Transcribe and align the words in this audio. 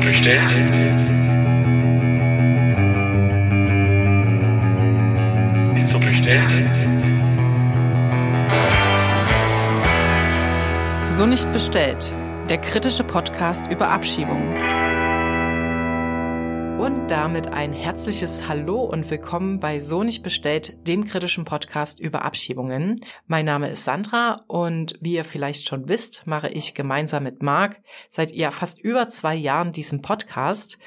so 0.00 0.06
bestellt? 0.06 0.56
Nicht 5.74 5.88
so 5.88 5.98
bestellt? 5.98 6.52
So 11.10 11.26
nicht 11.26 11.52
bestellt. 11.52 12.12
Der 12.48 12.58
kritische 12.58 13.04
Podcast 13.04 13.66
über 13.70 13.88
Abschiebungen. 13.88 14.69
Und 16.90 17.06
damit 17.06 17.46
ein 17.46 17.72
herzliches 17.72 18.48
Hallo 18.48 18.82
und 18.82 19.08
willkommen 19.10 19.60
bei 19.60 19.78
So 19.78 20.02
nicht 20.02 20.24
bestellt, 20.24 20.88
dem 20.88 21.04
kritischen 21.04 21.44
Podcast 21.44 22.00
über 22.00 22.24
Abschiebungen. 22.24 23.00
Mein 23.28 23.44
Name 23.44 23.70
ist 23.70 23.84
Sandra 23.84 24.42
und 24.48 24.98
wie 25.00 25.14
ihr 25.14 25.24
vielleicht 25.24 25.68
schon 25.68 25.88
wisst, 25.88 26.26
mache 26.26 26.48
ich 26.48 26.74
gemeinsam 26.74 27.22
mit 27.22 27.44
Marc 27.44 27.80
seit 28.10 28.32
ja 28.32 28.50
fast 28.50 28.80
über 28.80 29.08
zwei 29.08 29.36
Jahren 29.36 29.70
diesen 29.70 30.02
Podcast. 30.02 30.78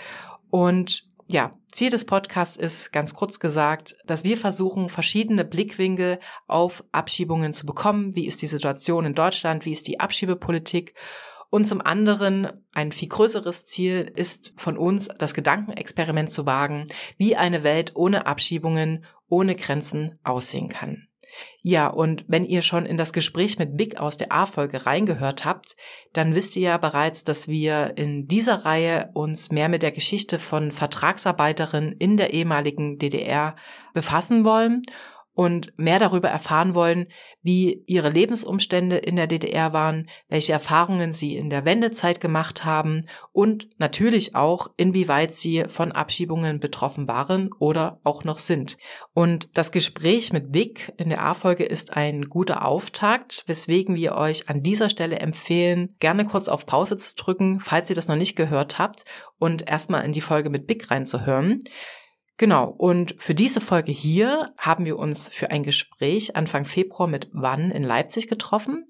Und 0.50 1.08
ja, 1.30 1.54
Ziel 1.72 1.90
des 1.90 2.06
Podcasts 2.06 2.58
ist, 2.58 2.92
ganz 2.92 3.14
kurz 3.14 3.40
gesagt, 3.40 3.95
dass 4.06 4.26
wir 4.26 4.36
versuchen, 4.36 4.90
verschiedene 4.90 5.45
Blickwinkel 5.45 6.20
auf 6.48 6.84
Abschiebungen 6.92 7.54
zu 7.54 7.66
bekommen. 7.66 8.14
Wie 8.14 8.28
ist 8.28 8.42
die 8.42 8.48
Situation 8.48 9.06
in 9.06 9.16
Deutschland? 9.16 9.66
Wie 9.66 9.72
ist 9.72 9.88
die 9.88 10.02
Abschiebepolitik? 10.02 10.95
Und 11.54 11.66
zum 11.66 11.82
anderen 11.82 12.48
ein 12.74 12.92
viel 12.92 13.10
größeres 13.10 13.66
Ziel 13.66 14.12
ist 14.16 14.54
von 14.58 14.76
uns, 14.76 15.10
das 15.20 15.36
Gedankenexperiment 15.36 16.32
zu 16.32 16.48
wagen, 16.48 16.88
wie 17.20 17.36
eine 17.36 17.62
Welt 17.62 17.92
ohne 17.94 18.26
Abschiebungen, 18.26 19.06
ohne 19.30 19.54
Grenzen 19.54 20.18
aussehen 20.24 20.68
kann. 20.68 21.10
Ja, 21.62 21.90
und 21.90 22.26
wenn 22.28 22.44
ihr 22.44 22.64
schon 22.64 22.88
in 22.88 22.98
das 22.98 23.14
Gespräch 23.14 23.60
mit 23.60 23.78
Vic 23.78 23.98
aus 23.98 24.18
der 24.18 24.32
A-Folge 24.32 24.88
reingehört 24.88 25.46
habt, 25.46 25.76
dann 26.12 26.34
wisst 26.34 26.56
ihr 26.56 26.64
ja 26.64 26.78
bereits, 26.80 27.24
dass 27.24 27.48
wir 27.48 27.94
in 27.98 28.28
dieser 28.28 28.66
Reihe 28.66 29.12
uns 29.14 29.52
mehr 29.52 29.70
mit 29.70 29.84
der 29.84 29.92
Geschichte 29.92 30.40
von 30.40 30.72
Vertragsarbeiterinnen 30.72 31.92
in 31.92 32.17
der 32.17 32.34
ehemaligen 32.34 32.98
DDR 32.98 33.56
befassen 33.94 34.44
wollen 34.44 34.82
und 35.34 35.78
mehr 35.78 36.00
darüber 36.00 36.30
erfahren 36.30 36.76
wollen, 36.76 37.08
wie 37.42 37.84
ihre 37.88 38.09
Lebensumstände 38.09 38.98
in 38.98 39.16
der 39.16 39.28
DDR 39.28 39.73
waren, 39.73 40.08
welche 40.30 40.53
Erfahrungen 40.53 41.12
sie 41.12 41.36
in 41.36 41.50
der 41.50 41.66
Wendezeit 41.66 42.22
gemacht 42.22 42.64
haben 42.66 43.08
und 43.31 43.67
natürlich 43.80 44.36
auch, 44.36 44.70
inwieweit 44.78 45.34
sie 45.34 45.66
von 45.67 45.92
Abschiebungen 45.92 46.59
betroffen 46.59 47.08
waren 47.08 47.50
oder 47.59 48.00
auch 48.04 48.23
noch 48.23 48.39
sind. 48.39 48.78
Und 49.14 49.50
das 49.58 49.72
Gespräch 49.72 50.31
mit 50.31 50.54
Vic 50.54 50.94
in 50.98 51.09
der 51.09 51.23
A-Folge 51.23 51.64
ist 51.64 51.98
ein 51.98 52.30
guter 52.30 52.66
Auftakt, 52.66 53.44
weswegen 53.48 53.95
wir 53.95 54.16
euch 54.16 54.50
an 54.50 54.61
dieser 54.61 54.89
Stelle 54.89 55.20
empfehlen, 55.20 55.95
gerne 56.00 56.26
kurz 56.26 56.48
auf 56.48 56.66
Pause 56.66 56.98
zu 56.98 57.16
drücken, 57.16 57.59
falls 57.59 57.89
ihr 57.89 57.95
das 57.95 58.08
noch 58.08 58.16
nicht 58.16 58.36
gehört 58.36 58.78
habt 58.78 59.04
und 59.39 59.67
erstmal 59.67 60.06
in 60.06 60.14
die 60.14 60.22
Folge 60.22 60.50
mit 60.50 60.70
Vic 60.70 60.92
reinzuhören. 60.92 61.59
Genau, 62.38 62.66
und 62.66 63.14
für 63.20 63.36
diese 63.36 63.62
Folge 63.62 63.92
hier 63.92 64.53
haben 64.58 64.86
wir 64.86 64.98
uns 64.98 65.30
für 65.30 65.52
ein 65.52 65.64
Gespräch 65.64 66.36
Anfang 66.36 66.66
Februar 66.66 67.08
mit 67.08 67.30
Wann 67.31 67.70
in 67.70 67.84
Leipzig 67.84 68.28
getroffen. 68.28 68.88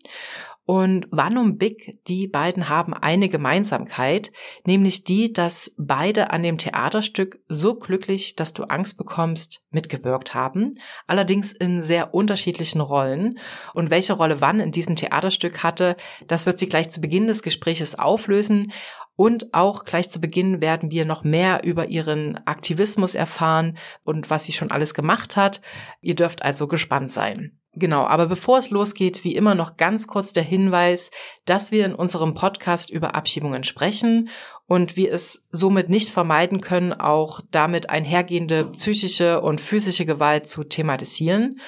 Und 0.65 1.07
Wann 1.11 1.37
und 1.37 1.57
Big, 1.57 1.99
die 2.07 2.25
beiden 2.25 2.69
haben 2.69 2.93
eine 2.93 3.27
Gemeinsamkeit, 3.27 4.31
nämlich 4.65 5.03
die, 5.03 5.33
dass 5.33 5.75
beide 5.77 6.31
an 6.31 6.41
dem 6.41 6.57
Theaterstück 6.57 7.41
so 7.49 7.75
glücklich, 7.75 8.37
dass 8.37 8.53
du 8.53 8.63
Angst 8.63 8.97
bekommst, 8.97 9.65
mitgewirkt 9.71 10.33
haben, 10.33 10.75
allerdings 11.05 11.51
in 11.51 11.81
sehr 11.81 12.13
unterschiedlichen 12.13 12.79
Rollen. 12.79 13.39
Und 13.73 13.89
welche 13.89 14.13
Rolle 14.13 14.39
Wann 14.39 14.61
in 14.61 14.71
diesem 14.71 14.95
Theaterstück 14.95 15.63
hatte, 15.63 15.97
das 16.27 16.45
wird 16.45 16.59
sie 16.59 16.69
gleich 16.69 16.89
zu 16.89 17.01
Beginn 17.01 17.27
des 17.27 17.43
Gespräches 17.43 17.99
auflösen. 17.99 18.71
Und 19.15 19.53
auch 19.53 19.85
gleich 19.85 20.09
zu 20.09 20.19
Beginn 20.19 20.59
werden 20.59 20.89
wir 20.91 21.05
noch 21.05 21.23
mehr 21.23 21.63
über 21.63 21.87
ihren 21.87 22.37
Aktivismus 22.47 23.13
erfahren 23.13 23.77
und 24.03 24.29
was 24.29 24.45
sie 24.45 24.53
schon 24.53 24.71
alles 24.71 24.93
gemacht 24.93 25.37
hat. 25.37 25.61
Ihr 26.01 26.15
dürft 26.15 26.41
also 26.41 26.67
gespannt 26.67 27.11
sein. 27.11 27.59
Genau, 27.75 28.03
aber 28.03 28.27
bevor 28.27 28.59
es 28.59 28.69
losgeht, 28.69 29.23
wie 29.23 29.35
immer 29.35 29.55
noch 29.55 29.77
ganz 29.77 30.07
kurz 30.07 30.31
der 30.31 30.43
Hinweis, 30.43 31.09
dass 31.45 31.71
wir 31.71 31.85
in 31.85 31.95
unserem 31.95 32.35
Podcast 32.35 32.91
über 32.91 33.15
Abschiebungen 33.15 33.63
sprechen 33.63 34.29
und 34.67 34.95
wir 34.95 35.11
es 35.11 35.47
somit 35.51 35.89
nicht 35.89 36.09
vermeiden 36.09 36.61
können, 36.61 36.93
auch 36.93 37.41
damit 37.49 37.89
einhergehende 37.89 38.65
psychische 38.65 39.41
und 39.41 39.59
physische 39.59 40.05
Gewalt 40.05 40.47
zu 40.47 40.63
thematisieren. 40.63 41.59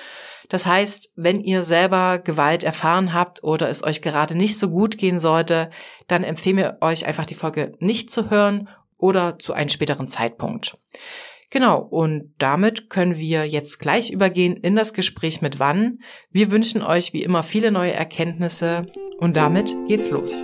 Das 0.49 0.65
heißt, 0.65 1.13
wenn 1.15 1.41
ihr 1.41 1.63
selber 1.63 2.19
Gewalt 2.19 2.63
erfahren 2.63 3.13
habt 3.13 3.43
oder 3.43 3.69
es 3.69 3.83
euch 3.83 4.01
gerade 4.01 4.35
nicht 4.35 4.57
so 4.57 4.69
gut 4.69 4.97
gehen 4.97 5.19
sollte, 5.19 5.69
dann 6.07 6.23
empfehlen 6.23 6.57
wir 6.57 6.77
euch 6.81 7.05
einfach 7.05 7.25
die 7.25 7.35
Folge 7.35 7.73
nicht 7.79 8.11
zu 8.11 8.29
hören 8.29 8.69
oder 8.97 9.37
zu 9.39 9.53
einem 9.53 9.69
späteren 9.69 10.07
Zeitpunkt. 10.07 10.77
Genau, 11.49 11.79
und 11.79 12.33
damit 12.37 12.89
können 12.89 13.17
wir 13.17 13.47
jetzt 13.47 13.79
gleich 13.79 14.11
übergehen 14.11 14.57
in 14.57 14.75
das 14.75 14.93
Gespräch 14.93 15.41
mit 15.41 15.59
Wann. 15.59 15.99
Wir 16.31 16.51
wünschen 16.51 16.81
euch 16.81 17.13
wie 17.13 17.23
immer 17.23 17.43
viele 17.43 17.71
neue 17.71 17.93
Erkenntnisse 17.93 18.87
und 19.19 19.37
damit 19.37 19.73
geht's 19.87 20.09
los. 20.09 20.43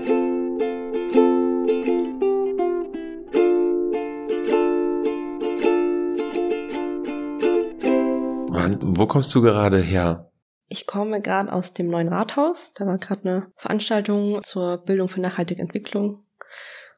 Wo 8.82 9.06
kommst 9.06 9.34
du 9.36 9.42
gerade 9.42 9.80
her? 9.80 10.32
Ich 10.68 10.88
komme 10.88 11.22
gerade 11.22 11.52
aus 11.52 11.74
dem 11.74 11.90
neuen 11.90 12.08
Rathaus. 12.08 12.74
Da 12.74 12.86
war 12.86 12.98
gerade 12.98 13.30
eine 13.30 13.52
Veranstaltung 13.56 14.42
zur 14.44 14.78
Bildung 14.78 15.10
für 15.10 15.20
nachhaltige 15.20 15.62
Entwicklung. 15.62 16.24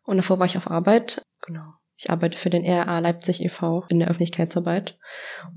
Und 0.03 0.17
davor 0.17 0.39
war 0.39 0.45
ich 0.45 0.57
auf 0.57 0.69
Arbeit. 0.69 1.23
Genau. 1.41 1.73
Ich 1.95 2.09
arbeite 2.09 2.37
für 2.37 2.49
den 2.49 2.65
RA 2.65 2.99
Leipzig 2.99 3.43
e.V. 3.43 3.85
in 3.87 3.99
der 3.99 4.09
Öffentlichkeitsarbeit. 4.09 4.97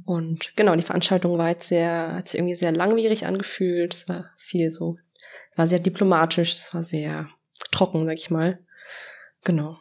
Und 0.04 0.52
genau, 0.56 0.76
die 0.76 0.82
Veranstaltung 0.82 1.38
war 1.38 1.48
jetzt 1.48 1.68
sehr, 1.68 2.14
hat 2.14 2.28
sich 2.28 2.38
irgendwie 2.38 2.54
sehr 2.54 2.72
langwierig 2.72 3.26
angefühlt. 3.26 3.94
Es 3.94 4.08
war 4.08 4.26
viel 4.36 4.70
so, 4.70 4.96
war 5.56 5.66
sehr 5.66 5.80
diplomatisch, 5.80 6.52
es 6.52 6.72
war 6.72 6.84
sehr 6.84 7.28
trocken, 7.72 8.06
sag 8.06 8.16
ich 8.16 8.30
mal. 8.30 8.60
Genau. 9.44 9.78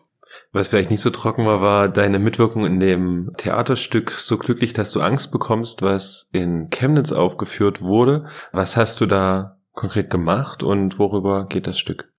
Was 0.52 0.68
vielleicht 0.68 0.92
nicht 0.92 1.02
so 1.02 1.10
trocken 1.10 1.46
war, 1.46 1.62
war 1.62 1.90
deine 1.90 2.20
Mitwirkung 2.20 2.66
in 2.66 2.80
dem 2.80 3.32
Theaterstück 3.38 4.12
So 4.12 4.38
glücklich, 4.38 4.74
dass 4.74 4.92
du 4.92 5.02
Angst 5.02 5.32
bekommst, 5.32 5.82
was 5.82 6.30
in 6.32 6.70
Chemnitz 6.70 7.12
aufgeführt 7.12 7.82
wurde. 7.82 8.26
Was 8.52 8.78
hast 8.78 9.02
du 9.02 9.06
da 9.06 9.60
konkret 9.74 10.10
gemacht 10.10 10.64
und 10.64 10.98
worüber 11.00 11.48
geht 11.48 11.68
das 11.68 11.78
Stück? 11.78 12.12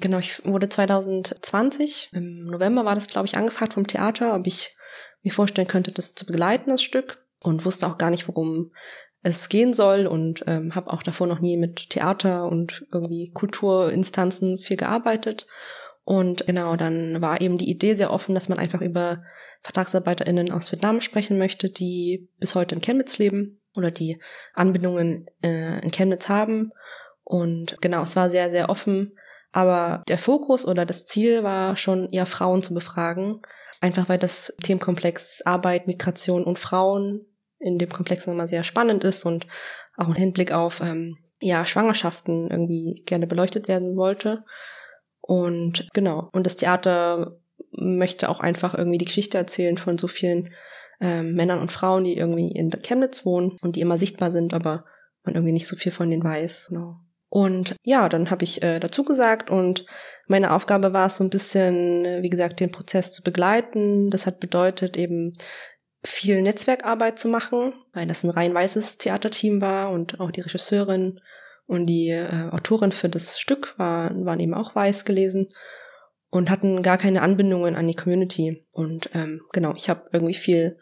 Genau, 0.00 0.18
ich 0.18 0.44
wurde 0.44 0.68
2020, 0.68 2.10
im 2.12 2.46
November 2.46 2.84
war 2.84 2.94
das, 2.94 3.08
glaube 3.08 3.26
ich, 3.26 3.36
angefragt 3.36 3.74
vom 3.74 3.86
Theater, 3.86 4.34
ob 4.34 4.46
ich 4.46 4.76
mir 5.22 5.32
vorstellen 5.32 5.68
könnte, 5.68 5.92
das 5.92 6.14
zu 6.14 6.26
begleiten, 6.26 6.70
das 6.70 6.82
Stück. 6.82 7.22
Und 7.38 7.64
wusste 7.64 7.86
auch 7.86 7.98
gar 7.98 8.10
nicht, 8.10 8.26
worum 8.28 8.72
es 9.22 9.48
gehen 9.48 9.74
soll 9.74 10.06
und 10.06 10.44
ähm, 10.46 10.74
habe 10.74 10.92
auch 10.92 11.02
davor 11.02 11.26
noch 11.26 11.40
nie 11.40 11.56
mit 11.56 11.90
Theater 11.90 12.46
und 12.46 12.86
irgendwie 12.92 13.30
Kulturinstanzen 13.32 14.58
viel 14.58 14.76
gearbeitet 14.76 15.46
und 16.06 16.46
genau, 16.46 16.76
dann 16.76 17.20
war 17.20 17.40
eben 17.40 17.58
die 17.58 17.68
Idee 17.68 17.96
sehr 17.96 18.12
offen, 18.12 18.36
dass 18.36 18.48
man 18.48 18.60
einfach 18.60 18.80
über 18.80 19.24
VertragsarbeiterInnen 19.62 20.52
aus 20.52 20.70
Vietnam 20.70 21.00
sprechen 21.00 21.36
möchte, 21.36 21.68
die 21.68 22.30
bis 22.38 22.54
heute 22.54 22.76
in 22.76 22.80
Chemnitz 22.80 23.18
leben 23.18 23.60
oder 23.74 23.90
die 23.90 24.20
Anbindungen 24.54 25.26
äh, 25.42 25.82
in 25.82 25.90
Chemnitz 25.90 26.28
haben. 26.28 26.70
Und 27.24 27.82
genau, 27.82 28.02
es 28.02 28.14
war 28.14 28.30
sehr, 28.30 28.52
sehr 28.52 28.68
offen. 28.70 29.18
Aber 29.50 30.04
der 30.06 30.18
Fokus 30.18 30.64
oder 30.64 30.86
das 30.86 31.08
Ziel 31.08 31.42
war 31.42 31.74
schon 31.74 32.08
eher 32.10 32.26
Frauen 32.26 32.62
zu 32.62 32.72
befragen. 32.72 33.42
Einfach 33.80 34.08
weil 34.08 34.20
das 34.20 34.54
Themenkomplex 34.62 35.42
Arbeit, 35.42 35.88
Migration 35.88 36.44
und 36.44 36.60
Frauen 36.60 37.26
in 37.58 37.80
dem 37.80 37.88
Komplex 37.88 38.28
immer 38.28 38.46
sehr 38.46 38.62
spannend 38.62 39.02
ist 39.02 39.26
und 39.26 39.48
auch 39.96 40.06
im 40.06 40.14
Hinblick 40.14 40.52
auf 40.52 40.80
ähm, 40.80 41.18
ja, 41.40 41.66
Schwangerschaften 41.66 42.48
irgendwie 42.48 43.02
gerne 43.06 43.26
beleuchtet 43.26 43.66
werden 43.66 43.96
wollte. 43.96 44.44
Und 45.26 45.88
genau, 45.92 46.28
und 46.32 46.46
das 46.46 46.56
Theater 46.56 47.38
möchte 47.72 48.28
auch 48.28 48.40
einfach 48.40 48.74
irgendwie 48.76 48.98
die 48.98 49.04
Geschichte 49.04 49.38
erzählen 49.38 49.76
von 49.76 49.98
so 49.98 50.06
vielen 50.06 50.50
ähm, 51.00 51.34
Männern 51.34 51.60
und 51.60 51.72
Frauen, 51.72 52.04
die 52.04 52.16
irgendwie 52.16 52.50
in 52.52 52.70
Chemnitz 52.70 53.26
wohnen 53.26 53.56
und 53.60 53.76
die 53.76 53.80
immer 53.80 53.98
sichtbar 53.98 54.30
sind, 54.30 54.54
aber 54.54 54.84
man 55.24 55.34
irgendwie 55.34 55.52
nicht 55.52 55.66
so 55.66 55.76
viel 55.76 55.92
von 55.92 56.08
denen 56.08 56.24
weiß. 56.24 56.68
Genau. 56.68 56.96
Und 57.28 57.74
ja, 57.84 58.08
dann 58.08 58.30
habe 58.30 58.44
ich 58.44 58.62
äh, 58.62 58.78
dazu 58.78 59.04
gesagt 59.04 59.50
und 59.50 59.84
meine 60.28 60.52
Aufgabe 60.52 60.92
war 60.92 61.08
es 61.08 61.18
so 61.18 61.24
ein 61.24 61.30
bisschen, 61.30 62.22
wie 62.22 62.30
gesagt, 62.30 62.60
den 62.60 62.70
Prozess 62.70 63.12
zu 63.12 63.22
begleiten. 63.22 64.10
Das 64.10 64.26
hat 64.26 64.40
bedeutet 64.40 64.96
eben 64.96 65.32
viel 66.04 66.40
Netzwerkarbeit 66.40 67.18
zu 67.18 67.28
machen, 67.28 67.74
weil 67.92 68.06
das 68.06 68.22
ein 68.22 68.30
rein 68.30 68.54
weißes 68.54 68.98
Theaterteam 68.98 69.60
war 69.60 69.90
und 69.90 70.20
auch 70.20 70.30
die 70.30 70.40
Regisseurin 70.40 71.20
und 71.66 71.86
die 71.86 72.08
äh, 72.08 72.48
Autorin 72.50 72.92
für 72.92 73.08
das 73.08 73.40
Stück 73.40 73.78
war, 73.78 74.10
waren 74.24 74.40
eben 74.40 74.54
auch 74.54 74.74
weiß 74.74 75.04
gelesen 75.04 75.48
und 76.30 76.50
hatten 76.50 76.82
gar 76.82 76.98
keine 76.98 77.22
Anbindungen 77.22 77.74
an 77.74 77.86
die 77.86 77.94
Community. 77.94 78.66
Und 78.72 79.10
ähm, 79.14 79.42
genau, 79.52 79.74
ich 79.74 79.88
habe 79.88 80.08
irgendwie 80.12 80.34
viel 80.34 80.78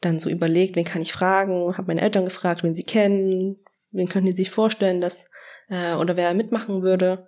dann 0.00 0.18
so 0.18 0.30
überlegt, 0.30 0.76
wen 0.76 0.84
kann 0.84 1.02
ich 1.02 1.12
fragen, 1.12 1.76
habe 1.76 1.88
meine 1.88 2.02
Eltern 2.02 2.24
gefragt, 2.24 2.62
wen 2.62 2.74
sie 2.74 2.84
kennen, 2.84 3.58
wen 3.90 4.08
könnten 4.08 4.30
sie 4.30 4.36
sich 4.36 4.50
vorstellen, 4.50 5.00
dass 5.00 5.24
äh, 5.68 5.94
oder 5.94 6.16
wer 6.16 6.34
mitmachen 6.34 6.82
würde. 6.82 7.26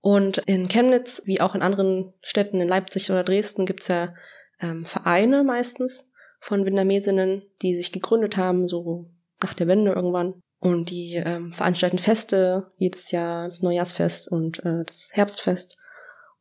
Und 0.00 0.38
in 0.38 0.68
Chemnitz, 0.68 1.22
wie 1.24 1.40
auch 1.40 1.54
in 1.54 1.62
anderen 1.62 2.12
Städten, 2.20 2.60
in 2.60 2.68
Leipzig 2.68 3.10
oder 3.10 3.24
Dresden, 3.24 3.64
gibt's 3.64 3.88
ja 3.88 4.14
ähm, 4.60 4.84
Vereine 4.84 5.44
meistens 5.44 6.10
von 6.40 6.64
Vietnamesinnen, 6.64 7.42
die 7.62 7.74
sich 7.74 7.90
gegründet 7.90 8.36
haben, 8.36 8.68
so 8.68 9.10
nach 9.42 9.54
der 9.54 9.66
Wende 9.66 9.92
irgendwann. 9.92 10.34
Und 10.64 10.88
die 10.88 11.16
ähm, 11.16 11.52
veranstalten 11.52 11.98
Feste 11.98 12.68
jedes 12.78 13.10
Jahr, 13.10 13.44
das 13.44 13.60
Neujahrsfest 13.60 14.32
und 14.32 14.64
äh, 14.64 14.84
das 14.86 15.10
Herbstfest. 15.12 15.76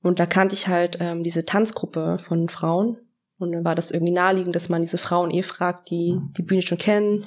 Und 0.02 0.22
da 0.22 0.26
kannte 0.26 0.56
ich 0.56 0.70
halt 0.70 0.98
ähm, 1.02 1.24
diese 1.24 1.44
Tanzgruppe 1.44 2.20
von 2.26 2.48
Frauen. 2.48 3.00
Und 3.38 3.52
dann 3.52 3.66
war 3.66 3.76
das 3.76 3.92
irgendwie 3.92 4.14
naheliegend, 4.14 4.56
dass 4.56 4.70
man 4.70 4.80
diese 4.80 4.98
Frauen 4.98 5.30
eh 5.30 5.44
fragt, 5.44 5.90
die 5.90 6.22
die 6.38 6.42
Bühne 6.42 6.62
schon 6.62 6.78
kennen 6.78 7.26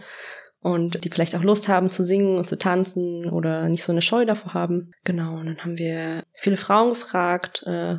und 0.61 1.05
die 1.05 1.11
vielleicht 1.11 1.37
auch 1.37 1.43
Lust 1.43 1.69
haben 1.69 1.91
zu 1.91 2.03
singen 2.03 2.39
und 2.39 2.49
zu 2.49 2.57
tanzen 2.57 3.29
oder 3.29 3.69
nicht 3.69 3.85
so 3.85 3.93
eine 3.93 4.01
Scheu 4.01 4.25
davor 4.25 4.55
haben. 4.55 4.93
Genau, 5.05 5.35
und 5.35 5.45
dann 5.45 5.59
haben 5.59 5.77
wir 5.77 6.23
viele 6.33 6.57
Frauen 6.57 6.89
gefragt 6.89 7.63
äh, 7.67 7.97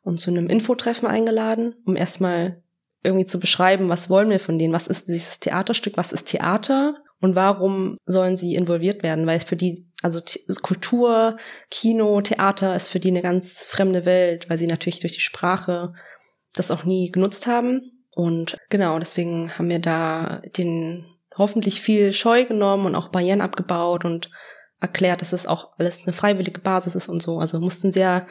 und 0.00 0.18
zu 0.18 0.30
einem 0.30 0.46
Infotreffen 0.46 1.06
eingeladen, 1.06 1.74
um 1.84 1.94
erstmal 1.94 2.62
irgendwie 3.02 3.26
zu 3.26 3.38
beschreiben, 3.38 3.90
was 3.90 4.08
wollen 4.08 4.30
wir 4.30 4.40
von 4.40 4.58
denen, 4.58 4.72
was 4.72 4.86
ist 4.86 5.08
dieses 5.08 5.40
Theaterstück, 5.40 5.98
was 5.98 6.12
ist 6.12 6.28
Theater 6.28 6.94
und 7.20 7.34
warum 7.34 7.98
sollen 8.06 8.36
sie 8.36 8.54
involviert 8.54 9.02
werden, 9.02 9.26
weil 9.26 9.40
für 9.40 9.56
die, 9.56 9.86
also 10.02 10.20
Kultur, 10.62 11.36
Kino, 11.70 12.20
Theater 12.22 12.74
ist 12.74 12.88
für 12.88 13.00
die 13.00 13.08
eine 13.08 13.22
ganz 13.22 13.62
fremde 13.62 14.06
Welt, 14.06 14.48
weil 14.48 14.58
sie 14.58 14.66
natürlich 14.66 15.00
durch 15.00 15.12
die 15.12 15.20
Sprache 15.20 15.92
das 16.54 16.70
auch 16.70 16.84
nie 16.84 17.10
genutzt 17.10 17.46
haben. 17.46 18.04
Und 18.14 18.56
genau, 18.70 18.98
deswegen 18.98 19.56
haben 19.56 19.68
wir 19.68 19.80
da 19.80 20.42
den 20.56 21.04
hoffentlich 21.36 21.80
viel 21.80 22.12
Scheu 22.12 22.44
genommen 22.44 22.86
und 22.86 22.94
auch 22.94 23.08
Barrieren 23.08 23.42
abgebaut 23.42 24.04
und 24.04 24.30
erklärt, 24.80 25.20
dass 25.20 25.32
es 25.32 25.46
auch 25.46 25.72
alles 25.78 26.02
eine 26.04 26.14
freiwillige 26.14 26.60
Basis 26.60 26.94
ist 26.94 27.08
und 27.08 27.22
so. 27.22 27.38
Also 27.38 27.60
mussten 27.60 27.92
sehr 27.92 28.26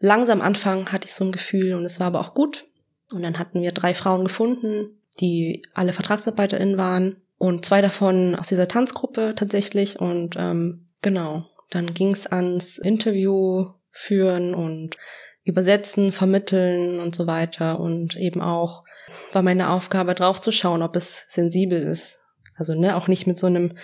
langsam 0.00 0.40
anfangen, 0.40 0.90
hatte 0.90 1.06
ich 1.06 1.14
so 1.14 1.24
ein 1.24 1.32
Gefühl 1.32 1.74
und 1.74 1.84
es 1.84 2.00
war 2.00 2.08
aber 2.08 2.20
auch 2.20 2.34
gut. 2.34 2.66
Und 3.12 3.22
dann 3.22 3.38
hatten 3.38 3.62
wir 3.62 3.70
drei 3.70 3.94
Frauen 3.94 4.24
gefunden, 4.24 5.00
die 5.20 5.62
alle 5.72 5.92
VertragsarbeiterInnen 5.92 6.76
waren 6.76 7.23
und 7.46 7.64
zwei 7.64 7.80
davon 7.80 8.34
aus 8.34 8.48
dieser 8.48 8.68
Tanzgruppe 8.68 9.34
tatsächlich. 9.36 10.00
Und 10.00 10.36
ähm, 10.38 10.88
genau, 11.02 11.46
dann 11.70 11.94
ging 11.94 12.12
es 12.12 12.26
ans 12.26 12.78
Interview 12.78 13.70
führen 13.90 14.54
und 14.54 14.96
übersetzen, 15.44 16.12
vermitteln 16.12 17.00
und 17.00 17.14
so 17.14 17.26
weiter. 17.26 17.80
Und 17.80 18.16
eben 18.16 18.40
auch 18.40 18.84
war 19.32 19.42
meine 19.42 19.70
Aufgabe 19.70 20.14
drauf 20.14 20.40
zu 20.40 20.52
schauen, 20.52 20.82
ob 20.82 20.96
es 20.96 21.26
sensibel 21.28 21.82
ist 21.82 22.20
also 22.56 22.74
ne, 22.74 22.96
auch 22.96 23.08
nicht 23.08 23.26
mit 23.26 23.38
so 23.38 23.46
einem 23.46 23.76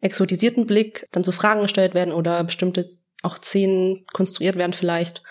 exotisierten 0.00 0.66
Blick 0.66 1.08
dann 1.12 1.24
so 1.24 1.32
Fragen 1.32 1.62
gestellt 1.62 1.94
werden 1.94 2.12
oder 2.12 2.42
bestimmte 2.44 2.86
auch 3.22 3.36
Szenen 3.36 4.04
konstruiert 4.12 4.56
werden 4.56 4.72
vielleicht. 4.72 5.22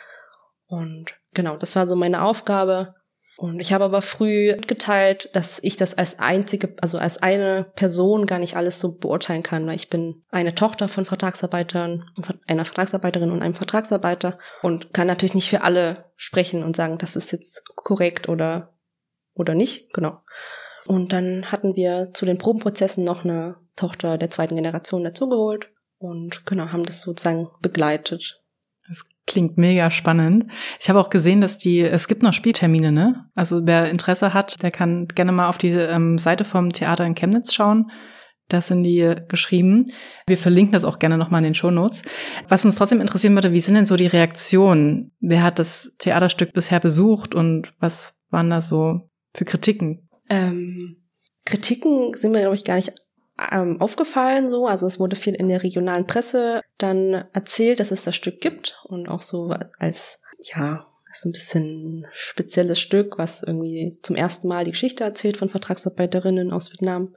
Und 0.68 1.16
genau, 1.34 1.58
das 1.58 1.76
war 1.76 1.88
so 1.88 1.96
meine 1.96 2.24
Aufgabe. 2.24 2.96
Und 3.38 3.60
ich 3.60 3.74
habe 3.74 3.84
aber 3.84 4.02
früh 4.02 4.56
geteilt, 4.56 5.30
dass 5.34 5.60
ich 5.62 5.76
das 5.76 5.98
als 5.98 6.20
einzige, 6.20 6.76
also 6.82 6.98
als 6.98 7.22
eine 7.22 7.66
Person 7.76 8.28
gar 8.28 8.40
nicht 8.40 8.56
alles 8.56 8.80
so 8.80 8.94
beurteilen 8.94 9.44
kann, 9.44 9.68
weil 9.68 9.76
ich 9.76 9.90
bin 9.90 10.24
eine 10.30 10.56
Tochter 10.56 10.88
von 10.88 11.06
Vertragsarbeitern, 11.06 12.10
einer 12.48 12.64
Vertragsarbeiterin 12.64 13.32
und 13.32 13.42
einem 13.42 13.56
Vertragsarbeiter 13.56 14.40
und 14.62 14.94
kann 14.94 15.08
natürlich 15.08 15.36
nicht 15.36 15.50
für 15.50 15.64
alle 15.64 16.06
sprechen 16.16 16.64
und 16.64 16.76
sagen, 16.78 16.98
das 16.98 17.18
ist 17.18 17.32
jetzt 17.34 17.66
korrekt 17.76 18.30
oder, 18.30 18.74
oder 19.34 19.54
nicht, 19.54 19.94
genau. 19.94 20.22
Und 20.86 21.12
dann 21.12 21.52
hatten 21.52 21.76
wir 21.76 22.12
zu 22.14 22.26
den 22.26 22.38
Probenprozessen 22.38 23.04
noch 23.04 23.26
eine 23.26 23.56
Tochter 23.76 24.18
der 24.18 24.30
zweiten 24.30 24.56
Generation 24.56 25.04
dazugeholt 25.04 25.72
und 25.98 26.46
genau, 26.46 26.72
haben 26.72 26.86
das 26.86 27.02
sozusagen 27.02 27.50
begleitet. 27.62 28.45
Klingt 29.28 29.58
mega 29.58 29.90
spannend. 29.90 30.46
Ich 30.80 30.88
habe 30.88 31.00
auch 31.00 31.10
gesehen, 31.10 31.42
dass 31.42 31.58
die, 31.58 31.80
es 31.80 32.08
gibt 32.08 32.22
noch 32.22 32.34
Spieltermine, 32.34 32.92
ne? 32.92 33.26
Also 33.34 33.62
wer 33.66 33.90
Interesse 33.90 34.34
hat, 34.34 34.62
der 34.62 34.70
kann 34.70 35.08
gerne 35.08 35.32
mal 35.32 35.50
auf 35.50 35.58
die 35.58 35.70
ähm, 35.70 36.20
Seite 36.20 36.44
vom 36.44 36.72
Theater 36.72 37.06
in 37.06 37.16
Chemnitz 37.16 37.54
schauen. 37.54 37.90
Das 38.48 38.68
sind 38.68 38.84
die 38.84 39.16
geschrieben. 39.28 39.86
Wir 40.28 40.38
verlinken 40.38 40.74
das 40.74 40.84
auch 40.84 41.00
gerne 41.00 41.18
nochmal 41.18 41.40
in 41.40 41.46
den 41.46 41.56
Shownotes. 41.56 42.04
Was 42.48 42.64
uns 42.64 42.76
trotzdem 42.76 43.02
interessieren 43.02 43.34
würde, 43.34 43.54
wie 43.54 43.62
sind 43.62 43.74
denn 43.74 43.88
so 43.88 43.98
die 43.98 44.06
Reaktionen? 44.06 45.12
Wer 45.20 45.42
hat 45.42 45.58
das 45.58 45.96
Theaterstück 45.98 46.54
bisher 46.54 46.80
besucht 46.80 47.34
und 47.34 47.74
was 47.80 48.16
waren 48.30 48.52
da 48.52 48.62
so 48.62 49.10
für 49.34 49.46
Kritiken? 49.46 50.08
Ähm, 50.30 50.98
Kritiken 51.46 52.14
sind 52.14 52.34
mir, 52.34 52.42
glaube 52.42 52.56
ich, 52.56 52.64
gar 52.64 52.76
nicht 52.76 52.94
ähm, 53.52 53.82
aufgefallen 53.82 54.50
so. 54.50 54.68
Also 54.68 54.88
es 54.88 55.00
wurde 55.00 55.16
viel 55.16 55.36
in 55.36 55.50
der 55.50 55.64
regionalen 55.64 56.08
Presse 56.08 56.62
dann 56.78 57.26
erzählt, 57.34 57.80
dass 57.80 57.92
es 57.92 58.04
das 58.04 58.16
Stück 58.16 58.42
gibt 58.42 58.82
und 58.86 59.08
auch 59.08 59.22
so 59.22 59.56
als, 59.80 60.22
ja, 60.40 60.88
so 61.10 61.30
ein 61.30 61.32
bisschen 61.32 62.06
spezielles 62.12 62.80
Stück, 62.80 63.18
was 63.18 63.44
irgendwie 63.44 63.98
zum 64.02 64.16
ersten 64.16 64.48
Mal 64.48 64.66
die 64.66 64.72
Geschichte 64.72 65.04
erzählt 65.04 65.38
von 65.38 65.50
Vertragsarbeiterinnen 65.50 66.52
aus 66.52 66.72
Vietnam. 66.72 67.16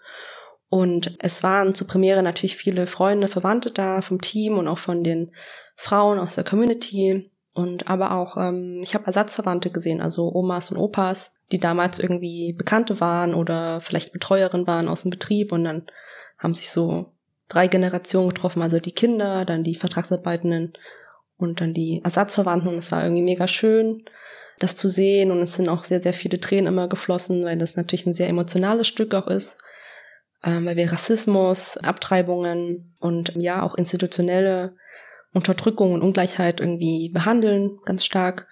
Und 0.68 1.16
es 1.20 1.42
waren 1.42 1.74
zur 1.74 1.86
Premiere 1.86 2.22
natürlich 2.22 2.56
viele 2.56 2.86
Freunde, 2.86 3.28
Verwandte 3.28 3.70
da 3.70 4.02
vom 4.02 4.20
Team 4.20 4.58
und 4.58 4.68
auch 4.68 4.78
von 4.78 5.02
den 5.02 5.32
Frauen 5.74 6.18
aus 6.18 6.34
der 6.34 6.44
Community. 6.44 7.30
Und 7.58 7.88
aber 7.88 8.12
auch, 8.12 8.36
ähm, 8.36 8.78
ich 8.84 8.94
habe 8.94 9.06
Ersatzverwandte 9.06 9.70
gesehen, 9.70 10.00
also 10.00 10.32
Omas 10.32 10.70
und 10.70 10.76
Opas, 10.76 11.32
die 11.50 11.58
damals 11.58 11.98
irgendwie 11.98 12.52
Bekannte 12.52 13.00
waren 13.00 13.34
oder 13.34 13.80
vielleicht 13.80 14.12
Betreuerin 14.12 14.68
waren 14.68 14.86
aus 14.86 15.02
dem 15.02 15.10
Betrieb. 15.10 15.50
Und 15.50 15.64
dann 15.64 15.82
haben 16.38 16.54
sich 16.54 16.70
so 16.70 17.06
drei 17.48 17.66
Generationen 17.66 18.28
getroffen, 18.28 18.62
also 18.62 18.78
die 18.78 18.92
Kinder, 18.92 19.44
dann 19.44 19.64
die 19.64 19.74
Vertragsarbeitenden 19.74 20.74
und 21.36 21.60
dann 21.60 21.74
die 21.74 22.00
Ersatzverwandten. 22.04 22.68
Und 22.68 22.78
es 22.78 22.92
war 22.92 23.02
irgendwie 23.02 23.22
mega 23.22 23.48
schön, 23.48 24.04
das 24.60 24.76
zu 24.76 24.88
sehen. 24.88 25.32
Und 25.32 25.40
es 25.40 25.54
sind 25.54 25.68
auch 25.68 25.82
sehr, 25.82 26.00
sehr 26.00 26.12
viele 26.12 26.38
Tränen 26.38 26.68
immer 26.68 26.86
geflossen, 26.86 27.44
weil 27.44 27.58
das 27.58 27.74
natürlich 27.74 28.06
ein 28.06 28.14
sehr 28.14 28.28
emotionales 28.28 28.86
Stück 28.86 29.16
auch 29.16 29.26
ist, 29.26 29.58
ähm, 30.44 30.64
weil 30.64 30.76
wir 30.76 30.92
Rassismus, 30.92 31.76
Abtreibungen 31.78 32.94
und 33.00 33.34
ja 33.34 33.64
auch 33.64 33.74
institutionelle 33.74 34.76
Unterdrückung 35.32 35.92
und 35.92 36.02
Ungleichheit 36.02 36.60
irgendwie 36.60 37.10
behandeln, 37.10 37.78
ganz 37.84 38.04
stark. 38.04 38.46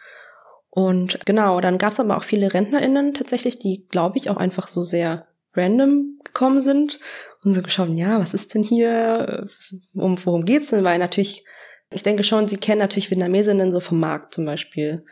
Und 0.71 1.25
genau, 1.25 1.61
dann 1.61 1.79
gab 1.79 1.93
es 1.93 2.01
aber 2.01 2.17
auch 2.17 2.23
viele 2.23 2.53
RentnerInnen 2.53 3.15
tatsächlich, 3.15 3.59
die, 3.59 3.87
glaube 3.89 4.19
ich, 4.19 4.29
auch 4.29 4.37
einfach 4.37 4.69
so 4.69 4.83
sehr 4.83 5.27
random 5.55 6.21
gekommen 6.23 6.61
sind 6.61 7.01
und 7.45 7.55
so 7.55 7.63
geschaut, 7.63 7.89
ja, 7.93 8.21
was 8.21 8.35
ist 8.35 8.55
denn 8.55 8.63
hier, 8.63 9.49
um, 9.95 10.17
worum 10.25 10.45
geht's 10.45 10.69
denn? 10.69 10.85
Weil 10.85 10.99
natürlich, 10.99 11.45
ich 11.91 12.03
denke 12.03 12.25
schon, 12.25 12.47
sie 12.47 12.59
kennen 12.59 12.81
natürlich 12.81 13.11
Vietnamesinnen 13.11 13.73
so 13.73 13.81
vom 13.81 14.01
Markt 14.01 14.35
zum 14.35 14.45
Beispiel 14.45 15.05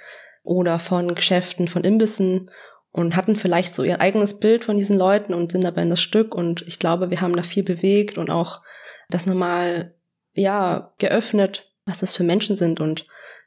oder 0.42 0.78
von 0.78 1.14
Geschäften, 1.14 1.68
von 1.68 1.84
Imbissen 1.84 2.44
und 2.92 3.16
hatten 3.16 3.34
vielleicht 3.34 3.74
so 3.74 3.82
ihr 3.82 4.00
eigenes 4.00 4.38
Bild 4.38 4.64
von 4.64 4.76
diesen 4.76 4.98
Leuten 4.98 5.32
und 5.34 5.50
sind 5.50 5.64
dabei 5.64 5.82
in 5.82 5.90
das 5.90 6.02
Stück 6.02 6.34
und 6.34 6.62
ich 6.62 6.78
glaube, 6.78 7.10
wir 7.10 7.20
haben 7.20 7.34
da 7.34 7.42
viel 7.42 7.62
bewegt 7.62 8.18
und 8.18 8.30
auch 8.30 8.60
das 9.08 9.26
nochmal, 9.26 9.93
ja, 10.34 10.92
geöffnet, 10.98 11.70
was 11.86 12.00
das 12.00 12.14
für 12.14 12.24
Menschen 12.24 12.56
sind 12.56 12.80
und 12.80 13.06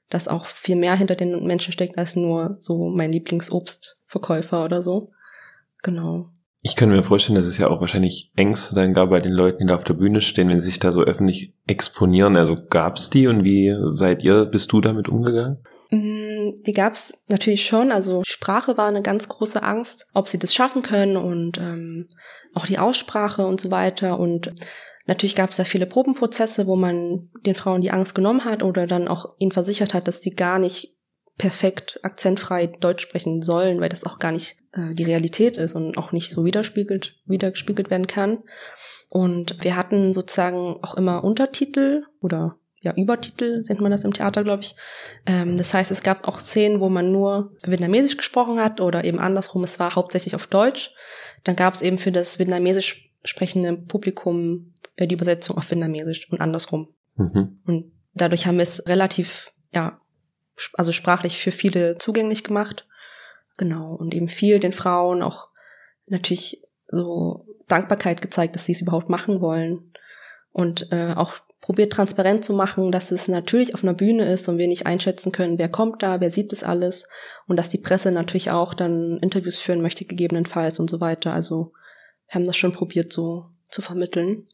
dass 0.10 0.28
auch 0.28 0.46
viel 0.46 0.76
mehr 0.76 0.96
hinter 0.96 1.16
den 1.16 1.44
Menschen 1.46 1.74
steckt 1.74 1.98
als 1.98 2.16
nur 2.16 2.56
so 2.60 2.90
mein 2.90 3.12
Lieblingsobstverkäufer 3.12 4.64
oder 4.64 4.82
so. 4.82 5.12
Genau. 5.84 6.30
Ich 6.62 6.76
kann 6.76 6.90
mir 6.90 7.04
vorstellen, 7.04 7.36
dass 7.36 7.46
es 7.46 7.58
ja 7.58 7.68
auch 7.68 7.82
wahrscheinlich 7.82 8.32
Ängste 8.36 8.76
dann 8.76 8.94
gab 8.94 9.10
bei 9.10 9.20
den 9.20 9.32
Leuten, 9.32 9.60
die 9.60 9.66
da 9.68 9.76
auf 9.76 9.84
der 9.84 9.94
Bühne 9.94 10.22
stehen, 10.22 10.50
wenn 10.50 10.60
sie 10.60 10.68
sich 10.68 10.80
da 10.80 10.92
so 10.92 11.02
öffentlich 11.02 11.54
exponieren. 11.68 12.36
Also 12.36 12.58
gab's 12.70 13.10
die 13.10 13.28
und 13.28 13.44
wie 13.44 13.76
seid 13.86 14.24
ihr, 14.24 14.46
bist 14.46 14.72
du 14.72 14.82
damit 14.82 15.08
umgegangen? 15.08 15.60
Mm, 15.92 16.56
die 16.66 16.74
gab's 16.74 17.14
natürlich 17.30 17.66
schon. 17.66 17.92
Also 17.92 18.22
Sprache 18.26 18.78
war 18.78 18.90
eine 18.90 19.02
ganz 19.02 19.30
große 19.30 19.62
Angst, 19.62 20.08
ob 20.14 20.28
sie 20.28 20.40
das 20.40 20.54
schaffen 20.54 20.82
können 20.82 21.16
und 21.16 21.58
ähm, 21.58 22.08
auch 22.54 22.66
die 22.66 22.80
Aussprache 22.80 23.46
und 23.46 23.62
so 23.62 23.72
weiter. 23.72 24.20
Und 24.20 24.54
Natürlich 25.08 25.36
gab 25.36 25.50
es 25.50 25.58
da 25.58 25.64
viele 25.64 25.86
Probenprozesse, 25.86 26.68
wo 26.68 26.76
man 26.76 27.30
den 27.46 27.56
Frauen 27.56 27.82
die 27.82 27.92
Angst 27.92 28.14
genommen 28.14 28.46
hat 28.46 28.62
oder 28.62 28.86
dann 28.86 29.08
auch 29.08 29.34
ihnen 29.40 29.52
versichert 29.52 29.94
hat, 29.94 30.08
dass 30.08 30.22
sie 30.22 30.36
gar 30.36 30.60
nicht 30.60 30.98
perfekt 31.38 32.00
akzentfrei 32.04 32.68
Deutsch 32.68 33.04
sprechen 33.04 33.42
sollen, 33.42 33.80
weil 33.80 33.90
das 33.90 34.04
auch 34.04 34.20
gar 34.20 34.32
nicht 34.32 34.58
äh, 34.74 34.94
die 34.94 35.04
Realität 35.04 35.58
ist 35.58 35.76
und 35.76 35.98
auch 35.98 36.12
nicht 36.12 36.32
so 36.32 36.44
widerspiegelt, 36.44 37.16
widergespiegelt 37.26 37.90
werden 37.90 38.08
kann. 38.08 38.40
Und 39.10 39.64
wir 39.64 39.76
hatten 39.76 40.14
sozusagen 40.14 40.78
auch 40.84 40.96
immer 40.96 41.24
Untertitel 41.24 42.04
oder 42.22 42.58
ja, 42.82 42.94
Übertitel 42.96 43.64
nennt 43.68 43.82
man 43.82 43.92
das 43.92 44.04
im 44.04 44.14
Theater, 44.14 44.44
glaube 44.44 44.64
ich. 44.64 44.76
Ähm, 45.26 45.58
das 45.58 45.74
heißt, 45.74 45.92
es 45.92 46.04
gab 46.04 46.28
auch 46.28 46.40
Szenen, 46.40 46.80
wo 46.80 46.90
man 46.90 47.12
nur 47.12 47.52
Vietnamesisch 47.66 48.18
gesprochen 48.18 48.60
hat 48.60 48.82
oder 48.82 49.04
eben 49.04 49.20
andersrum, 49.20 49.64
es 49.64 49.80
war 49.80 49.96
hauptsächlich 49.96 50.36
auf 50.36 50.48
Deutsch. 50.48 50.92
Dann 51.44 51.56
gab 51.56 51.74
es 51.74 51.82
eben 51.82 51.98
für 51.98 52.12
das 52.12 52.40
Vietnamesisch 52.40 53.12
sprechende 53.24 53.74
Publikum 53.74 54.74
die 55.06 55.14
Übersetzung 55.14 55.58
auf 55.58 55.70
Vietnamesisch 55.70 56.32
und 56.32 56.42
andersrum. 56.42 56.90
Mhm. 57.16 57.60
Und 57.66 57.92
dadurch 58.14 58.48
haben 58.48 58.58
wir 58.58 58.64
es 58.64 58.88
relativ, 58.88 59.54
ja, 59.72 60.00
also 60.74 60.92
sprachlich 60.92 61.38
für 61.38 61.52
viele 61.52 61.98
zugänglich 61.98 62.44
gemacht. 62.44 62.88
Genau. 63.58 63.94
Und 63.96 64.14
eben 64.16 64.28
viel 64.28 64.60
den 64.60 64.74
Frauen 64.74 65.22
auch 65.22 65.50
natürlich 66.08 66.62
so 66.88 67.46
Dankbarkeit 67.68 68.22
gezeigt, 68.22 68.56
dass 68.56 68.66
sie 68.66 68.72
es 68.72 68.82
überhaupt 68.82 69.10
machen 69.10 69.42
wollen. 69.42 69.94
Und 70.52 70.92
äh, 70.92 71.14
auch 71.16 71.36
probiert 71.62 71.94
transparent 71.94 72.46
zu 72.46 72.54
machen, 72.54 72.92
dass 72.92 73.12
es 73.12 73.28
natürlich 73.28 73.74
auf 73.74 73.84
einer 73.84 73.94
Bühne 73.94 74.32
ist 74.32 74.48
und 74.48 74.58
wir 74.58 74.68
nicht 74.68 74.86
einschätzen 74.86 75.32
können, 75.32 75.58
wer 75.58 75.70
kommt 75.70 76.04
da, 76.04 76.22
wer 76.22 76.30
sieht 76.30 76.52
das 76.52 76.64
alles 76.64 77.08
und 77.48 77.58
dass 77.58 77.70
die 77.70 77.80
Presse 77.80 78.12
natürlich 78.12 78.52
auch 78.52 78.74
dann 78.74 79.18
Interviews 79.18 79.58
führen 79.58 79.82
möchte, 79.82 80.06
gegebenenfalls 80.06 80.80
und 80.80 80.90
so 80.90 81.02
weiter. 81.02 81.34
Also 81.34 81.74
wir 82.28 82.36
haben 82.36 82.46
das 82.46 82.58
schon 82.58 82.72
probiert 82.72 83.12
so 83.12 83.48
zu 83.70 83.82
vermitteln. 83.82 84.48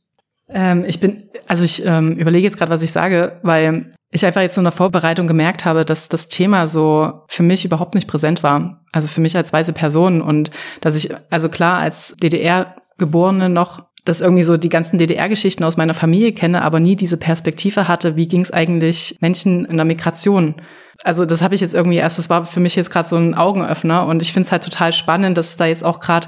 Ähm, 0.50 0.86
ich 0.86 1.00
bin, 1.00 1.30
also 1.48 1.64
ich 1.64 1.86
ähm, 1.86 2.14
überlege 2.14 2.46
jetzt 2.46 2.58
gerade, 2.58 2.72
was 2.72 2.84
ich 2.84 2.92
sage, 2.92 3.40
weil 3.44 3.90
ich 4.12 4.26
einfach 4.26 4.42
jetzt 4.42 4.58
in 4.58 4.64
der 4.64 4.72
Vorbereitung 4.72 5.28
gemerkt 5.28 5.66
habe, 5.66 5.86
dass 5.86 6.10
das 6.10 6.28
Thema 6.28 6.68
so 6.68 7.24
für 7.28 7.44
mich 7.44 7.66
überhaupt 7.66 7.96
nicht 7.96 8.08
präsent 8.08 8.44
war. 8.44 8.84
Also 8.92 9.08
für 9.08 9.22
mich 9.22 9.36
als 9.36 9.52
weiße 9.52 9.74
Person 9.74 10.22
und 10.22 10.52
dass 10.82 10.96
ich, 10.96 11.10
also 11.30 11.50
klar, 11.50 11.80
als 11.80 12.16
DDR-Geborene 12.22 13.50
noch 13.50 13.84
dass 14.06 14.22
irgendwie 14.22 14.44
so 14.44 14.58
die 14.58 14.70
ganzen 14.70 14.98
DDR-Geschichten 14.98 15.64
aus 15.64 15.78
meiner 15.78 15.94
Familie 15.94 16.34
kenne, 16.34 16.62
aber 16.62 16.80
nie 16.80 16.96
diese 16.96 17.18
Perspektive 17.18 17.88
hatte, 17.88 18.16
wie 18.18 18.28
ging 18.28 18.42
es 18.42 18.52
eigentlich 18.52 19.18
Menschen 19.22 19.66
in 19.66 19.78
der 19.78 19.86
Migration. 19.86 20.56
Also 21.04 21.26
das 21.26 21.42
habe 21.42 21.56
ich 21.56 21.62
jetzt 21.62 21.74
irgendwie 21.74 21.98
erst, 21.98 22.18
das 22.18 22.30
war 22.30 22.46
für 22.46 22.60
mich 22.60 22.76
jetzt 22.76 22.92
gerade 22.92 23.08
so 23.08 23.16
ein 23.16 23.34
Augenöffner 23.34 24.06
und 24.06 24.22
ich 24.22 24.34
finde 24.34 24.48
es 24.48 24.52
halt 24.52 24.64
total 24.64 24.94
spannend, 24.94 25.38
dass 25.38 25.58
da 25.58 25.66
jetzt 25.66 25.84
auch 25.84 26.00
gerade 26.00 26.28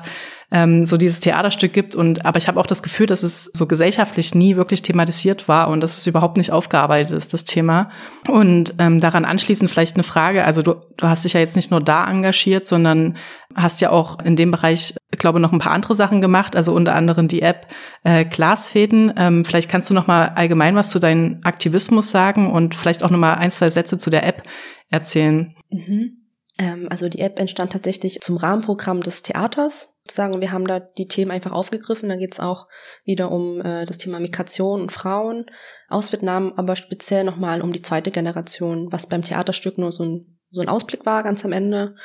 ähm, 0.52 0.86
so 0.86 0.98
dieses 0.98 1.20
Theaterstück 1.20 1.74
gibt. 1.74 1.96
Und 1.96 2.26
aber 2.26 2.38
ich 2.38 2.48
habe 2.48 2.60
auch 2.60 2.68
das 2.68 2.84
Gefühl, 2.84 3.08
dass 3.08 3.24
es 3.24 3.46
so 3.46 3.66
gesellschaftlich 3.66 4.36
nie 4.36 4.56
wirklich 4.56 4.82
thematisiert 4.82 5.48
war 5.48 5.70
und 5.70 5.82
dass 5.82 5.98
es 5.98 6.08
überhaupt 6.08 6.38
nicht 6.38 6.52
aufgearbeitet 6.52 7.16
ist, 7.16 7.34
das 7.34 7.46
Thema. 7.46 7.90
Und 8.28 8.76
ähm, 8.80 9.00
daran 9.00 9.26
anschließend 9.26 9.70
vielleicht 9.70 9.96
eine 9.96 10.04
Frage. 10.04 10.46
Also 10.46 10.62
du, 10.62 10.76
du 10.98 11.08
hast 11.08 11.26
dich 11.26 11.34
ja 11.34 11.40
jetzt 11.40 11.56
nicht 11.56 11.72
nur 11.72 11.82
da 11.82 12.06
engagiert, 12.10 12.68
sondern 12.68 13.18
hast 13.56 13.82
ja 13.82 13.90
auch 13.90 14.20
in 14.20 14.36
dem 14.36 14.52
Bereich, 14.52 14.96
glaube 15.12 15.40
noch 15.40 15.54
ein 15.54 15.60
paar 15.60 15.72
andere 15.72 15.96
Sachen 15.96 16.22
gemacht. 16.22 16.56
Also 16.56 16.74
unter 16.74 16.96
anderem 16.96 17.28
die 17.28 17.42
App 17.42 17.68
äh, 18.04 18.26
Glasfäden. 18.26 19.14
Ähm, 19.18 19.46
vielleicht 19.46 19.70
kannst 19.70 19.90
du 19.90 19.94
noch 19.94 20.08
mal 20.08 20.34
allgemein 20.36 20.76
was 20.76 20.90
zu 20.90 21.00
deinem 21.00 21.40
Aktivismus 21.44 22.12
sagen 22.12 22.52
und 22.52 22.76
vielleicht 22.76 23.04
auch 23.04 23.10
noch 23.10 23.20
mal 23.20 23.34
ein 23.34 23.52
zwei 23.52 23.70
Sätze 23.70 23.98
zu 23.98 24.10
der 24.10 24.26
App 24.26 24.44
erzählen. 24.90 25.56
Mhm. 25.70 26.26
Ähm, 26.58 26.88
also 26.90 27.10
die 27.10 27.20
App 27.20 27.40
entstand 27.40 27.74
tatsächlich 27.74 28.22
zum 28.22 28.38
Rahmenprogramm 28.38 29.02
des 29.02 29.24
Theaters 29.24 29.95
sagen, 30.12 30.40
wir 30.40 30.52
haben 30.52 30.68
da 30.68 30.80
die 30.80 31.08
Themen 31.08 31.32
einfach 31.32 31.52
aufgegriffen. 31.52 32.10
Da 32.10 32.16
geht 32.16 32.34
es 32.34 32.40
auch 32.40 32.68
wieder 33.04 33.32
um 33.32 33.62
äh, 33.62 33.86
das 33.86 33.98
Thema 33.98 34.20
Migration 34.20 34.82
und 34.82 34.92
Frauen 34.92 35.46
aus 35.90 36.12
Vietnam, 36.12 36.54
aber 36.56 36.76
speziell 36.76 37.24
nochmal 37.24 37.62
um 37.62 37.72
die 37.72 37.82
zweite 37.82 38.12
Generation, 38.12 38.92
was 38.92 39.08
beim 39.08 39.22
Theaterstück 39.22 39.78
nur 39.78 39.92
so 39.92 40.04
ein, 40.04 40.38
so 40.52 40.62
ein 40.62 40.70
Ausblick 40.70 41.06
war 41.06 41.24
ganz 41.24 41.44
am 41.46 41.52
Ende. 41.52 41.96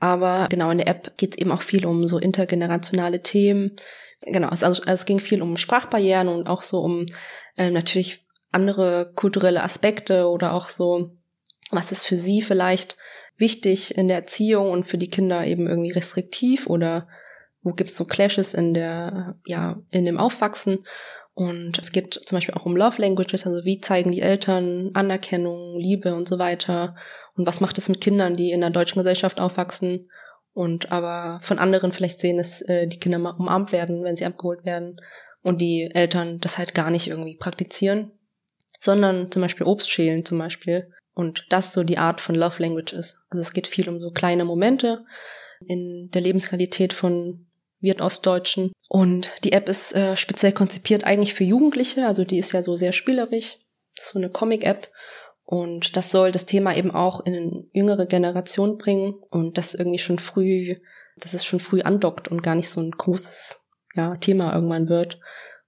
Aber 0.00 0.48
genau, 0.50 0.70
in 0.70 0.78
der 0.78 0.88
App 0.88 1.16
geht 1.16 1.32
es 1.32 1.38
eben 1.38 1.52
auch 1.52 1.62
viel 1.62 1.86
um 1.86 2.06
so 2.06 2.18
intergenerationale 2.18 3.22
Themen. 3.22 3.76
Genau, 4.22 4.48
also, 4.48 4.66
also 4.66 4.82
es 4.82 5.04
ging 5.04 5.18
viel 5.18 5.42
um 5.42 5.56
Sprachbarrieren 5.56 6.28
und 6.28 6.46
auch 6.46 6.62
so 6.62 6.80
um 6.80 7.06
äh, 7.56 7.70
natürlich 7.70 8.24
andere 8.50 9.12
kulturelle 9.14 9.62
Aspekte 9.62 10.28
oder 10.28 10.52
auch 10.52 10.68
so, 10.68 11.10
was 11.70 11.92
ist 11.92 12.04
für 12.04 12.16
sie 12.16 12.42
vielleicht 12.42 12.96
wichtig 13.36 13.96
in 13.96 14.08
der 14.08 14.18
Erziehung 14.18 14.70
und 14.70 14.84
für 14.84 14.98
die 14.98 15.08
Kinder 15.08 15.44
eben 15.44 15.66
irgendwie 15.66 15.90
restriktiv 15.90 16.68
oder 16.68 17.08
wo 17.64 17.72
gibt's 17.72 17.96
so 17.96 18.04
Clashes 18.04 18.54
in 18.54 18.74
der, 18.74 19.36
ja, 19.46 19.82
in 19.90 20.04
dem 20.04 20.18
Aufwachsen. 20.18 20.78
Und 21.32 21.78
es 21.80 21.90
geht 21.90 22.14
zum 22.14 22.36
Beispiel 22.36 22.54
auch 22.54 22.66
um 22.66 22.76
Love 22.76 23.02
Languages, 23.02 23.44
also 23.44 23.64
wie 23.64 23.80
zeigen 23.80 24.12
die 24.12 24.20
Eltern 24.20 24.90
Anerkennung, 24.94 25.76
Liebe 25.80 26.14
und 26.14 26.28
so 26.28 26.38
weiter. 26.38 26.94
Und 27.34 27.46
was 27.46 27.60
macht 27.60 27.76
es 27.78 27.88
mit 27.88 28.00
Kindern, 28.00 28.36
die 28.36 28.52
in 28.52 28.60
der 28.60 28.70
deutschen 28.70 29.00
Gesellschaft 29.00 29.40
aufwachsen 29.40 30.08
und 30.52 30.92
aber 30.92 31.40
von 31.42 31.58
anderen 31.58 31.92
vielleicht 31.92 32.20
sehen, 32.20 32.36
dass 32.36 32.62
äh, 32.62 32.86
die 32.86 33.00
Kinder 33.00 33.18
mal 33.18 33.34
umarmt 33.36 33.72
werden, 33.72 34.04
wenn 34.04 34.14
sie 34.14 34.26
abgeholt 34.26 34.64
werden 34.64 35.00
und 35.42 35.60
die 35.60 35.90
Eltern 35.92 36.38
das 36.38 36.58
halt 36.58 36.74
gar 36.74 36.90
nicht 36.90 37.08
irgendwie 37.08 37.36
praktizieren, 37.36 38.12
sondern 38.78 39.32
zum 39.32 39.42
Beispiel 39.42 39.66
Obst 39.66 39.90
schälen 39.90 40.24
zum 40.24 40.38
Beispiel. 40.38 40.92
Und 41.14 41.46
das 41.50 41.72
so 41.72 41.82
die 41.82 41.98
Art 41.98 42.20
von 42.20 42.34
Love 42.34 42.62
Language 42.62 42.92
ist. 42.92 43.24
Also 43.30 43.42
es 43.42 43.52
geht 43.52 43.66
viel 43.66 43.88
um 43.88 44.00
so 44.00 44.10
kleine 44.10 44.44
Momente 44.44 45.04
in 45.66 46.10
der 46.12 46.22
Lebensqualität 46.22 46.92
von 46.92 47.46
Ostdeutschen. 48.00 48.72
Und 48.88 49.32
die 49.44 49.52
App 49.52 49.68
ist 49.68 49.94
äh, 49.94 50.16
speziell 50.16 50.52
konzipiert 50.52 51.04
eigentlich 51.04 51.34
für 51.34 51.44
Jugendliche, 51.44 52.06
also 52.06 52.24
die 52.24 52.38
ist 52.38 52.52
ja 52.52 52.62
so 52.62 52.76
sehr 52.76 52.92
spielerisch. 52.92 53.58
So 53.98 54.18
eine 54.18 54.30
Comic-App. 54.30 54.90
Und 55.44 55.96
das 55.96 56.10
soll 56.10 56.32
das 56.32 56.46
Thema 56.46 56.74
eben 56.74 56.90
auch 56.90 57.20
in 57.24 57.68
jüngere 57.72 58.06
Generation 58.06 58.78
bringen 58.78 59.14
und 59.30 59.58
das 59.58 59.74
irgendwie 59.74 59.98
schon 59.98 60.18
früh, 60.18 60.76
dass 61.18 61.34
es 61.34 61.44
schon 61.44 61.60
früh 61.60 61.82
andockt 61.82 62.28
und 62.28 62.42
gar 62.42 62.54
nicht 62.54 62.70
so 62.70 62.80
ein 62.80 62.90
großes 62.90 63.60
ja, 63.94 64.16
Thema 64.16 64.54
irgendwann 64.54 64.88
wird. 64.88 65.20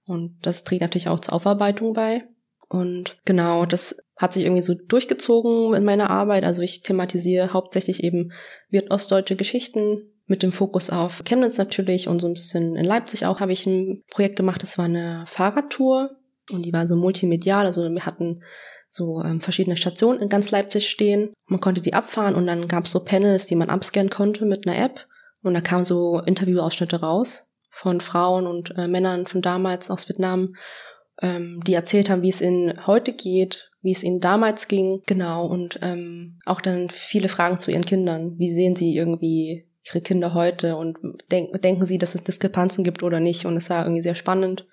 Und 0.05 0.39
das 0.41 0.63
trägt 0.63 0.81
natürlich 0.81 1.09
auch 1.09 1.19
zur 1.19 1.35
Aufarbeitung 1.35 1.93
bei. 1.93 2.23
Und 2.69 3.17
genau, 3.23 3.65
das 3.65 3.97
hat 4.17 4.33
sich 4.33 4.43
irgendwie 4.43 4.63
so 4.63 4.73
durchgezogen 4.73 5.75
in 5.75 5.85
meiner 5.85 6.09
Arbeit. 6.09 6.43
Also 6.43 6.63
ich 6.63 6.81
thematisiere 6.81 7.53
hauptsächlich 7.53 8.03
eben 8.03 8.31
wird 8.69 8.89
ostdeutsche 8.89 9.35
Geschichten, 9.35 10.11
mit 10.27 10.43
dem 10.43 10.51
Fokus 10.51 10.89
auf 10.89 11.23
Chemnitz 11.25 11.57
natürlich 11.57 12.07
und 12.07 12.19
so 12.19 12.27
ein 12.27 12.33
bisschen 12.33 12.75
in 12.75 12.85
Leipzig 12.85 13.25
auch 13.25 13.39
habe 13.39 13.53
ich 13.53 13.65
ein 13.65 14.03
Projekt 14.11 14.35
gemacht, 14.35 14.61
das 14.61 14.77
war 14.77 14.85
eine 14.85 15.25
Fahrradtour 15.27 16.11
und 16.51 16.63
die 16.63 16.73
war 16.73 16.87
so 16.87 16.95
multimedial, 16.95 17.65
also 17.65 17.89
wir 17.89 18.05
hatten 18.05 18.41
so 18.89 19.21
ähm, 19.21 19.41
verschiedene 19.41 19.77
Stationen 19.77 20.21
in 20.21 20.29
ganz 20.29 20.51
Leipzig 20.51 20.89
stehen. 20.89 21.33
Man 21.45 21.59
konnte 21.59 21.81
die 21.81 21.93
abfahren 21.93 22.35
und 22.35 22.47
dann 22.47 22.67
gab 22.67 22.85
es 22.85 22.91
so 22.91 23.03
Panels, 23.03 23.45
die 23.45 23.55
man 23.55 23.69
abscannen 23.69 24.09
konnte 24.09 24.45
mit 24.45 24.67
einer 24.67 24.77
App. 24.77 25.07
Und 25.43 25.53
da 25.53 25.61
kamen 25.61 25.85
so 25.85 26.19
Interviewausschnitte 26.19 26.99
raus 26.99 27.47
von 27.69 28.01
Frauen 28.01 28.47
und 28.47 28.73
äh, 28.77 28.87
Männern 28.87 29.27
von 29.27 29.41
damals 29.41 29.91
aus 29.91 30.09
Vietnam, 30.09 30.55
ähm, 31.21 31.61
die 31.65 31.73
erzählt 31.73 32.09
haben, 32.09 32.23
wie 32.23 32.29
es 32.29 32.41
ihnen 32.41 32.87
heute 32.87 33.13
geht, 33.13 33.71
wie 33.81 33.91
es 33.91 34.03
ihnen 34.03 34.19
damals 34.19 34.67
ging, 34.67 35.01
genau. 35.05 35.45
Und 35.45 35.79
ähm, 35.81 36.39
auch 36.45 36.61
dann 36.61 36.89
viele 36.89 37.29
Fragen 37.29 37.59
zu 37.59 37.71
ihren 37.71 37.85
Kindern. 37.85 38.37
Wie 38.37 38.53
sehen 38.53 38.75
sie 38.75 38.95
irgendwie 38.95 39.67
ihre 39.87 40.01
Kinder 40.01 40.33
heute 40.33 40.75
und 40.75 40.97
denk, 41.31 41.61
denken 41.61 41.85
sie, 41.85 41.97
dass 41.97 42.15
es 42.15 42.23
Diskrepanzen 42.23 42.83
gibt 42.83 43.03
oder 43.03 43.19
nicht. 43.19 43.45
Und 43.45 43.57
es 43.57 43.69
war 43.69 43.85
irgendwie 43.85 44.03
sehr 44.03 44.15
spannend, 44.15 44.67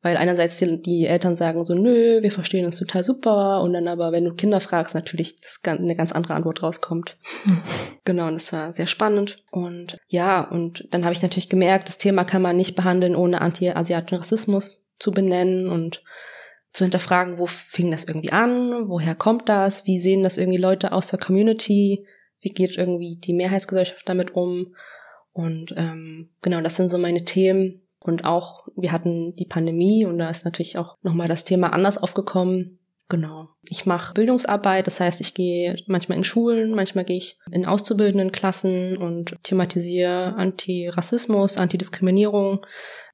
weil 0.00 0.16
einerseits 0.16 0.58
die, 0.58 0.80
die, 0.80 1.06
Eltern 1.06 1.36
sagen 1.36 1.64
so, 1.64 1.74
nö, 1.74 2.22
wir 2.22 2.30
verstehen 2.30 2.64
uns 2.64 2.78
total 2.78 3.04
super. 3.04 3.62
Und 3.62 3.72
dann 3.72 3.88
aber, 3.88 4.12
wenn 4.12 4.24
du 4.24 4.34
Kinder 4.34 4.60
fragst, 4.60 4.94
natürlich 4.94 5.36
das, 5.40 5.60
eine 5.64 5.96
ganz 5.96 6.12
andere 6.12 6.34
Antwort 6.34 6.62
rauskommt. 6.62 7.16
genau, 8.04 8.28
und 8.28 8.34
das 8.34 8.52
war 8.52 8.72
sehr 8.72 8.86
spannend. 8.86 9.42
Und 9.50 9.98
ja, 10.06 10.40
und 10.40 10.86
dann 10.92 11.04
habe 11.04 11.12
ich 11.12 11.22
natürlich 11.22 11.48
gemerkt, 11.48 11.88
das 11.88 11.98
Thema 11.98 12.24
kann 12.24 12.42
man 12.42 12.56
nicht 12.56 12.76
behandeln, 12.76 13.16
ohne 13.16 13.40
anti-asiatischen 13.40 14.18
Rassismus 14.18 14.86
zu 14.98 15.12
benennen 15.12 15.68
und 15.68 16.02
zu 16.72 16.84
hinterfragen, 16.84 17.38
wo 17.38 17.46
fing 17.46 17.90
das 17.90 18.04
irgendwie 18.04 18.32
an, 18.32 18.88
woher 18.88 19.14
kommt 19.14 19.48
das, 19.48 19.86
wie 19.86 19.98
sehen 19.98 20.22
das 20.22 20.38
irgendwie 20.38 20.58
Leute 20.58 20.92
aus 20.92 21.08
der 21.08 21.18
Community, 21.18 22.06
wie 22.40 22.50
geht 22.50 22.76
irgendwie 22.76 23.16
die 23.16 23.32
Mehrheitsgesellschaft 23.32 24.08
damit 24.08 24.34
um? 24.34 24.74
Und 25.32 25.72
ähm, 25.76 26.30
genau, 26.42 26.60
das 26.60 26.76
sind 26.76 26.88
so 26.88 26.98
meine 26.98 27.24
Themen. 27.24 27.82
Und 28.00 28.24
auch, 28.24 28.66
wir 28.76 28.92
hatten 28.92 29.34
die 29.36 29.44
Pandemie 29.44 30.04
und 30.04 30.18
da 30.18 30.30
ist 30.30 30.44
natürlich 30.44 30.78
auch 30.78 30.96
nochmal 31.02 31.28
das 31.28 31.44
Thema 31.44 31.72
anders 31.72 31.98
aufgekommen. 31.98 32.78
Genau. 33.08 33.48
Ich 33.68 33.86
mache 33.86 34.14
Bildungsarbeit, 34.14 34.86
das 34.86 35.00
heißt, 35.00 35.20
ich 35.20 35.34
gehe 35.34 35.76
manchmal 35.86 36.18
in 36.18 36.24
Schulen, 36.24 36.74
manchmal 36.74 37.04
gehe 37.04 37.16
ich 37.16 37.38
in 37.50 37.64
auszubildenden 37.64 38.32
Klassen 38.32 38.96
und 38.96 39.34
thematisiere 39.42 40.34
Antirassismus, 40.36 41.56
Antidiskriminierung. 41.56 42.66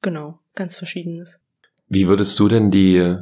Genau, 0.03 0.39
ganz 0.55 0.77
verschiedenes. 0.77 1.41
Wie 1.89 2.09
würdest 2.09 2.39
du 2.41 2.49
denn 2.49 2.71
die 2.73 3.17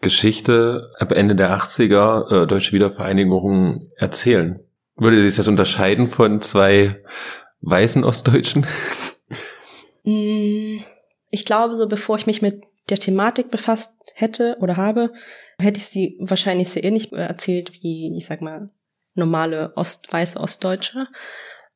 Geschichte 0.00 0.92
ab 0.98 1.10
Ende 1.10 1.34
der 1.34 1.58
80er 1.58 2.44
äh, 2.44 2.46
Deutsche 2.46 2.72
Wiedervereinigung 2.72 3.88
erzählen? 3.96 4.60
Würde 4.96 5.22
sich 5.22 5.36
das 5.36 5.48
unterscheiden 5.48 6.06
von 6.06 6.40
zwei 6.40 6.96
weißen 7.60 8.04
Ostdeutschen? 8.04 8.66
Mm, 10.04 10.78
ich 11.30 11.44
glaube, 11.44 11.74
so 11.74 11.88
bevor 11.88 12.16
ich 12.16 12.26
mich 12.26 12.40
mit 12.40 12.62
der 12.88 12.98
Thematik 12.98 13.50
befasst 13.50 13.98
hätte 14.14 14.56
oder 14.60 14.76
habe, 14.76 15.12
hätte 15.60 15.78
ich 15.78 15.86
sie 15.86 16.16
wahrscheinlich 16.20 16.68
sehr 16.70 16.84
ähnlich 16.84 17.12
erzählt 17.12 17.72
wie, 17.82 18.16
ich 18.16 18.26
sag 18.26 18.40
mal, 18.40 18.68
normale 19.14 19.72
Ost, 19.76 20.12
weiße 20.12 20.38
Ostdeutsche. 20.38 21.08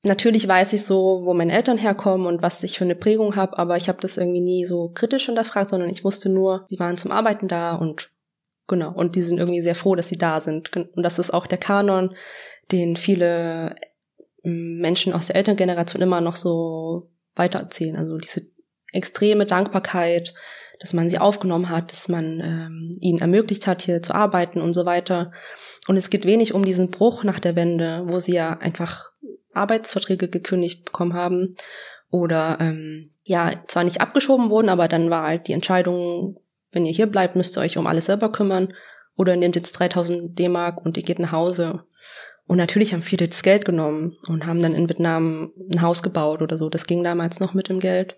Natürlich 0.03 0.49
weiß 0.49 0.73
ich 0.73 0.87
so, 0.87 1.23
wo 1.25 1.35
meine 1.35 1.53
Eltern 1.53 1.77
herkommen 1.77 2.27
und 2.27 2.43
was 2.43 2.63
ich 2.63 2.79
für 2.79 2.85
eine 2.85 2.95
Prägung 2.95 3.37
habe, 3.37 3.59
aber 3.59 3.77
ich 3.77 3.89
habe 3.89 4.01
das 4.01 4.17
irgendwie 4.17 4.41
nie 4.41 4.65
so 4.65 4.91
kritisch 4.95 5.27
hinterfragt, 5.27 5.71
sondern 5.71 5.91
ich 5.91 6.05
wusste 6.05 6.31
nur, 6.31 6.67
die 6.71 6.79
waren 6.79 6.97
zum 6.97 7.11
Arbeiten 7.11 7.49
da 7.49 7.75
und 7.75 8.11
genau, 8.67 8.93
und 8.93 9.15
die 9.17 9.23
sind 9.23 9.39
irgendwie 9.39 9.61
sehr 9.61 9.75
froh, 9.75 9.95
dass 9.95 10.09
sie 10.09 10.17
da 10.17 10.41
sind. 10.41 10.75
Und 10.75 11.03
das 11.03 11.19
ist 11.19 11.35
auch 11.35 11.47
der 11.47 11.59
Kanon, 11.59 12.15
den 12.73 12.97
viele 12.97 13.77
mm, 14.43 14.81
Menschen 14.81 15.13
aus 15.13 15.27
der 15.27 15.37
Elterngeneration 15.37 16.03
immer 16.03 16.21
noch 16.21 16.37
so 16.37 17.11
weitererzählen. 17.35 17.97
Also 17.97 18.17
diese 18.17 18.47
extreme 18.93 19.47
Dankbarkeit, 19.47 20.35
dass 20.81 20.95
man 20.95 21.09
sie 21.09 21.19
aufgenommen 21.19 21.69
hat, 21.69 21.93
dass 21.93 22.09
man 22.09 22.41
ähm, 22.41 22.93
ihnen 23.01 23.21
ermöglicht 23.21 23.67
hat, 23.67 23.83
hier 23.83 24.03
zu 24.03 24.15
arbeiten 24.15 24.61
und 24.61 24.73
so 24.73 24.87
weiter. 24.87 25.33
Und 25.87 25.97
es 25.97 26.11
geht 26.11 26.25
wenig 26.25 26.55
um 26.55 26.65
diesen 26.65 26.91
Bruch 26.91 27.23
nach 27.23 27.39
der 27.39 27.57
Wende, 27.57 28.05
wo 28.07 28.19
sie 28.19 28.35
ja 28.35 28.59
einfach 28.59 29.11
Arbeitsverträge 29.53 30.29
gekündigt 30.29 30.85
bekommen 30.85 31.15
haben 31.15 31.55
oder 32.11 32.59
ähm, 32.61 33.05
ja 33.25 33.63
zwar 33.69 33.85
nicht 33.85 34.01
abgeschoben 34.01 34.51
wurden, 34.51 34.69
aber 34.69 34.89
dann 34.89 35.11
war 35.11 35.25
halt 35.27 35.49
die 35.49 35.53
Entscheidung 35.53 36.41
wenn 36.73 36.85
ihr 36.85 36.93
hier 36.93 37.07
bleibt, 37.07 37.37
müsst 37.37 37.57
ihr 37.57 37.61
euch 37.61 37.79
um 37.79 37.87
alles 37.87 38.07
selber 38.07 38.31
kümmern 38.31 38.73
oder 39.17 39.37
nehmt 39.37 39.57
jetzt 39.57 39.73
3000 39.73 40.39
D-Mark 40.39 40.85
und 40.85 40.97
ihr 40.97 41.03
geht 41.03 41.19
nach 41.19 41.33
Hause. 41.33 41.85
Und 42.51 42.57
natürlich 42.57 42.93
haben 42.93 43.03
viele 43.03 43.29
das 43.29 43.45
Geld 43.45 43.65
genommen 43.65 44.17
und 44.27 44.45
haben 44.45 44.61
dann 44.61 44.75
in 44.75 44.89
Vietnam 44.89 45.53
ein 45.73 45.83
Haus 45.83 46.03
gebaut 46.03 46.43
oder 46.43 46.59
so. 46.59 46.69
Das 46.69 46.89
ging 46.89 47.05
damals 47.05 47.39
noch 47.39 47.55
mit 47.55 47.69
dem 47.69 47.79
Geld. 47.79 48.17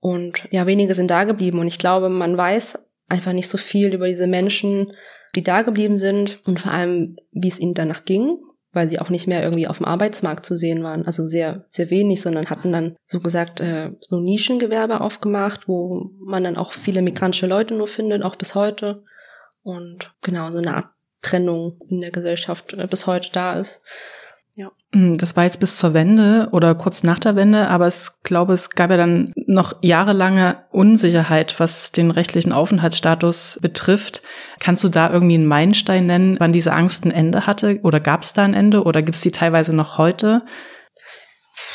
Und 0.00 0.48
ja, 0.50 0.66
wenige 0.66 0.96
sind 0.96 1.08
da 1.08 1.22
geblieben. 1.22 1.60
Und 1.60 1.68
ich 1.68 1.78
glaube, 1.78 2.08
man 2.08 2.36
weiß 2.36 2.80
einfach 3.06 3.32
nicht 3.32 3.46
so 3.46 3.56
viel 3.56 3.94
über 3.94 4.08
diese 4.08 4.26
Menschen, 4.26 4.90
die 5.36 5.44
da 5.44 5.62
geblieben 5.62 5.96
sind 5.96 6.40
und 6.48 6.58
vor 6.58 6.72
allem, 6.72 7.14
wie 7.30 7.46
es 7.46 7.60
ihnen 7.60 7.74
danach 7.74 8.04
ging, 8.04 8.38
weil 8.72 8.90
sie 8.90 8.98
auch 8.98 9.08
nicht 9.08 9.28
mehr 9.28 9.44
irgendwie 9.44 9.68
auf 9.68 9.76
dem 9.76 9.86
Arbeitsmarkt 9.86 10.44
zu 10.44 10.56
sehen 10.56 10.82
waren. 10.82 11.06
Also 11.06 11.24
sehr, 11.24 11.64
sehr 11.68 11.90
wenig, 11.90 12.20
sondern 12.20 12.50
hatten 12.50 12.72
dann 12.72 12.96
so 13.06 13.20
gesagt 13.20 13.60
äh, 13.60 13.92
so 14.00 14.18
Nischengewerbe 14.18 15.00
aufgemacht, 15.00 15.68
wo 15.68 16.10
man 16.18 16.42
dann 16.42 16.56
auch 16.56 16.72
viele 16.72 17.02
migrantische 17.02 17.46
Leute 17.46 17.74
nur 17.74 17.86
findet, 17.86 18.24
auch 18.24 18.34
bis 18.34 18.56
heute. 18.56 19.04
Und 19.62 20.12
genau, 20.22 20.50
so 20.50 20.58
eine 20.58 20.74
Art 20.74 20.88
Trennung 21.28 21.78
in 21.88 22.00
der 22.00 22.10
Gesellschaft 22.10 22.72
äh, 22.72 22.86
bis 22.86 23.06
heute 23.06 23.30
da 23.32 23.54
ist. 23.54 23.82
Ja. 24.58 24.72
Hm, 24.92 25.18
das 25.18 25.36
war 25.36 25.44
jetzt 25.44 25.60
bis 25.60 25.76
zur 25.76 25.94
Wende 25.94 26.48
oder 26.50 26.74
kurz 26.74 27.04
nach 27.04 27.20
der 27.20 27.36
Wende, 27.36 27.68
aber 27.68 27.86
ich 27.86 28.08
glaube, 28.24 28.54
es 28.54 28.70
gab 28.70 28.90
ja 28.90 28.96
dann 28.96 29.32
noch 29.46 29.76
jahrelange 29.82 30.64
Unsicherheit, 30.72 31.60
was 31.60 31.92
den 31.92 32.10
rechtlichen 32.10 32.52
Aufenthaltsstatus 32.52 33.60
betrifft. 33.62 34.20
Kannst 34.58 34.82
du 34.82 34.88
da 34.88 35.12
irgendwie 35.12 35.36
einen 35.36 35.46
Meilenstein 35.46 36.06
nennen, 36.06 36.36
wann 36.40 36.52
diese 36.52 36.72
Angst 36.72 37.04
ein 37.04 37.12
Ende 37.12 37.46
hatte? 37.46 37.78
Oder 37.84 38.00
gab 38.00 38.22
es 38.22 38.32
da 38.32 38.42
ein 38.42 38.54
Ende 38.54 38.82
oder 38.82 39.02
gibt 39.02 39.14
es 39.14 39.22
die 39.22 39.30
teilweise 39.30 39.76
noch 39.76 39.96
heute? 39.96 40.42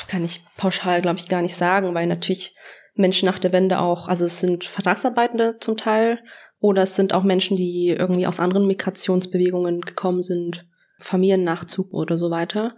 Kann 0.09 0.25
ich 0.25 0.43
pauschal, 0.57 1.01
glaube 1.01 1.19
ich, 1.19 1.29
gar 1.29 1.41
nicht 1.41 1.55
sagen, 1.55 1.93
weil 1.93 2.07
natürlich 2.07 2.53
Menschen 2.95 3.27
nach 3.27 3.39
der 3.39 3.53
Wende 3.53 3.79
auch, 3.79 4.09
also 4.09 4.25
es 4.25 4.41
sind 4.41 4.65
Vertragsarbeitende 4.65 5.57
zum 5.59 5.77
Teil, 5.77 6.19
oder 6.63 6.83
es 6.83 6.95
sind 6.95 7.13
auch 7.13 7.23
Menschen, 7.23 7.57
die 7.57 7.89
irgendwie 7.89 8.25
aus 8.25 8.39
anderen 8.39 8.65
Migrationsbewegungen 8.67 9.81
gekommen 9.81 10.21
sind, 10.21 10.65
Familiennachzug 10.97 11.93
oder 11.93 12.17
so 12.17 12.31
weiter. 12.31 12.77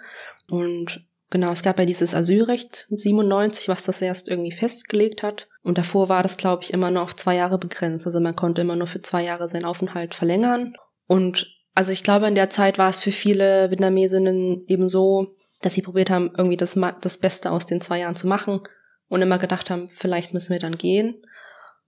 Und 0.50 1.06
genau, 1.30 1.52
es 1.52 1.62
gab 1.62 1.78
ja 1.78 1.86
dieses 1.86 2.16
Asylrecht 2.16 2.88
97, 2.90 3.70
was 3.70 3.84
das 3.84 4.02
erst 4.02 4.28
irgendwie 4.28 4.52
festgelegt 4.52 5.22
hat. 5.22 5.48
Und 5.62 5.78
davor 5.78 6.10
war 6.10 6.24
das, 6.24 6.38
glaube 6.38 6.64
ich, 6.64 6.74
immer 6.74 6.90
nur 6.90 7.04
auf 7.04 7.16
zwei 7.16 7.36
Jahre 7.36 7.60
begrenzt. 7.60 8.08
Also 8.08 8.20
man 8.20 8.36
konnte 8.36 8.62
immer 8.62 8.76
nur 8.76 8.88
für 8.88 9.04
zwei 9.04 9.24
Jahre 9.24 9.48
seinen 9.48 9.66
Aufenthalt 9.66 10.16
verlängern. 10.16 10.74
Und 11.06 11.56
also 11.76 11.92
ich 11.92 12.04
glaube, 12.04 12.26
in 12.26 12.34
der 12.34 12.50
Zeit 12.50 12.80
war 12.80 12.90
es 12.90 12.98
für 12.98 13.12
viele 13.12 13.70
Vietnamesinnen 13.70 14.64
eben 14.68 14.90
so, 14.90 15.36
dass 15.62 15.76
sie 15.76 15.84
probiert 15.84 16.10
haben, 16.10 16.32
irgendwie 16.36 16.58
das, 16.58 16.76
das 17.02 17.20
Beste 17.20 17.52
aus 17.52 17.68
den 17.68 17.82
zwei 17.82 18.00
Jahren 18.00 18.16
zu 18.16 18.26
machen 18.26 18.62
und 19.10 19.22
immer 19.22 19.38
gedacht 19.38 19.70
haben, 19.70 19.90
vielleicht 19.90 20.34
müssen 20.34 20.54
wir 20.54 20.60
dann 20.60 20.76
gehen 20.76 21.22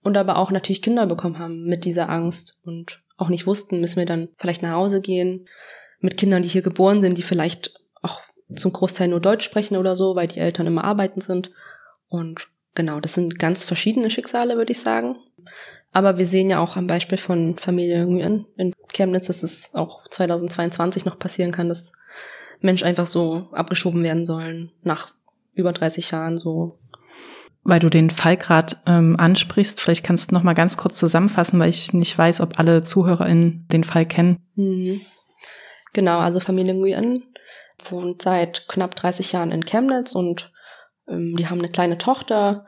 und 0.08 0.18
aber 0.18 0.38
auch 0.38 0.52
natürlich 0.52 0.82
Kinder 0.82 1.06
bekommen 1.06 1.38
haben 1.38 1.66
mit 1.66 1.84
dieser 1.84 2.10
Angst 2.10 2.58
und 2.64 3.02
auch 3.18 3.28
nicht 3.28 3.46
wussten, 3.46 3.82
müssen 3.82 3.98
wir 3.98 4.06
dann 4.06 4.30
vielleicht 4.38 4.62
nach 4.62 4.72
Hause 4.72 5.02
gehen 5.02 5.50
mit 6.00 6.16
Kindern, 6.16 6.42
die 6.42 6.48
hier 6.48 6.62
geboren 6.62 7.02
sind, 7.02 7.18
die 7.18 7.24
vielleicht 7.24 7.78
auch 8.02 8.22
zum 8.56 8.72
Großteil 8.72 9.10
nur 9.10 9.20
Deutsch 9.20 9.44
sprechen 9.44 9.76
oder 9.76 9.98
so, 9.98 10.16
weil 10.16 10.28
die 10.28 10.40
Eltern 10.40 10.66
immer 10.66 10.86
arbeiten 10.86 11.20
sind. 11.20 11.52
Und 12.08 12.48
genau, 12.74 13.02
das 13.02 13.16
sind 13.16 13.38
ganz 13.38 13.66
verschiedene 13.66 14.10
Schicksale, 14.10 14.56
würde 14.56 14.72
ich 14.72 14.80
sagen. 14.80 15.18
Aber 15.92 16.18
wir 16.18 16.26
sehen 16.26 16.50
ja 16.50 16.60
auch 16.60 16.78
am 16.78 16.88
Beispiel 16.88 17.18
von 17.18 17.58
Familie 17.58 18.06
Nguyen 18.06 18.46
in 18.56 18.74
Chemnitz, 18.94 19.28
dass 19.28 19.44
es 19.44 19.74
auch 19.74 20.08
2022 20.10 21.04
noch 21.04 21.20
passieren 21.20 21.52
kann, 21.52 21.68
dass 21.68 21.92
Menschen 22.62 22.88
einfach 22.88 23.08
so 23.08 23.50
abgeschoben 23.52 24.04
werden 24.04 24.26
sollen 24.26 24.72
nach 24.84 25.14
über 25.54 25.74
30 25.74 26.12
Jahren 26.12 26.38
so 26.38 26.78
weil 27.68 27.80
du 27.82 27.90
den 27.90 28.10
Fall 28.10 28.38
gerade 28.38 28.78
ähm, 28.88 29.18
ansprichst, 29.20 29.82
vielleicht 29.82 30.06
kannst 30.06 30.32
du 30.32 30.36
noch 30.36 30.44
mal 30.44 30.54
ganz 30.54 30.78
kurz 30.78 30.98
zusammenfassen, 30.98 31.60
weil 31.60 31.70
ich 31.70 31.94
nicht 31.94 32.18
weiß, 32.18 32.40
ob 32.40 32.60
alle 32.60 32.84
ZuhörerInnen 32.84 33.68
den 33.72 33.84
Fall 33.84 34.06
kennen. 34.06 34.38
Mhm. 34.56 35.02
Genau, 35.92 36.20
also 36.20 36.40
Familie 36.40 36.74
Nguyen 36.74 37.24
wohnt 37.90 38.22
seit 38.22 38.68
knapp 38.70 38.96
30 38.96 39.34
Jahren 39.34 39.52
in 39.52 39.66
Chemnitz 39.66 40.16
und 40.16 40.52
ähm, 41.10 41.36
die 41.38 41.48
haben 41.48 41.60
eine 41.60 41.70
kleine 41.70 41.98
Tochter 41.98 42.66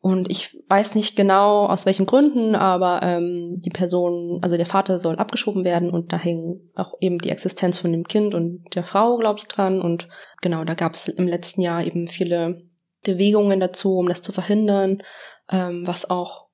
und 0.00 0.30
ich 0.30 0.62
weiß 0.68 0.94
nicht 0.96 1.16
genau 1.16 1.66
aus 1.66 1.86
welchen 1.86 2.04
Gründen, 2.04 2.54
aber 2.54 3.00
ähm, 3.02 3.60
die 3.64 3.70
Person, 3.70 4.38
also 4.42 4.58
der 4.58 4.66
Vater 4.66 4.98
soll 4.98 5.16
abgeschoben 5.16 5.64
werden 5.64 5.90
und 5.90 6.12
da 6.12 6.18
hing 6.18 6.60
auch 6.74 6.92
eben 7.00 7.18
die 7.18 7.30
Existenz 7.30 7.78
von 7.78 7.90
dem 7.90 8.04
Kind 8.04 8.34
und 8.34 8.64
der 8.74 8.84
Frau, 8.84 9.16
glaube 9.16 9.38
ich, 9.38 9.48
dran. 9.48 9.80
Und 9.80 10.08
genau, 10.42 10.62
da 10.64 10.74
gab 10.74 10.92
es 10.92 11.08
im 11.08 11.26
letzten 11.26 11.62
Jahr 11.62 11.82
eben 11.82 12.06
viele 12.06 12.62
Bewegungen 13.12 13.60
dazu, 13.60 13.98
um 13.98 14.08
das 14.08 14.22
zu 14.22 14.32
verhindern, 14.32 15.02
ähm, 15.50 15.86
was 15.86 16.08
auch 16.10 16.46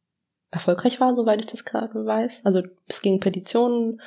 erfolgreich 0.50 1.00
war, 1.00 1.16
soweit 1.16 1.40
ich 1.40 1.46
das 1.46 1.64
gerade 1.64 2.04
weiß. 2.04 2.42
Also 2.44 2.62
es 2.86 3.00
ging 3.00 3.20
Petitionen 3.20 4.00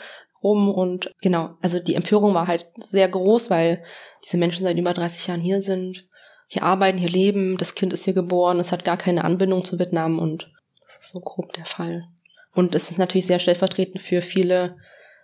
rum 0.43 0.69
und 0.69 1.11
genau, 1.21 1.55
also 1.61 1.79
die 1.79 1.95
Empörung 1.95 2.33
war 2.33 2.47
halt 2.47 2.67
sehr 2.77 3.09
groß, 3.09 3.49
weil 3.49 3.83
diese 4.23 4.37
Menschen 4.37 4.63
seit 4.63 4.77
über 4.77 4.93
30 4.93 5.27
Jahren 5.27 5.41
hier 5.41 5.61
sind, 5.61 6.07
hier 6.47 6.63
arbeiten, 6.63 6.99
hier 6.99 7.09
leben, 7.09 7.57
das 7.57 7.73
Kind 7.73 7.91
ist 7.91 8.05
hier 8.05 8.13
geboren, 8.13 8.59
es 8.59 8.71
hat 8.71 8.85
gar 8.85 8.97
keine 8.97 9.23
Anbindung 9.23 9.65
zu 9.65 9.79
Vietnam 9.79 10.19
und 10.19 10.51
das 10.85 10.97
ist 10.97 11.11
so 11.11 11.19
grob 11.19 11.53
der 11.53 11.65
Fall. 11.65 12.07
Und 12.53 12.75
es 12.75 12.91
ist 12.91 12.99
natürlich 12.99 13.25
sehr 13.25 13.39
stellvertretend 13.39 14.01
für 14.01 14.21
viele 14.21 14.77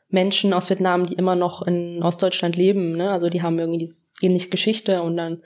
Menschen 0.10 0.53
aus 0.53 0.69
Vietnam, 0.69 1.05
die 1.05 1.13
immer 1.13 1.36
noch 1.36 1.62
in 1.62 2.03
Ostdeutschland 2.03 2.57
leben, 2.57 2.97
ne? 2.97 3.12
Also 3.12 3.29
die 3.29 3.41
haben 3.41 3.57
irgendwie 3.57 3.79
diese 3.79 4.07
ähnliche 4.21 4.49
Geschichte 4.49 5.01
und 5.01 5.15
dann, 5.15 5.43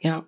ja, 0.00 0.26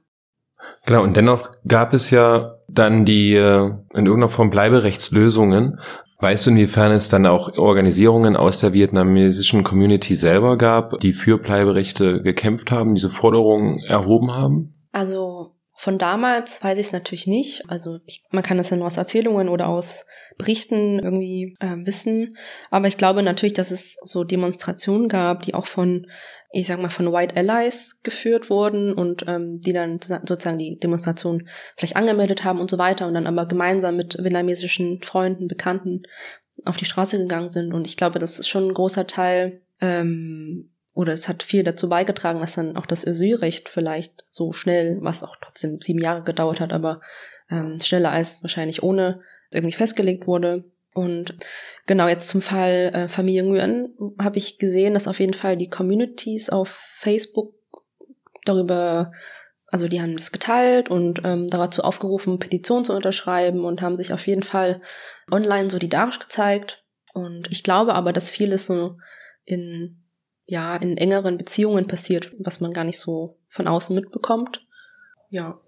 Genau, 0.86 1.02
und 1.02 1.16
dennoch 1.16 1.50
gab 1.66 1.94
es 1.94 2.10
ja 2.10 2.56
dann 2.68 3.04
die 3.04 3.34
äh, 3.34 3.70
in 3.94 4.06
irgendeiner 4.06 4.28
Form 4.28 4.50
Bleiberechtslösungen. 4.50 5.78
Weißt 6.20 6.46
du, 6.46 6.50
inwiefern 6.50 6.92
es 6.92 7.08
dann 7.08 7.26
auch 7.26 7.56
Organisierungen 7.58 8.36
aus 8.36 8.60
der 8.60 8.72
vietnamesischen 8.72 9.64
Community 9.64 10.14
selber 10.14 10.56
gab, 10.56 11.00
die 11.00 11.12
für 11.12 11.38
Bleiberechte 11.38 12.22
gekämpft 12.22 12.70
haben, 12.70 12.94
diese 12.94 13.10
Forderungen 13.10 13.80
erhoben 13.80 14.32
haben? 14.32 14.74
Also 14.92 15.54
von 15.76 15.98
damals 15.98 16.62
weiß 16.62 16.78
ich 16.78 16.86
es 16.86 16.92
natürlich 16.92 17.26
nicht. 17.26 17.68
Also 17.68 17.98
ich, 18.06 18.24
man 18.30 18.42
kann 18.42 18.58
das 18.58 18.70
ja 18.70 18.76
nur 18.76 18.86
aus 18.86 18.96
Erzählungen 18.96 19.48
oder 19.48 19.68
aus 19.68 20.06
Berichten 20.38 20.98
irgendwie 20.98 21.56
äh, 21.60 21.76
wissen. 21.84 22.36
Aber 22.70 22.88
ich 22.88 22.96
glaube 22.96 23.22
natürlich, 23.22 23.52
dass 23.52 23.70
es 23.70 23.96
so 24.02 24.24
Demonstrationen 24.24 25.08
gab, 25.08 25.42
die 25.42 25.54
auch 25.54 25.66
von 25.66 26.06
ich 26.54 26.68
sag 26.68 26.80
mal, 26.80 26.88
von 26.88 27.12
White 27.12 27.36
Allies 27.36 28.00
geführt 28.02 28.48
wurden 28.48 28.92
und 28.92 29.24
ähm, 29.26 29.60
die 29.60 29.72
dann 29.72 29.98
sozusagen 30.00 30.58
die 30.58 30.78
Demonstration 30.78 31.48
vielleicht 31.76 31.96
angemeldet 31.96 32.44
haben 32.44 32.60
und 32.60 32.70
so 32.70 32.78
weiter 32.78 33.08
und 33.08 33.14
dann 33.14 33.26
aber 33.26 33.46
gemeinsam 33.46 33.96
mit 33.96 34.16
vietnamesischen 34.22 35.02
Freunden, 35.02 35.48
Bekannten 35.48 36.04
auf 36.64 36.76
die 36.76 36.84
Straße 36.84 37.18
gegangen 37.18 37.48
sind. 37.48 37.74
Und 37.74 37.88
ich 37.88 37.96
glaube, 37.96 38.20
das 38.20 38.38
ist 38.38 38.48
schon 38.48 38.68
ein 38.68 38.74
großer 38.74 39.06
Teil, 39.06 39.62
ähm, 39.80 40.70
oder 40.92 41.12
es 41.12 41.26
hat 41.26 41.42
viel 41.42 41.64
dazu 41.64 41.88
beigetragen, 41.88 42.38
dass 42.38 42.54
dann 42.54 42.76
auch 42.76 42.86
das 42.86 43.06
Asylrecht 43.06 43.68
vielleicht 43.68 44.24
so 44.28 44.52
schnell, 44.52 44.98
was 45.00 45.24
auch 45.24 45.36
trotzdem 45.40 45.80
sieben 45.80 46.00
Jahre 46.00 46.22
gedauert 46.22 46.60
hat, 46.60 46.72
aber 46.72 47.00
ähm, 47.50 47.78
schneller 47.82 48.10
als 48.10 48.42
wahrscheinlich 48.44 48.84
ohne 48.84 49.22
irgendwie 49.52 49.74
festgelegt 49.74 50.28
wurde. 50.28 50.64
Und 50.94 51.36
genau 51.86 52.08
jetzt 52.08 52.28
zum 52.28 52.40
Fall 52.40 52.92
äh, 52.94 53.08
Familie 53.08 53.42
Nguyen 53.42 54.14
habe 54.18 54.38
ich 54.38 54.58
gesehen, 54.58 54.94
dass 54.94 55.08
auf 55.08 55.20
jeden 55.20 55.34
Fall 55.34 55.56
die 55.56 55.68
Communities 55.68 56.48
auf 56.48 56.68
Facebook 56.68 57.52
darüber, 58.44 59.12
also 59.66 59.88
die 59.88 60.00
haben 60.00 60.16
das 60.16 60.30
geteilt 60.30 60.90
und 60.90 61.22
ähm, 61.24 61.48
dazu 61.50 61.82
aufgerufen, 61.82 62.38
Petitionen 62.38 62.84
zu 62.84 62.94
unterschreiben 62.94 63.64
und 63.64 63.82
haben 63.82 63.96
sich 63.96 64.12
auf 64.12 64.26
jeden 64.26 64.44
Fall 64.44 64.80
online 65.30 65.68
solidarisch 65.68 66.20
gezeigt. 66.20 66.84
Und 67.12 67.50
ich 67.50 67.64
glaube 67.64 67.94
aber, 67.94 68.12
dass 68.12 68.30
vieles 68.30 68.66
so 68.66 68.96
in 69.44 70.00
ja 70.46 70.76
in 70.76 70.96
engeren 70.96 71.38
Beziehungen 71.38 71.86
passiert, 71.86 72.30
was 72.38 72.60
man 72.60 72.72
gar 72.72 72.84
nicht 72.84 72.98
so 72.98 73.38
von 73.48 73.66
außen 73.66 73.94
mitbekommt. 73.94 74.64
Ja. 75.30 75.58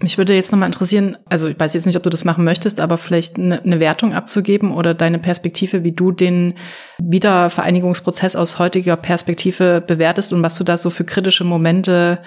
Mich 0.00 0.18
würde 0.18 0.34
jetzt 0.34 0.50
nochmal 0.50 0.68
interessieren, 0.68 1.16
also 1.26 1.48
ich 1.48 1.58
weiß 1.58 1.72
jetzt 1.74 1.86
nicht, 1.86 1.96
ob 1.96 2.02
du 2.02 2.10
das 2.10 2.24
machen 2.24 2.44
möchtest, 2.44 2.80
aber 2.80 2.98
vielleicht 2.98 3.38
eine, 3.38 3.62
eine 3.62 3.78
Wertung 3.78 4.12
abzugeben 4.12 4.72
oder 4.72 4.92
deine 4.92 5.20
Perspektive, 5.20 5.84
wie 5.84 5.92
du 5.92 6.10
den 6.10 6.54
Wiedervereinigungsprozess 6.98 8.34
aus 8.34 8.58
heutiger 8.58 8.96
Perspektive 8.96 9.80
bewertest 9.86 10.32
und 10.32 10.42
was 10.42 10.56
du 10.56 10.64
da 10.64 10.78
so 10.78 10.90
für 10.90 11.04
kritische 11.04 11.44
Momente 11.44 12.18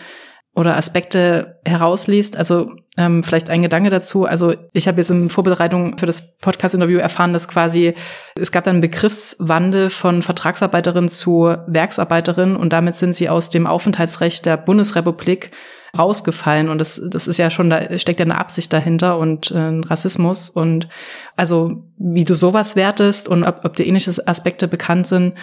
oder 0.58 0.76
Aspekte 0.76 1.60
herausliest. 1.66 2.36
Also 2.36 2.72
ähm, 2.98 3.24
vielleicht 3.24 3.52
ein 3.52 3.62
Gedanke 3.62 3.92
dazu. 3.92 4.26
Also 4.26 4.56
ich 4.74 4.88
habe 4.88 4.98
jetzt 4.98 5.12
in 5.12 5.30
Vorbereitung 5.30 6.00
für 6.00 6.08
das 6.08 6.38
Podcast-Interview 6.38 6.98
erfahren, 6.98 7.32
dass 7.32 7.48
quasi 7.48 7.94
es 8.40 8.52
gab 8.52 8.64
dann 8.64 8.82
Begriffswandel 8.82 9.92
von 9.92 10.24
Vertragsarbeiterin 10.24 11.10
zu 11.10 11.56
Werksarbeiterin 11.68 12.56
und 12.56 12.74
damit 12.74 12.96
sind 12.96 13.16
sie 13.16 13.30
aus 13.30 13.52
dem 13.52 13.68
Aufenthaltsrecht 13.68 14.48
der 14.48 14.58
Bundesrepublik 14.58 15.52
rausgefallen 15.98 16.70
und 16.70 16.80
das, 16.80 17.02
das 17.10 17.28
ist 17.28 17.38
ja 17.38 17.50
schon, 17.50 17.70
da 17.70 17.98
steckt 18.00 18.20
ja 18.20 18.26
eine 18.26 18.38
Absicht 18.38 18.72
dahinter 18.72 19.18
und 19.20 19.52
äh, 19.52 19.82
Rassismus 19.86 20.50
und 20.50 20.88
also 21.36 21.84
wie 21.98 22.24
du 22.24 22.36
sowas 22.36 22.76
wertest 22.76 23.28
und 23.28 23.44
ob, 23.44 23.66
ob 23.66 23.76
dir 23.76 23.86
ähnliche 23.86 24.12
Aspekte 24.28 24.68
bekannt 24.68 25.08
sind, 25.08 25.36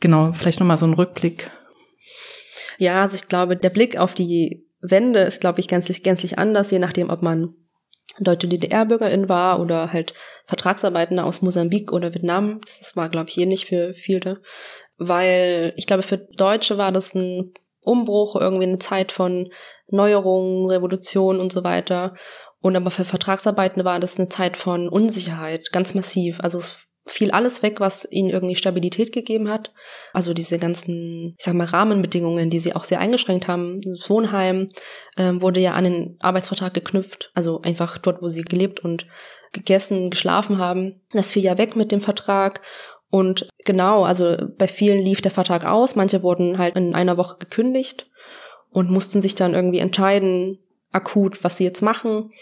genau, 0.00 0.32
vielleicht 0.32 0.60
nochmal 0.60 0.78
so 0.78 0.86
ein 0.86 0.94
Rückblick. 0.94 1.50
Ja, 2.78 3.02
also 3.02 3.16
ich 3.16 3.28
glaube, 3.28 3.56
der 3.56 3.70
Blick 3.70 3.96
auf 3.96 4.14
die 4.14 4.66
Wende 4.80 5.20
ist, 5.20 5.40
glaube 5.40 5.60
ich, 5.60 5.68
gänzlich, 5.68 6.02
gänzlich 6.02 6.38
anders, 6.38 6.70
je 6.70 6.78
nachdem, 6.78 7.10
ob 7.10 7.22
man 7.22 7.54
deutsche 8.18 8.48
DDR-Bürgerin 8.48 9.28
war 9.28 9.60
oder 9.60 9.92
halt 9.92 10.14
Vertragsarbeitende 10.46 11.24
aus 11.24 11.42
Mosambik 11.42 11.92
oder 11.92 12.12
Vietnam. 12.12 12.60
Das 12.60 12.94
war, 12.96 13.08
glaube 13.08 13.30
ich, 13.30 13.38
ähnlich 13.38 13.66
für 13.66 13.94
viele. 13.94 14.42
Weil 14.98 15.72
ich 15.76 15.86
glaube, 15.86 16.02
für 16.02 16.18
Deutsche 16.18 16.78
war 16.78 16.92
das 16.92 17.14
ein 17.14 17.54
Umbruch, 17.82 18.36
irgendwie 18.36 18.66
eine 18.66 18.78
Zeit 18.78 19.12
von 19.12 19.52
Neuerungen, 19.88 20.70
Revolution 20.70 21.40
und 21.40 21.52
so 21.52 21.64
weiter. 21.64 22.14
Und 22.60 22.76
aber 22.76 22.90
für 22.90 23.04
Vertragsarbeitende 23.04 23.84
war 23.84 23.98
das 24.00 24.18
eine 24.18 24.28
Zeit 24.28 24.56
von 24.56 24.88
Unsicherheit, 24.88 25.72
ganz 25.72 25.94
massiv. 25.94 26.40
Also 26.40 26.58
es 26.58 26.86
fiel 27.06 27.32
alles 27.32 27.62
weg, 27.62 27.80
was 27.80 28.06
ihnen 28.10 28.30
irgendwie 28.30 28.54
Stabilität 28.54 29.12
gegeben 29.12 29.48
hat. 29.48 29.72
Also 30.12 30.34
diese 30.34 30.58
ganzen, 30.58 31.34
ich 31.36 31.44
sag 31.44 31.54
mal, 31.54 31.66
Rahmenbedingungen, 31.66 32.50
die 32.50 32.60
sie 32.60 32.74
auch 32.74 32.84
sehr 32.84 33.00
eingeschränkt 33.00 33.48
haben. 33.48 33.80
Das 33.80 34.08
Wohnheim 34.08 34.68
ähm, 35.16 35.42
wurde 35.42 35.60
ja 35.60 35.72
an 35.72 35.84
den 35.84 36.16
Arbeitsvertrag 36.20 36.72
geknüpft. 36.74 37.32
Also 37.34 37.60
einfach 37.62 37.98
dort, 37.98 38.22
wo 38.22 38.28
sie 38.28 38.42
gelebt 38.42 38.80
und 38.80 39.06
gegessen, 39.52 40.10
geschlafen 40.10 40.58
haben. 40.58 41.02
Das 41.10 41.32
fiel 41.32 41.42
ja 41.42 41.58
weg 41.58 41.74
mit 41.74 41.90
dem 41.90 42.00
Vertrag. 42.00 42.62
Und 43.10 43.48
genau, 43.64 44.04
also 44.04 44.36
bei 44.58 44.66
vielen 44.66 45.02
lief 45.02 45.20
der 45.20 45.30
Vertrag 45.30 45.64
aus. 45.64 45.96
Manche 45.96 46.22
wurden 46.22 46.58
halt 46.58 46.76
in 46.76 46.94
einer 46.94 47.16
Woche 47.16 47.36
gekündigt 47.38 48.10
und 48.70 48.90
mussten 48.90 49.20
sich 49.20 49.34
dann 49.34 49.54
irgendwie 49.54 49.78
entscheiden, 49.78 50.58
akut, 50.92 51.42
was 51.42 51.56
sie 51.56 51.64
jetzt 51.64 51.82
machen. 51.82 52.32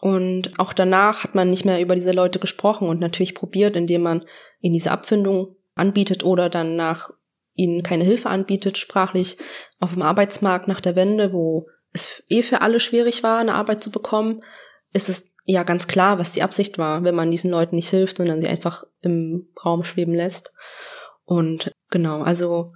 Und 0.00 0.58
auch 0.58 0.72
danach 0.72 1.24
hat 1.24 1.34
man 1.34 1.50
nicht 1.50 1.64
mehr 1.64 1.80
über 1.80 1.94
diese 1.94 2.12
Leute 2.12 2.38
gesprochen 2.38 2.88
und 2.88 3.00
natürlich 3.00 3.34
probiert, 3.34 3.76
indem 3.76 4.02
man 4.02 4.24
ihnen 4.60 4.74
diese 4.74 4.90
Abfindung 4.90 5.56
anbietet 5.74 6.24
oder 6.24 6.50
dann 6.50 6.76
nach 6.76 7.10
ihnen 7.54 7.82
keine 7.82 8.04
Hilfe 8.04 8.28
anbietet, 8.28 8.78
sprachlich 8.78 9.38
auf 9.78 9.92
dem 9.92 10.02
Arbeitsmarkt 10.02 10.68
nach 10.68 10.80
der 10.80 10.96
Wende, 10.96 11.32
wo 11.32 11.66
es 11.92 12.24
eh 12.28 12.42
für 12.42 12.62
alle 12.62 12.80
schwierig 12.80 13.22
war, 13.22 13.38
eine 13.38 13.54
Arbeit 13.54 13.82
zu 13.82 13.90
bekommen, 13.90 14.40
ist 14.92 15.08
es 15.08 15.31
ja 15.44 15.62
ganz 15.62 15.86
klar, 15.86 16.18
was 16.18 16.32
die 16.32 16.42
Absicht 16.42 16.78
war, 16.78 17.04
wenn 17.04 17.14
man 17.14 17.30
diesen 17.30 17.50
Leuten 17.50 17.76
nicht 17.76 17.90
hilft, 17.90 18.18
sondern 18.18 18.40
sie 18.40 18.48
einfach 18.48 18.84
im 19.00 19.48
Raum 19.64 19.84
schweben 19.84 20.14
lässt. 20.14 20.52
Und 21.24 21.72
genau, 21.90 22.22
also 22.22 22.72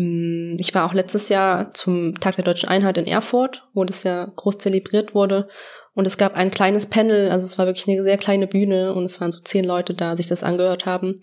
Mm, 0.00 0.56
ich 0.58 0.74
war 0.74 0.86
auch 0.86 0.94
letztes 0.94 1.28
Jahr 1.28 1.74
zum 1.74 2.18
Tag 2.20 2.36
der 2.36 2.44
Deutschen 2.44 2.70
Einheit 2.70 2.96
in 2.96 3.06
Erfurt, 3.06 3.68
wo 3.74 3.84
das 3.84 4.02
ja 4.02 4.32
groß 4.34 4.56
zelebriert 4.56 5.14
wurde. 5.14 5.46
Und 5.92 6.06
es 6.06 6.16
gab 6.16 6.36
ein 6.36 6.50
kleines 6.50 6.86
Panel, 6.86 7.30
also 7.30 7.44
es 7.44 7.58
war 7.58 7.66
wirklich 7.66 7.86
eine 7.86 8.02
sehr 8.02 8.16
kleine 8.16 8.46
Bühne 8.46 8.94
und 8.94 9.04
es 9.04 9.20
waren 9.20 9.30
so 9.30 9.40
zehn 9.40 9.64
Leute 9.64 9.92
da, 9.92 10.16
sich 10.16 10.26
das 10.26 10.42
angehört 10.42 10.86
haben. 10.86 11.16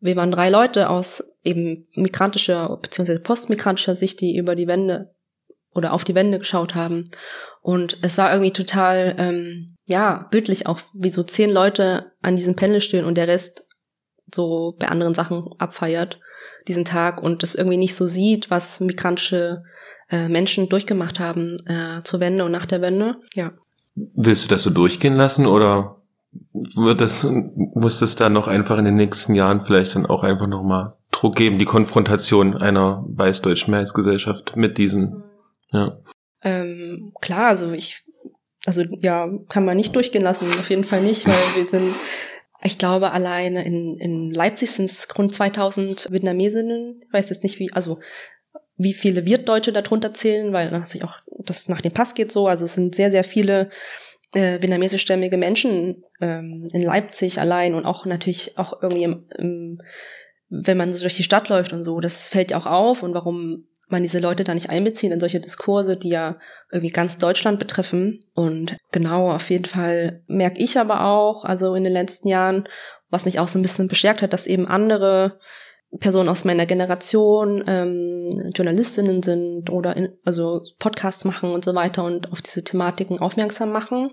Wir 0.00 0.16
waren 0.16 0.30
drei 0.30 0.50
Leute 0.50 0.90
aus 0.90 1.24
eben 1.42 1.88
migrantischer 1.94 2.76
bzw. 2.82 3.20
postmigrantischer 3.20 3.96
Sicht, 3.96 4.20
die 4.20 4.36
über 4.36 4.54
die 4.54 4.66
Wände 4.66 5.14
oder 5.74 5.92
auf 5.92 6.04
die 6.04 6.14
Wände 6.14 6.38
geschaut 6.38 6.74
haben. 6.74 7.04
Und 7.62 7.98
es 8.02 8.18
war 8.18 8.32
irgendwie 8.32 8.52
total, 8.52 9.14
ähm, 9.18 9.66
ja, 9.86 10.26
bildlich 10.30 10.66
auch, 10.66 10.80
wie 10.94 11.10
so 11.10 11.22
zehn 11.22 11.50
Leute 11.50 12.12
an 12.22 12.36
diesem 12.36 12.56
Panel 12.56 12.80
stehen 12.80 13.04
und 13.04 13.16
der 13.16 13.28
Rest 13.28 13.66
so 14.34 14.76
bei 14.78 14.88
anderen 14.88 15.14
Sachen 15.14 15.48
abfeiert 15.58 16.20
diesen 16.68 16.84
Tag 16.84 17.22
und 17.22 17.42
das 17.42 17.54
irgendwie 17.54 17.76
nicht 17.76 17.96
so 17.96 18.06
sieht, 18.06 18.50
was 18.50 18.80
migrantische 18.80 19.62
äh, 20.10 20.28
Menschen 20.28 20.68
durchgemacht 20.68 21.18
haben 21.18 21.56
äh, 21.66 22.02
zur 22.02 22.20
Wende 22.20 22.44
und 22.44 22.52
nach 22.52 22.66
der 22.66 22.80
Wende. 22.80 23.16
Ja. 23.34 23.52
Willst 23.94 24.44
du 24.44 24.48
das 24.48 24.62
so 24.62 24.70
durchgehen 24.70 25.16
lassen 25.16 25.46
oder 25.46 25.96
wird 26.52 27.00
das, 27.00 27.24
muss 27.24 28.02
es 28.02 28.16
da 28.16 28.28
noch 28.28 28.46
einfach 28.46 28.78
in 28.78 28.84
den 28.84 28.96
nächsten 28.96 29.34
Jahren 29.34 29.62
vielleicht 29.62 29.94
dann 29.94 30.06
auch 30.06 30.22
einfach 30.22 30.46
nochmal 30.46 30.94
Druck 31.10 31.34
geben, 31.34 31.58
die 31.58 31.64
Konfrontation 31.64 32.56
einer 32.56 33.04
weiß-deutschen 33.08 33.72
Mehrheitsgesellschaft 33.72 34.56
mit 34.56 34.78
diesen, 34.78 35.24
ja. 35.72 36.00
Ähm, 36.42 37.12
klar, 37.20 37.48
also 37.48 37.70
ich, 37.72 38.04
also 38.66 38.82
ja, 39.00 39.28
kann 39.48 39.64
man 39.64 39.76
nicht 39.76 39.94
durchgehen 39.94 40.22
lassen, 40.22 40.46
auf 40.52 40.70
jeden 40.70 40.84
Fall 40.84 41.02
nicht, 41.02 41.26
weil 41.26 41.34
wir 41.56 41.70
sind 41.70 41.94
ich 42.62 42.78
glaube, 42.78 43.12
alleine 43.12 43.64
in, 43.64 43.96
in 43.96 44.30
Leipzig 44.32 44.70
sind 44.70 44.90
es 44.90 45.08
rund 45.16 45.32
2000 45.32 46.10
Vietnamesinnen. 46.10 47.00
Ich 47.06 47.12
weiß 47.12 47.30
jetzt 47.30 47.42
nicht, 47.42 47.58
wie, 47.58 47.72
also 47.72 48.00
wie 48.76 48.92
viele 48.92 49.24
Wirtdeutsche 49.24 49.72
darunter 49.72 50.12
zählen, 50.12 50.52
weil 50.52 50.70
natürlich 50.70 51.04
auch 51.04 51.20
das 51.26 51.68
nach 51.68 51.80
dem 51.80 51.92
Pass 51.92 52.14
geht 52.14 52.32
so. 52.32 52.48
Also 52.48 52.66
es 52.66 52.74
sind 52.74 52.94
sehr, 52.94 53.10
sehr 53.10 53.24
viele 53.24 53.70
äh, 54.34 54.60
vietnamesischstämmige 54.60 55.38
Menschen 55.38 56.04
ähm, 56.20 56.68
in 56.72 56.82
Leipzig 56.82 57.40
allein 57.40 57.74
und 57.74 57.86
auch 57.86 58.04
natürlich 58.04 58.58
auch 58.58 58.82
irgendwie 58.82 59.04
im, 59.04 59.26
im, 59.38 59.82
wenn 60.50 60.76
man 60.76 60.92
so 60.92 61.00
durch 61.00 61.16
die 61.16 61.22
Stadt 61.22 61.48
läuft 61.48 61.72
und 61.72 61.82
so. 61.82 62.00
Das 62.00 62.28
fällt 62.28 62.50
ja 62.50 62.58
auch 62.58 62.66
auf 62.66 63.02
und 63.02 63.14
warum 63.14 63.68
man 63.92 64.02
diese 64.02 64.18
Leute 64.18 64.44
da 64.44 64.54
nicht 64.54 64.70
einbeziehen 64.70 65.12
in 65.12 65.20
solche 65.20 65.40
Diskurse, 65.40 65.96
die 65.96 66.10
ja 66.10 66.38
irgendwie 66.70 66.92
ganz 66.92 67.18
Deutschland 67.18 67.58
betreffen. 67.58 68.20
Und 68.34 68.76
genau, 68.92 69.30
auf 69.30 69.50
jeden 69.50 69.64
Fall 69.64 70.22
merke 70.26 70.62
ich 70.62 70.78
aber 70.78 71.04
auch, 71.04 71.44
also 71.44 71.74
in 71.74 71.84
den 71.84 71.92
letzten 71.92 72.28
Jahren, 72.28 72.68
was 73.10 73.24
mich 73.24 73.38
auch 73.38 73.48
so 73.48 73.58
ein 73.58 73.62
bisschen 73.62 73.88
bestärkt 73.88 74.22
hat, 74.22 74.32
dass 74.32 74.46
eben 74.46 74.66
andere 74.66 75.38
Personen 75.98 76.28
aus 76.28 76.44
meiner 76.44 76.66
Generation 76.66 77.64
ähm, 77.66 78.52
Journalistinnen 78.54 79.22
sind 79.22 79.70
oder 79.70 79.96
in, 79.96 80.12
also 80.24 80.62
Podcasts 80.78 81.24
machen 81.24 81.50
und 81.50 81.64
so 81.64 81.74
weiter 81.74 82.04
und 82.04 82.30
auf 82.30 82.40
diese 82.40 82.62
Thematiken 82.62 83.18
aufmerksam 83.18 83.72
machen. 83.72 84.12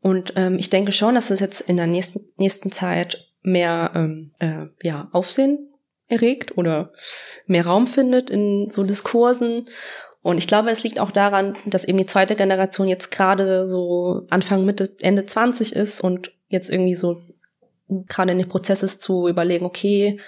Und 0.00 0.32
ähm, 0.36 0.58
ich 0.58 0.70
denke 0.70 0.92
schon, 0.92 1.14
dass 1.14 1.30
es 1.30 1.40
jetzt 1.40 1.60
in 1.62 1.76
der 1.76 1.86
nächsten, 1.86 2.20
nächsten 2.36 2.72
Zeit 2.72 3.32
mehr 3.42 3.92
ähm, 3.94 4.32
äh, 4.38 4.66
ja, 4.82 5.08
Aufsehen 5.12 5.73
erregt 6.08 6.56
oder 6.58 6.92
mehr 7.46 7.66
Raum 7.66 7.86
findet 7.86 8.30
in 8.30 8.70
so 8.70 8.82
Diskursen. 8.82 9.64
Und 10.22 10.38
ich 10.38 10.46
glaube, 10.46 10.70
es 10.70 10.82
liegt 10.82 11.00
auch 11.00 11.10
daran, 11.10 11.56
dass 11.66 11.84
eben 11.84 11.98
die 11.98 12.06
zweite 12.06 12.36
Generation 12.36 12.88
jetzt 12.88 13.10
gerade 13.10 13.68
so 13.68 14.22
Anfang, 14.30 14.64
Mitte, 14.64 14.94
Ende 15.00 15.26
20 15.26 15.74
ist 15.74 16.00
und 16.00 16.32
jetzt 16.48 16.70
irgendwie 16.70 16.94
so 16.94 17.20
gerade 17.88 18.32
in 18.32 18.38
dem 18.38 18.48
Prozess 18.48 18.82
ist 18.82 19.02
zu 19.02 19.28
überlegen, 19.28 19.66
okay, 19.66 20.20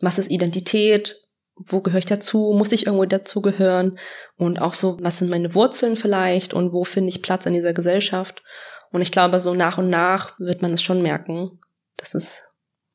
was 0.00 0.18
ist 0.18 0.30
Identität? 0.30 1.20
Wo 1.54 1.80
gehöre 1.80 2.00
ich 2.00 2.04
dazu? 2.04 2.52
Muss 2.56 2.72
ich 2.72 2.86
irgendwo 2.86 3.04
dazugehören? 3.04 3.98
Und 4.36 4.60
auch 4.60 4.74
so, 4.74 4.98
was 5.00 5.18
sind 5.18 5.30
meine 5.30 5.54
Wurzeln 5.54 5.94
vielleicht? 5.94 6.52
Und 6.52 6.72
wo 6.72 6.82
finde 6.82 7.10
ich 7.10 7.22
Platz 7.22 7.46
in 7.46 7.54
dieser 7.54 7.72
Gesellschaft? 7.72 8.42
Und 8.90 9.02
ich 9.02 9.12
glaube, 9.12 9.40
so 9.40 9.54
nach 9.54 9.78
und 9.78 9.88
nach 9.88 10.38
wird 10.38 10.62
man 10.62 10.72
es 10.72 10.82
schon 10.82 11.02
merken, 11.02 11.60
dass 11.96 12.14
es 12.14 12.44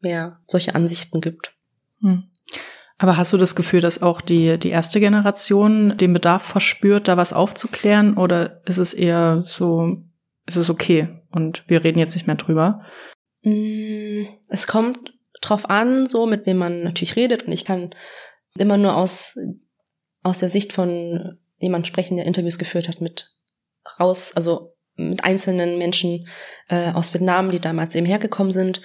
mehr 0.01 0.41
solche 0.45 0.75
Ansichten 0.75 1.21
gibt. 1.21 1.53
Hm. 2.01 2.23
Aber 2.97 3.15
hast 3.15 3.31
du 3.31 3.37
das 3.37 3.55
Gefühl, 3.55 3.79
dass 3.79 4.01
auch 4.01 4.19
die, 4.19 4.57
die 4.57 4.69
erste 4.69 4.99
Generation 4.99 5.97
den 5.97 6.11
Bedarf 6.13 6.43
verspürt, 6.43 7.07
da 7.07 7.15
was 7.15 7.31
aufzuklären? 7.31 8.17
Oder 8.17 8.61
ist 8.65 8.77
es 8.77 8.93
eher 8.93 9.37
so, 9.37 10.03
ist 10.45 10.57
es 10.57 10.69
okay 10.69 11.07
und 11.31 11.63
wir 11.67 11.83
reden 11.83 11.97
jetzt 11.97 12.13
nicht 12.13 12.27
mehr 12.27 12.35
drüber? 12.35 12.81
Mm, 13.43 14.25
es 14.49 14.67
kommt 14.67 15.13
drauf 15.41 15.69
an, 15.69 16.07
so 16.07 16.25
mit 16.25 16.45
wem 16.45 16.57
man 16.57 16.83
natürlich 16.83 17.15
redet. 17.15 17.43
Und 17.43 17.53
ich 17.53 17.63
kann 17.63 17.91
immer 18.57 18.77
nur 18.77 18.97
aus, 18.97 19.37
aus 20.21 20.39
der 20.39 20.49
Sicht 20.49 20.73
von 20.73 21.39
jemand 21.57 21.87
sprechen, 21.87 22.17
der 22.17 22.25
Interviews 22.25 22.57
geführt 22.57 22.89
hat 22.89 22.99
mit 22.99 23.33
raus, 23.97 24.33
also 24.35 24.75
mit 24.95 25.23
einzelnen 25.23 25.77
Menschen 25.77 26.27
äh, 26.67 26.91
aus 26.91 27.13
Vietnam, 27.13 27.49
die 27.49 27.59
damals 27.59 27.95
eben 27.95 28.05
hergekommen 28.05 28.51
sind 28.51 28.81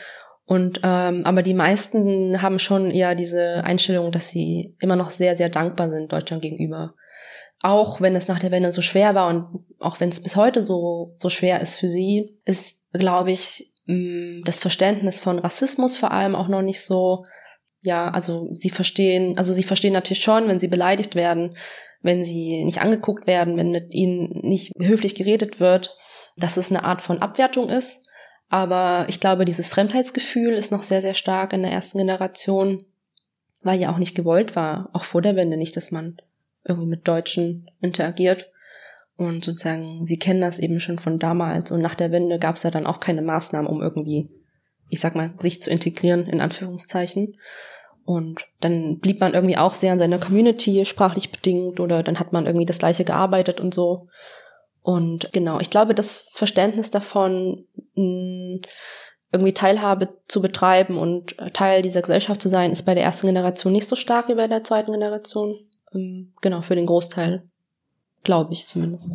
und 0.46 0.80
ähm, 0.83 1.22
aber 1.24 1.42
die 1.42 1.54
meisten 1.54 2.42
haben 2.42 2.59
schon 2.59 2.90
eher 2.90 3.14
diese 3.14 3.64
Einstellung, 3.64 4.12
dass 4.12 4.28
sie 4.28 4.76
immer 4.78 4.96
noch 4.96 5.11
sehr, 5.11 5.37
sehr 5.37 5.48
dankbar 5.48 5.88
sind 5.88 6.12
Deutschland 6.12 6.42
gegenüber. 6.42 6.94
Auch 7.62 8.02
wenn 8.02 8.14
es 8.14 8.28
nach 8.28 8.40
der 8.40 8.50
Wende 8.50 8.70
so 8.70 8.83
schwer 8.83 9.14
war 9.14 9.28
und 9.28 9.64
auch 9.78 10.00
wenn 10.00 10.11
es 10.11 10.22
bis 10.22 10.37
heute 10.37 10.62
so, 10.62 11.14
so 11.16 11.30
schwer 11.30 11.62
ist 11.62 11.76
für 11.76 11.88
sie, 11.88 12.38
ist, 12.44 12.85
glaube 12.92 13.33
ich, 13.33 13.72
mh, 13.87 14.42
das 14.44 14.61
Verständnis 14.61 15.18
von 15.18 15.38
Rassismus 15.38 15.96
vor 15.96 16.11
allem 16.11 16.35
auch 16.35 16.48
noch 16.48 16.62
nicht 16.62 16.83
so, 16.83 17.24
ja, 17.80 18.11
also 18.11 18.48
sie 18.52 18.70
verstehen, 18.70 19.38
also 19.38 19.54
sie 19.54 19.62
verstehen 19.62 19.94
natürlich 19.94 20.22
schon, 20.22 20.46
wenn 20.48 20.59
sie 20.59 20.68
beleidigt 20.68 21.14
werden, 21.14 21.57
wenn 22.02 22.22
sie 22.22 22.64
nicht 22.64 22.83
angeguckt 22.83 23.26
werden, 23.26 23.57
wenn 23.57 23.70
mit 23.70 23.94
ihnen 23.94 24.40
nicht 24.42 24.72
höflich 24.78 25.14
geredet 25.14 25.59
wird, 25.59 25.96
dass 26.37 26.59
es 26.59 26.70
eine 26.70 26.85
Art 26.85 27.00
von 27.00 27.22
Abwertung 27.22 27.70
ist 27.70 28.04
aber 28.55 29.07
ich 29.09 29.19
glaube, 29.19 29.45
dieses 29.45 29.67
Fremdheitsgefühl 29.69 30.53
ist 30.53 30.71
noch 30.71 30.85
sehr, 30.85 31.01
sehr 31.01 31.14
stark 31.14 31.53
in 31.53 31.64
der 31.64 31.73
ersten 31.73 31.99
Generation, 31.99 32.85
weil 33.64 33.81
ja 33.81 33.93
auch 33.93 33.99
nicht 33.99 34.14
gewollt 34.14 34.55
war, 34.55 34.90
auch 34.93 35.03
vor 35.03 35.23
der 35.23 35.35
Wende 35.35 35.57
nicht, 35.57 35.77
dass 35.77 35.90
man 35.90 36.19
irgendwie 36.62 36.87
mit 36.87 37.09
Deutschen 37.09 37.69
interagiert. 37.81 38.53
Und 39.17 39.43
sozusagen, 39.43 40.07
sie 40.07 40.21
kennen 40.21 40.40
das 40.40 40.61
eben 40.61 40.79
schon 40.79 41.01
von 41.01 41.19
damals. 41.19 41.73
Und 41.73 41.81
nach 41.81 41.97
der 41.97 42.12
Wende 42.12 42.38
gab 42.38 42.55
es 42.55 42.62
ja 42.62 42.71
dann 42.71 42.87
auch 42.87 43.01
keine 43.01 43.23
Maßnahmen, 43.23 43.69
um 43.69 43.83
irgendwie, 43.83 44.29
ich 44.88 45.01
sag 45.01 45.17
mal, 45.17 45.33
sich 45.40 45.61
zu 45.61 45.71
integrieren, 45.71 46.29
in 46.29 46.40
Anführungszeichen. 46.40 47.37
Und 48.05 48.47
dann 48.61 49.01
blieb 49.01 49.19
man 49.19 49.35
irgendwie 49.35 49.57
auch 49.57 49.75
sehr 49.75 49.93
in 49.95 49.99
seiner 49.99 50.21
Community, 50.21 50.85
sprachlich 50.85 51.33
bedingt, 51.33 51.81
oder 51.81 52.05
dann 52.05 52.21
hat 52.21 52.33
man 52.33 52.47
irgendwie 52.47 52.67
das 52.67 52.79
gleiche 52.79 53.05
gearbeitet 53.05 53.59
und 53.59 53.75
so. 53.75 54.07
Und 54.85 55.33
genau, 55.33 55.61
ich 55.61 55.70
glaube, 55.70 55.94
das 55.94 56.29
Verständnis 56.35 56.90
davon, 56.90 57.64
mh, 57.94 58.61
irgendwie 59.33 59.55
Teilhabe 59.55 60.11
zu 60.29 60.42
betreiben 60.42 60.99
und 60.99 61.37
Teil 61.55 61.81
dieser 61.81 62.03
Gesellschaft 62.03 62.42
zu 62.42 62.51
sein, 62.51 62.70
ist 62.70 62.83
bei 62.83 62.94
der 62.94 63.03
ersten 63.03 63.27
Generation 63.27 63.73
nicht 63.73 63.88
so 63.88 63.97
stark 63.97 64.29
wie 64.29 64.35
bei 64.35 64.47
der 64.47 64.62
zweiten 64.62 64.92
Generation. 64.92 65.57
Ähm, 65.94 66.35
genau, 66.42 66.61
für 66.61 66.75
den 66.75 66.85
Großteil. 66.85 67.49
Glaube 68.25 68.53
ich 68.53 68.68
zumindest. 68.68 69.11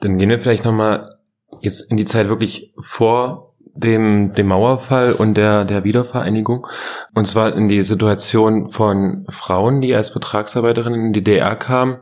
Dann 0.00 0.18
gehen 0.18 0.28
wir 0.28 0.38
vielleicht 0.38 0.66
nochmal 0.66 1.18
jetzt 1.62 1.90
in 1.90 1.96
die 1.96 2.04
Zeit 2.04 2.28
wirklich 2.28 2.74
vor 2.78 3.54
dem, 3.74 4.34
dem 4.34 4.48
Mauerfall 4.48 5.14
und 5.14 5.34
der, 5.34 5.64
der 5.64 5.84
Wiedervereinigung. 5.84 6.66
Und 7.14 7.26
zwar 7.26 7.56
in 7.56 7.68
die 7.68 7.80
Situation 7.80 8.68
von 8.68 9.24
Frauen, 9.30 9.80
die 9.80 9.94
als 9.94 10.10
Vertragsarbeiterinnen 10.10 11.06
in 11.06 11.12
die 11.14 11.24
DDR 11.24 11.56
kamen. 11.56 11.96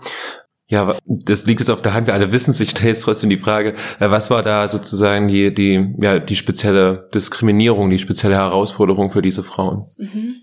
Ja, 0.73 0.97
das 1.05 1.45
liegt 1.45 1.61
jetzt 1.61 1.69
auf 1.69 1.83
der 1.83 1.93
Hand, 1.93 2.07
wir 2.07 2.15
alle 2.15 2.33
wissen 2.33 2.53
es. 2.53 2.59
Ich 2.59 2.71
stelle 2.71 2.89
jetzt 2.89 3.03
trotzdem 3.03 3.29
die 3.29 3.37
Frage, 3.37 3.75
äh, 4.01 4.11
was 4.11 4.31
war 4.31 4.43
da 4.43 4.67
sozusagen 4.67 5.29
die, 5.29 5.53
die, 5.53 5.95
ja, 5.99 6.19
die 6.19 6.35
spezielle 6.35 7.11
Diskriminierung, 7.13 7.91
die 7.91 7.99
spezielle 7.99 8.37
Herausforderung 8.37 9.11
für 9.11 9.21
diese 9.21 9.43
Frauen? 9.43 9.85
Mhm. 9.99 10.37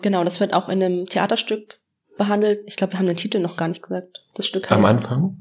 Genau, 0.00 0.24
das 0.24 0.40
wird 0.40 0.52
auch 0.52 0.68
in 0.68 0.82
einem 0.82 1.06
Theaterstück 1.06 1.78
behandelt. 2.18 2.64
Ich 2.66 2.74
glaube, 2.74 2.94
wir 2.94 2.98
haben 2.98 3.06
den 3.06 3.16
Titel 3.16 3.38
noch 3.38 3.56
gar 3.56 3.68
nicht 3.68 3.82
gesagt. 3.82 4.24
Das 4.34 4.48
Stück 4.48 4.68
heißt. 4.68 4.72
Am 4.72 4.84
Anfang? 4.84 5.36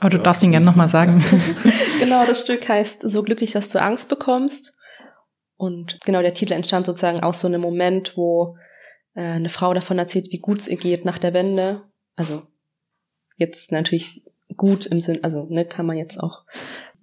Aber 0.00 0.08
du 0.08 0.18
darfst 0.18 0.42
ihn 0.42 0.52
gerne 0.52 0.64
nochmal 0.64 0.88
sagen. 0.88 1.22
genau, 2.00 2.24
das 2.24 2.40
Stück 2.40 2.66
heißt 2.66 3.02
So 3.02 3.22
glücklich, 3.22 3.52
dass 3.52 3.68
du 3.68 3.82
Angst 3.82 4.08
bekommst. 4.08 4.72
Und 5.58 5.98
genau, 6.06 6.22
der 6.22 6.32
Titel 6.32 6.54
entstand 6.54 6.86
sozusagen 6.86 7.20
aus 7.20 7.40
so 7.40 7.48
einem 7.48 7.60
Moment, 7.60 8.16
wo 8.16 8.56
äh, 9.12 9.20
eine 9.20 9.50
Frau 9.50 9.74
davon 9.74 9.98
erzählt, 9.98 10.28
wie 10.30 10.40
gut 10.40 10.60
es 10.60 10.68
ihr 10.68 10.78
geht 10.78 11.04
nach 11.04 11.18
der 11.18 11.34
Wende. 11.34 11.82
Also 12.16 12.44
jetzt 13.42 13.72
natürlich 13.72 14.22
gut 14.56 14.86
im 14.86 15.00
Sinn, 15.00 15.20
also 15.22 15.46
ne, 15.48 15.64
kann 15.64 15.86
man 15.86 15.96
jetzt 15.96 16.18
auch, 16.18 16.44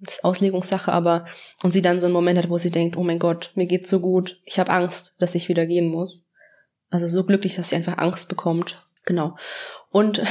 das 0.00 0.14
ist 0.14 0.24
Auslegungssache, 0.24 0.92
aber 0.92 1.26
und 1.62 1.72
sie 1.72 1.82
dann 1.82 2.00
so 2.00 2.06
einen 2.06 2.14
Moment 2.14 2.38
hat, 2.38 2.50
wo 2.50 2.58
sie 2.58 2.70
denkt, 2.70 2.96
oh 2.96 3.02
mein 3.02 3.18
Gott, 3.18 3.52
mir 3.54 3.66
geht's 3.66 3.90
so 3.90 4.00
gut, 4.00 4.40
ich 4.44 4.58
habe 4.58 4.70
Angst, 4.70 5.16
dass 5.20 5.34
ich 5.34 5.48
wieder 5.48 5.66
gehen 5.66 5.88
muss. 5.88 6.28
Also 6.90 7.06
so 7.06 7.24
glücklich, 7.24 7.56
dass 7.56 7.70
sie 7.70 7.76
einfach 7.76 7.98
Angst 7.98 8.28
bekommt. 8.28 8.84
Genau. 9.04 9.36
Und 9.90 10.22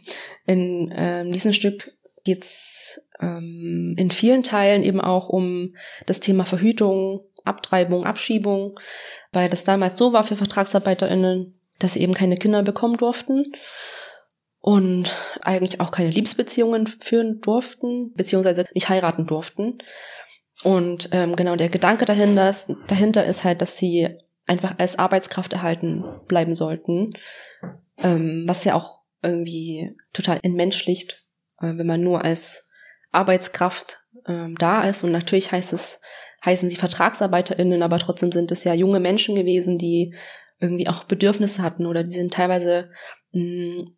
in 0.46 0.90
äh, 0.90 1.28
diesem 1.30 1.52
Stück 1.52 1.92
geht's 2.24 3.00
ähm, 3.20 3.94
in 3.96 4.10
vielen 4.10 4.42
Teilen 4.42 4.82
eben 4.82 5.00
auch 5.00 5.28
um 5.28 5.76
das 6.06 6.20
Thema 6.20 6.44
Verhütung, 6.44 7.20
Abtreibung, 7.44 8.04
Abschiebung, 8.04 8.78
weil 9.32 9.48
das 9.48 9.64
damals 9.64 9.96
so 9.96 10.12
war 10.12 10.24
für 10.24 10.36
VertragsarbeiterInnen, 10.36 11.58
dass 11.78 11.94
sie 11.94 12.00
eben 12.00 12.14
keine 12.14 12.36
Kinder 12.36 12.62
bekommen 12.62 12.96
durften 12.96 13.52
und 14.60 15.16
eigentlich 15.44 15.80
auch 15.80 15.90
keine 15.90 16.10
Liebesbeziehungen 16.10 16.86
führen 16.86 17.40
durften, 17.40 18.12
beziehungsweise 18.14 18.66
nicht 18.74 18.88
heiraten 18.88 19.26
durften. 19.26 19.78
Und 20.64 21.10
ähm, 21.12 21.36
genau 21.36 21.56
der 21.56 21.68
Gedanke 21.68 22.04
dahinter 22.04 22.50
ist, 22.50 22.70
dahinter 22.88 23.24
ist 23.24 23.44
halt, 23.44 23.62
dass 23.62 23.76
sie 23.76 24.08
einfach 24.46 24.74
als 24.78 24.98
Arbeitskraft 24.98 25.52
erhalten 25.52 26.04
bleiben 26.26 26.54
sollten, 26.54 27.10
ähm, 28.02 28.44
was 28.46 28.64
ja 28.64 28.74
auch 28.74 29.02
irgendwie 29.22 29.94
total 30.12 30.40
entmenschlicht, 30.42 31.24
äh, 31.60 31.72
wenn 31.76 31.86
man 31.86 32.02
nur 32.02 32.24
als 32.24 32.68
Arbeitskraft 33.12 34.00
ähm, 34.26 34.56
da 34.58 34.82
ist. 34.82 35.04
Und 35.04 35.12
natürlich 35.12 35.52
heißt 35.52 35.72
es, 35.72 36.00
heißen 36.44 36.68
sie 36.68 36.76
VertragsarbeiterInnen, 36.76 37.82
aber 37.82 37.98
trotzdem 37.98 38.32
sind 38.32 38.50
es 38.50 38.64
ja 38.64 38.74
junge 38.74 39.00
Menschen 39.00 39.34
gewesen, 39.34 39.78
die 39.78 40.14
irgendwie 40.60 40.88
auch 40.88 41.04
Bedürfnisse 41.04 41.62
hatten 41.62 41.86
oder 41.86 42.02
die 42.02 42.10
sind 42.10 42.32
teilweise 42.32 42.90
mh, 43.32 43.42
mm, 43.42 43.96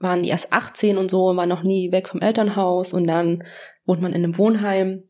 waren 0.00 0.22
die 0.22 0.30
erst 0.30 0.52
18 0.52 0.98
und 0.98 1.10
so, 1.10 1.36
waren 1.36 1.48
noch 1.48 1.62
nie 1.62 1.92
weg 1.92 2.08
vom 2.08 2.20
Elternhaus 2.20 2.92
und 2.92 3.06
dann 3.06 3.44
wohnt 3.84 4.00
man 4.00 4.12
in 4.12 4.24
einem 4.24 4.38
Wohnheim. 4.38 5.04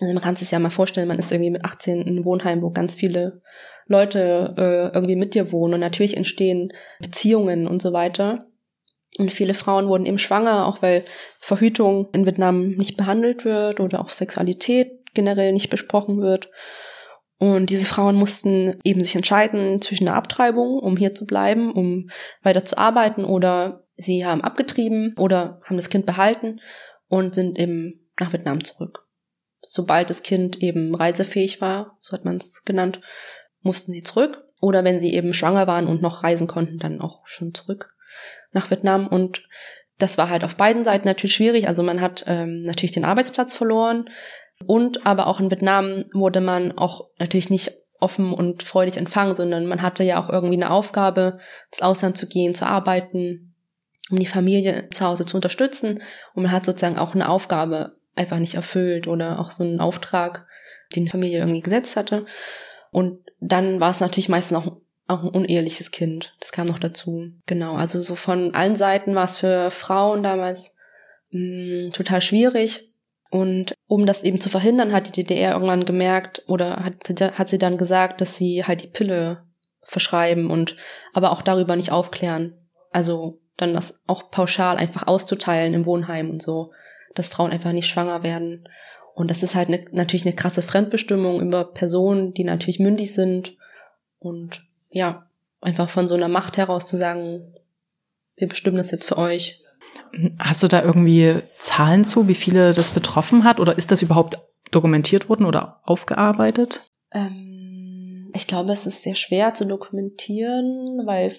Also 0.00 0.14
man 0.14 0.22
kann 0.22 0.36
sich 0.36 0.50
ja 0.50 0.60
mal 0.60 0.70
vorstellen, 0.70 1.08
man 1.08 1.18
ist 1.18 1.30
irgendwie 1.32 1.50
mit 1.50 1.64
18 1.64 2.02
in 2.02 2.08
einem 2.08 2.24
Wohnheim, 2.24 2.62
wo 2.62 2.70
ganz 2.70 2.94
viele 2.94 3.42
Leute 3.88 4.54
äh, 4.56 4.94
irgendwie 4.94 5.16
mit 5.16 5.34
dir 5.34 5.50
wohnen 5.50 5.74
und 5.74 5.80
natürlich 5.80 6.16
entstehen 6.16 6.72
Beziehungen 7.00 7.66
und 7.66 7.82
so 7.82 7.92
weiter. 7.92 8.46
Und 9.18 9.32
viele 9.32 9.54
Frauen 9.54 9.88
wurden 9.88 10.06
eben 10.06 10.18
schwanger, 10.18 10.66
auch 10.66 10.82
weil 10.82 11.04
Verhütung 11.40 12.08
in 12.14 12.24
Vietnam 12.24 12.70
nicht 12.70 12.96
behandelt 12.96 13.44
wird 13.44 13.80
oder 13.80 14.00
auch 14.00 14.10
Sexualität 14.10 14.92
generell 15.14 15.52
nicht 15.52 15.70
besprochen 15.70 16.20
wird. 16.20 16.50
Und 17.38 17.70
diese 17.70 17.86
Frauen 17.86 18.14
mussten 18.14 18.78
eben 18.84 19.02
sich 19.02 19.16
entscheiden 19.16 19.80
zwischen 19.80 20.06
einer 20.06 20.16
Abtreibung, 20.16 20.78
um 20.78 20.96
hier 20.96 21.14
zu 21.14 21.24
bleiben, 21.26 21.72
um 21.72 22.10
weiter 22.42 22.64
zu 22.64 22.76
arbeiten, 22.78 23.24
oder 23.24 23.87
sie 23.98 24.24
haben 24.24 24.40
abgetrieben 24.40 25.14
oder 25.18 25.60
haben 25.64 25.76
das 25.76 25.90
Kind 25.90 26.06
behalten 26.06 26.60
und 27.08 27.34
sind 27.34 27.58
eben 27.58 28.08
nach 28.18 28.32
Vietnam 28.32 28.64
zurück. 28.64 29.06
Sobald 29.60 30.08
das 30.08 30.22
Kind 30.22 30.62
eben 30.62 30.94
reisefähig 30.94 31.60
war, 31.60 31.98
so 32.00 32.12
hat 32.12 32.24
man 32.24 32.36
es 32.36 32.64
genannt, 32.64 33.00
mussten 33.60 33.92
sie 33.92 34.02
zurück. 34.02 34.44
Oder 34.60 34.82
wenn 34.82 34.98
sie 34.98 35.14
eben 35.14 35.34
schwanger 35.34 35.66
waren 35.66 35.86
und 35.86 36.02
noch 36.02 36.24
reisen 36.24 36.48
konnten, 36.48 36.78
dann 36.78 37.00
auch 37.00 37.26
schon 37.26 37.54
zurück 37.54 37.94
nach 38.50 38.70
Vietnam. 38.70 39.06
Und 39.06 39.46
das 39.98 40.18
war 40.18 40.30
halt 40.30 40.42
auf 40.42 40.56
beiden 40.56 40.84
Seiten 40.84 41.06
natürlich 41.06 41.34
schwierig. 41.34 41.68
Also 41.68 41.82
man 41.82 42.00
hat 42.00 42.24
ähm, 42.26 42.62
natürlich 42.62 42.92
den 42.92 43.04
Arbeitsplatz 43.04 43.54
verloren. 43.54 44.08
Und 44.66 45.06
aber 45.06 45.28
auch 45.28 45.38
in 45.38 45.50
Vietnam 45.50 46.04
wurde 46.12 46.40
man 46.40 46.76
auch 46.76 47.10
natürlich 47.18 47.50
nicht 47.50 47.70
offen 48.00 48.32
und 48.32 48.62
freudig 48.62 48.96
empfangen, 48.96 49.34
sondern 49.34 49.66
man 49.66 49.82
hatte 49.82 50.02
ja 50.02 50.22
auch 50.22 50.28
irgendwie 50.28 50.54
eine 50.56 50.70
Aufgabe, 50.70 51.38
ins 51.70 51.82
Ausland 51.82 52.16
zu 52.16 52.28
gehen, 52.28 52.54
zu 52.54 52.66
arbeiten, 52.66 53.47
um 54.10 54.18
die 54.18 54.26
Familie 54.26 54.88
zu 54.90 55.04
Hause 55.04 55.26
zu 55.26 55.36
unterstützen. 55.36 56.02
Und 56.34 56.42
man 56.42 56.52
hat 56.52 56.64
sozusagen 56.64 56.98
auch 56.98 57.14
eine 57.14 57.28
Aufgabe 57.28 57.96
einfach 58.14 58.38
nicht 58.38 58.54
erfüllt 58.54 59.06
oder 59.06 59.38
auch 59.38 59.50
so 59.50 59.64
einen 59.64 59.80
Auftrag, 59.80 60.46
den 60.94 61.04
die 61.04 61.10
Familie 61.10 61.38
irgendwie 61.38 61.60
gesetzt 61.60 61.96
hatte. 61.96 62.26
Und 62.90 63.20
dann 63.40 63.80
war 63.80 63.90
es 63.90 64.00
natürlich 64.00 64.28
meistens 64.28 64.56
auch, 64.58 64.76
auch 65.06 65.22
ein 65.22 65.28
uneheliches 65.28 65.90
Kind. 65.90 66.34
Das 66.40 66.52
kam 66.52 66.66
noch 66.66 66.78
dazu. 66.78 67.32
Genau. 67.46 67.76
Also 67.76 68.00
so 68.00 68.14
von 68.14 68.54
allen 68.54 68.76
Seiten 68.76 69.14
war 69.14 69.24
es 69.24 69.36
für 69.36 69.70
Frauen 69.70 70.22
damals 70.22 70.74
mh, 71.30 71.88
mm, 71.88 71.92
total 71.92 72.20
schwierig. 72.20 72.92
Und 73.30 73.74
um 73.86 74.06
das 74.06 74.22
eben 74.22 74.40
zu 74.40 74.48
verhindern, 74.48 74.92
hat 74.92 75.06
die 75.06 75.22
DDR 75.22 75.52
irgendwann 75.52 75.84
gemerkt 75.84 76.44
oder 76.46 76.76
hat, 76.76 76.96
hat 77.20 77.48
sie 77.48 77.58
dann 77.58 77.76
gesagt, 77.76 78.22
dass 78.22 78.36
sie 78.36 78.64
halt 78.64 78.82
die 78.82 78.88
Pille 78.88 79.44
verschreiben 79.82 80.50
und 80.50 80.76
aber 81.12 81.32
auch 81.32 81.42
darüber 81.42 81.76
nicht 81.76 81.92
aufklären. 81.92 82.54
Also 82.90 83.40
dann 83.58 83.74
das 83.74 84.00
auch 84.06 84.30
pauschal 84.30 84.78
einfach 84.78 85.06
auszuteilen 85.06 85.74
im 85.74 85.84
Wohnheim 85.84 86.30
und 86.30 86.40
so, 86.40 86.72
dass 87.14 87.28
Frauen 87.28 87.50
einfach 87.50 87.72
nicht 87.72 87.88
schwanger 87.88 88.22
werden. 88.22 88.68
Und 89.14 89.30
das 89.30 89.42
ist 89.42 89.54
halt 89.54 89.68
ne, 89.68 89.84
natürlich 89.90 90.24
eine 90.24 90.34
krasse 90.34 90.62
Fremdbestimmung 90.62 91.40
über 91.42 91.64
Personen, 91.64 92.32
die 92.32 92.44
natürlich 92.44 92.78
mündig 92.78 93.12
sind. 93.12 93.56
Und 94.20 94.64
ja, 94.90 95.26
einfach 95.60 95.90
von 95.90 96.06
so 96.08 96.14
einer 96.14 96.28
Macht 96.28 96.56
heraus 96.56 96.86
zu 96.86 96.96
sagen, 96.96 97.52
wir 98.36 98.48
bestimmen 98.48 98.76
das 98.76 98.92
jetzt 98.92 99.06
für 99.06 99.18
euch. 99.18 99.60
Hast 100.38 100.62
du 100.62 100.68
da 100.68 100.82
irgendwie 100.82 101.34
Zahlen 101.58 102.04
zu, 102.04 102.28
wie 102.28 102.36
viele 102.36 102.72
das 102.72 102.92
betroffen 102.92 103.42
hat? 103.42 103.58
Oder 103.58 103.76
ist 103.76 103.90
das 103.90 104.02
überhaupt 104.02 104.38
dokumentiert 104.70 105.28
worden 105.28 105.46
oder 105.46 105.80
aufgearbeitet? 105.82 106.88
Ähm, 107.10 108.28
ich 108.34 108.46
glaube, 108.46 108.72
es 108.72 108.86
ist 108.86 109.02
sehr 109.02 109.16
schwer 109.16 109.54
zu 109.54 109.66
dokumentieren, 109.66 111.02
weil 111.06 111.34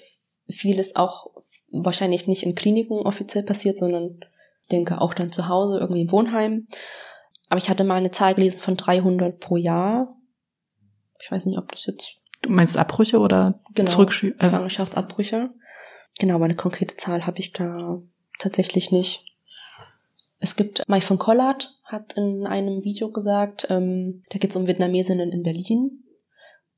vieles 0.49 0.97
auch 0.97 1.29
wahrscheinlich 1.71 2.27
nicht 2.27 2.43
in 2.43 2.55
Kliniken 2.55 2.99
offiziell 2.99 3.43
passiert, 3.43 3.77
sondern 3.77 4.19
ich 4.61 4.67
denke 4.69 5.01
auch 5.01 5.13
dann 5.13 5.31
zu 5.31 5.47
Hause, 5.47 5.79
irgendwie 5.79 6.01
im 6.01 6.11
Wohnheim. 6.11 6.67
Aber 7.49 7.59
ich 7.59 7.69
hatte 7.69 7.83
mal 7.83 7.95
eine 7.95 8.11
Zahl 8.11 8.35
gelesen 8.35 8.59
von 8.59 8.77
300 8.77 9.39
pro 9.39 9.57
Jahr. 9.57 10.15
Ich 11.19 11.31
weiß 11.31 11.45
nicht, 11.45 11.57
ob 11.57 11.71
das 11.71 11.85
jetzt. 11.85 12.17
Du 12.41 12.51
meinst 12.51 12.77
Abbrüche 12.77 13.19
oder 13.19 13.59
genau, 13.73 13.91
Zurückschü 13.91 14.35
äh. 14.39 14.49
Schwangerschaftsabbrüche? 14.49 15.49
Genau, 16.19 16.35
aber 16.35 16.45
eine 16.45 16.55
konkrete 16.55 16.95
Zahl 16.95 17.25
habe 17.25 17.39
ich 17.39 17.53
da 17.53 18.01
tatsächlich 18.37 18.91
nicht. 18.91 19.25
Es 20.39 20.55
gibt 20.55 20.83
Mai 20.87 21.01
von 21.01 21.17
Collard 21.17 21.75
hat 21.83 22.13
in 22.13 22.45
einem 22.45 22.83
Video 22.83 23.11
gesagt, 23.11 23.67
ähm, 23.69 24.23
da 24.29 24.37
geht 24.37 24.51
es 24.51 24.55
um 24.55 24.67
Vietnamesinnen 24.67 25.31
in 25.31 25.43
Berlin. 25.43 26.03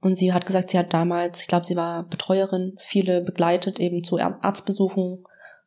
Und 0.02 0.16
sie 0.16 0.34
hat 0.34 0.48
gesagt, 0.48 0.72
sie 0.72 0.80
hat 0.80 0.94
damals, 0.94 1.42
ich 1.42 1.48
glaube, 1.48 1.66
sie 1.66 1.76
war 1.76 2.04
Betreuerin, 2.04 2.76
viele 2.80 3.22
begleitet 3.22 3.80
eben 3.80 4.04
zu 4.04 4.18
Arztbesuchen 4.18 5.24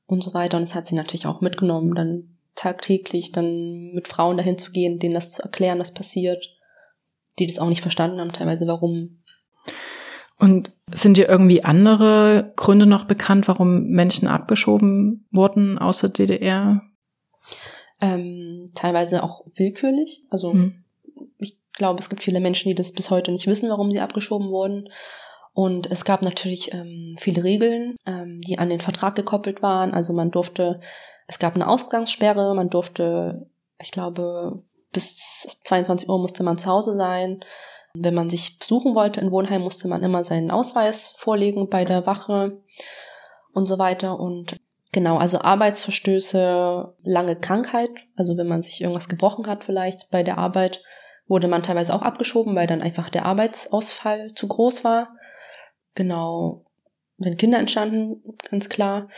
und 0.06 0.22
so 0.22 0.34
weiter. 0.34 0.56
Und 0.56 0.64
das 0.68 0.74
hat 0.74 0.88
sie 0.88 0.96
natürlich 0.96 1.26
auch 1.26 1.40
mitgenommen, 1.40 1.94
dann 1.94 2.36
tagtäglich 2.56 3.32
dann 3.32 3.92
mit 3.92 4.08
Frauen 4.08 4.36
dahin 4.36 4.58
zu 4.58 4.72
gehen, 4.72 4.98
denen 4.98 5.14
das 5.14 5.32
zu 5.32 5.42
erklären, 5.42 5.78
was 5.78 5.94
passiert, 5.94 6.44
die 7.38 7.46
das 7.46 7.58
auch 7.58 7.68
nicht 7.68 7.80
verstanden 7.80 8.20
haben, 8.20 8.32
teilweise 8.32 8.66
warum. 8.66 9.22
Und 10.38 10.72
sind 10.92 11.16
dir 11.16 11.28
irgendwie 11.28 11.64
andere 11.64 12.52
Gründe 12.56 12.86
noch 12.86 13.04
bekannt, 13.04 13.46
warum 13.46 13.86
Menschen 13.86 14.28
abgeschoben 14.28 15.26
wurden 15.30 15.78
aus 15.78 16.00
der 16.00 16.10
DDR? 16.10 16.82
Ähm, 18.00 18.70
teilweise 18.74 19.22
auch 19.22 19.46
willkürlich. 19.54 20.22
Also 20.30 20.52
hm. 20.52 20.83
Ich 21.74 21.78
glaube, 21.78 22.00
es 22.00 22.08
gibt 22.08 22.22
viele 22.22 22.38
Menschen, 22.38 22.68
die 22.68 22.76
das 22.76 22.92
bis 22.92 23.10
heute 23.10 23.32
nicht 23.32 23.48
wissen, 23.48 23.68
warum 23.68 23.90
sie 23.90 23.98
abgeschoben 23.98 24.50
wurden. 24.50 24.90
Und 25.54 25.90
es 25.90 26.04
gab 26.04 26.22
natürlich 26.22 26.72
ähm, 26.72 27.16
viele 27.18 27.42
Regeln, 27.42 27.96
ähm, 28.06 28.40
die 28.40 28.60
an 28.60 28.70
den 28.70 28.80
Vertrag 28.80 29.16
gekoppelt 29.16 29.60
waren. 29.60 29.92
Also 29.92 30.12
man 30.12 30.30
durfte 30.30 30.80
es 31.26 31.40
gab 31.40 31.56
eine 31.56 31.68
Ausgangssperre, 31.68 32.54
man 32.54 32.70
durfte, 32.70 33.50
ich 33.80 33.90
glaube, 33.90 34.62
bis 34.92 35.58
22 35.64 36.08
Uhr 36.08 36.20
musste 36.20 36.44
man 36.44 36.58
zu 36.58 36.68
Hause 36.68 36.96
sein. 36.96 37.40
Wenn 37.94 38.14
man 38.14 38.30
sich 38.30 38.60
besuchen 38.60 38.94
wollte 38.94 39.20
in 39.20 39.32
Wohnheim, 39.32 39.62
musste 39.62 39.88
man 39.88 40.04
immer 40.04 40.22
seinen 40.22 40.52
Ausweis 40.52 41.08
vorlegen 41.08 41.68
bei 41.70 41.84
der 41.84 42.06
Wache 42.06 42.62
und 43.52 43.66
so 43.66 43.78
weiter. 43.80 44.20
Und 44.20 44.56
Genau, 44.92 45.16
also 45.16 45.40
Arbeitsverstöße, 45.40 46.94
lange 47.02 47.34
Krankheit, 47.34 47.90
also 48.14 48.36
wenn 48.36 48.46
man 48.46 48.62
sich 48.62 48.80
irgendwas 48.80 49.08
gebrochen 49.08 49.48
hat 49.48 49.64
vielleicht 49.64 50.08
bei 50.12 50.22
der 50.22 50.38
Arbeit, 50.38 50.84
wurde 51.26 51.48
man 51.48 51.62
teilweise 51.62 51.94
auch 51.94 52.02
abgeschoben, 52.02 52.54
weil 52.54 52.66
dann 52.66 52.82
einfach 52.82 53.10
der 53.10 53.24
Arbeitsausfall 53.24 54.32
zu 54.32 54.48
groß 54.48 54.84
war. 54.84 55.16
Genau, 55.94 56.64
sind 57.18 57.38
Kinder 57.38 57.58
entstanden, 57.58 58.22
ganz 58.50 58.68
klar. 58.68 59.08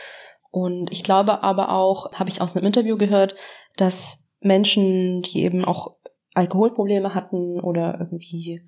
Und 0.51 0.91
ich 0.91 1.03
glaube 1.03 1.43
aber 1.43 1.71
auch, 1.71 2.13
habe 2.13 2.29
ich 2.29 2.41
aus 2.41 2.55
einem 2.55 2.65
Interview 2.65 2.97
gehört, 2.97 3.35
dass 3.75 4.25
Menschen, 4.39 5.21
die 5.21 5.43
eben 5.43 5.65
auch 5.65 5.95
Alkoholprobleme 6.33 7.13
hatten 7.13 7.59
oder 7.59 7.97
irgendwie 7.99 8.61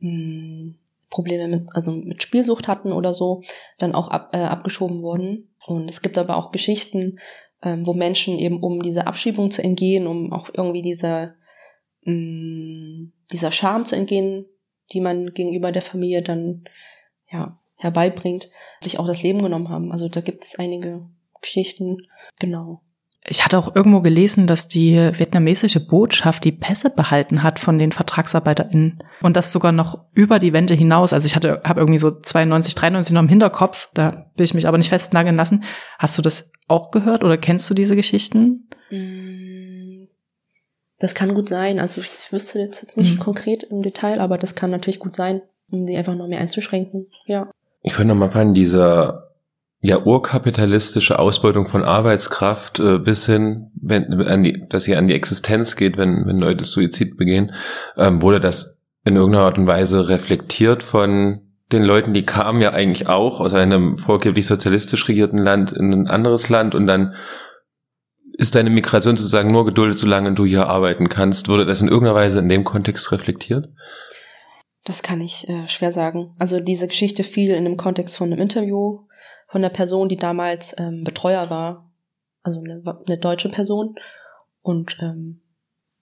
mh, 0.00 0.10
hm, 0.10 0.78
Probleme 1.08 1.46
mit, 1.46 1.68
also 1.74 1.92
mit 1.92 2.22
Spielsucht 2.22 2.68
hatten 2.68 2.90
oder 2.92 3.12
so, 3.12 3.42
dann 3.78 3.94
auch 3.94 4.08
ab, 4.08 4.30
äh, 4.32 4.38
abgeschoben 4.38 5.02
wurden. 5.02 5.54
Und 5.66 5.88
es 5.90 6.00
gibt 6.00 6.16
aber 6.18 6.36
auch 6.36 6.52
Geschichten, 6.52 7.18
ähm, 7.62 7.86
wo 7.86 7.92
Menschen 7.92 8.38
eben, 8.38 8.62
um 8.62 8.82
dieser 8.82 9.06
Abschiebung 9.06 9.50
zu 9.50 9.62
entgehen, 9.62 10.06
um 10.06 10.32
auch 10.32 10.48
irgendwie 10.52 10.82
dieser, 10.82 11.34
mh, 12.04 13.10
dieser 13.30 13.52
Scham 13.52 13.84
zu 13.84 13.96
entgehen, 13.96 14.46
die 14.92 15.00
man 15.00 15.32
gegenüber 15.32 15.72
der 15.72 15.82
Familie 15.82 16.22
dann 16.22 16.64
ja 17.30 17.58
herbeibringt, 17.76 18.48
sich 18.80 18.98
auch 18.98 19.06
das 19.06 19.22
Leben 19.22 19.42
genommen 19.42 19.68
haben. 19.68 19.92
Also 19.92 20.08
da 20.08 20.20
gibt 20.20 20.44
es 20.44 20.58
einige 20.58 21.06
Geschichten, 21.40 22.06
genau. 22.38 22.82
Ich 23.28 23.44
hatte 23.44 23.56
auch 23.56 23.76
irgendwo 23.76 24.00
gelesen, 24.00 24.48
dass 24.48 24.66
die 24.66 24.96
vietnamesische 24.96 25.86
Botschaft 25.86 26.42
die 26.42 26.50
Pässe 26.50 26.90
behalten 26.90 27.44
hat 27.44 27.60
von 27.60 27.78
den 27.78 27.92
VertragsarbeiterInnen 27.92 28.98
und 29.20 29.36
das 29.36 29.52
sogar 29.52 29.70
noch 29.70 30.06
über 30.12 30.40
die 30.40 30.52
Wende 30.52 30.74
hinaus. 30.74 31.12
Also 31.12 31.26
ich 31.26 31.36
hatte, 31.36 31.62
habe 31.64 31.80
irgendwie 31.80 32.00
so 32.00 32.10
92, 32.10 32.74
93 32.74 33.14
noch 33.14 33.22
im 33.22 33.28
Hinterkopf, 33.28 33.90
da 33.94 34.26
will 34.34 34.44
ich 34.44 34.54
mich 34.54 34.66
aber 34.66 34.76
nicht 34.76 34.88
festnageln 34.88 35.36
lassen. 35.36 35.62
Hast 36.00 36.18
du 36.18 36.22
das 36.22 36.52
auch 36.66 36.90
gehört 36.90 37.22
oder 37.22 37.36
kennst 37.36 37.70
du 37.70 37.74
diese 37.74 37.94
Geschichten? 37.94 38.68
Mm, 38.90 39.51
das 41.02 41.14
kann 41.14 41.34
gut 41.34 41.48
sein. 41.48 41.78
Also 41.80 42.00
ich, 42.00 42.10
ich 42.18 42.32
wüsste 42.32 42.60
jetzt, 42.60 42.82
jetzt 42.82 42.96
nicht 42.96 43.16
mhm. 43.16 43.22
konkret 43.22 43.64
im 43.64 43.82
Detail, 43.82 44.20
aber 44.20 44.38
das 44.38 44.54
kann 44.54 44.70
natürlich 44.70 45.00
gut 45.00 45.16
sein, 45.16 45.42
um 45.70 45.86
sie 45.86 45.96
einfach 45.96 46.14
noch 46.14 46.28
mehr 46.28 46.40
einzuschränken. 46.40 47.06
Ja. 47.26 47.50
Ich 47.82 47.98
würde 47.98 48.08
nochmal 48.08 48.30
fragen, 48.30 48.54
dieser 48.54 49.30
ja 49.80 49.98
urkapitalistische 49.98 51.18
Ausbeutung 51.18 51.66
von 51.66 51.82
Arbeitskraft 51.82 52.78
äh, 52.78 52.98
bis 52.98 53.26
hin, 53.26 53.72
wenn, 53.74 54.12
an 54.22 54.44
die, 54.44 54.64
dass 54.68 54.84
sie 54.84 54.94
an 54.94 55.08
die 55.08 55.14
Existenz 55.14 55.74
geht, 55.74 55.96
wenn, 55.96 56.24
wenn 56.26 56.38
Leute 56.38 56.64
Suizid 56.64 57.16
begehen, 57.16 57.52
ähm, 57.96 58.22
wurde 58.22 58.38
das 58.38 58.80
in 59.04 59.16
irgendeiner 59.16 59.46
Art 59.46 59.58
und 59.58 59.66
Weise 59.66 60.08
reflektiert 60.08 60.84
von 60.84 61.40
den 61.72 61.82
Leuten, 61.82 62.14
die 62.14 62.24
kamen 62.24 62.60
ja 62.60 62.70
eigentlich 62.70 63.08
auch 63.08 63.40
aus 63.40 63.54
einem 63.54 63.98
vorgeblich 63.98 64.46
sozialistisch 64.46 65.08
regierten 65.08 65.38
Land 65.38 65.72
in 65.72 65.92
ein 65.92 66.06
anderes 66.06 66.48
Land 66.48 66.76
und 66.76 66.86
dann 66.86 67.14
ist 68.34 68.54
deine 68.54 68.70
Migration 68.70 69.16
sozusagen 69.16 69.52
nur 69.52 69.64
geduldet, 69.64 69.98
solange 69.98 70.32
du 70.32 70.44
hier 70.44 70.66
arbeiten 70.66 71.08
kannst. 71.08 71.48
Wurde 71.48 71.66
das 71.66 71.80
in 71.80 71.88
irgendeiner 71.88 72.14
Weise 72.14 72.38
in 72.38 72.48
dem 72.48 72.64
Kontext 72.64 73.12
reflektiert? 73.12 73.68
Das 74.84 75.02
kann 75.02 75.20
ich 75.20 75.48
äh, 75.48 75.68
schwer 75.68 75.92
sagen. 75.92 76.34
Also 76.38 76.60
diese 76.60 76.88
Geschichte 76.88 77.22
fiel 77.22 77.50
in 77.50 77.64
dem 77.64 77.76
Kontext 77.76 78.16
von 78.16 78.32
einem 78.32 78.40
Interview 78.40 79.06
von 79.48 79.62
der 79.62 79.68
Person, 79.68 80.08
die 80.08 80.16
damals 80.16 80.74
ähm, 80.78 81.04
Betreuer 81.04 81.50
war, 81.50 81.90
also 82.42 82.60
eine, 82.60 82.82
eine 83.06 83.18
deutsche 83.18 83.50
Person. 83.50 83.96
Und 84.62 84.96
ähm, 85.00 85.42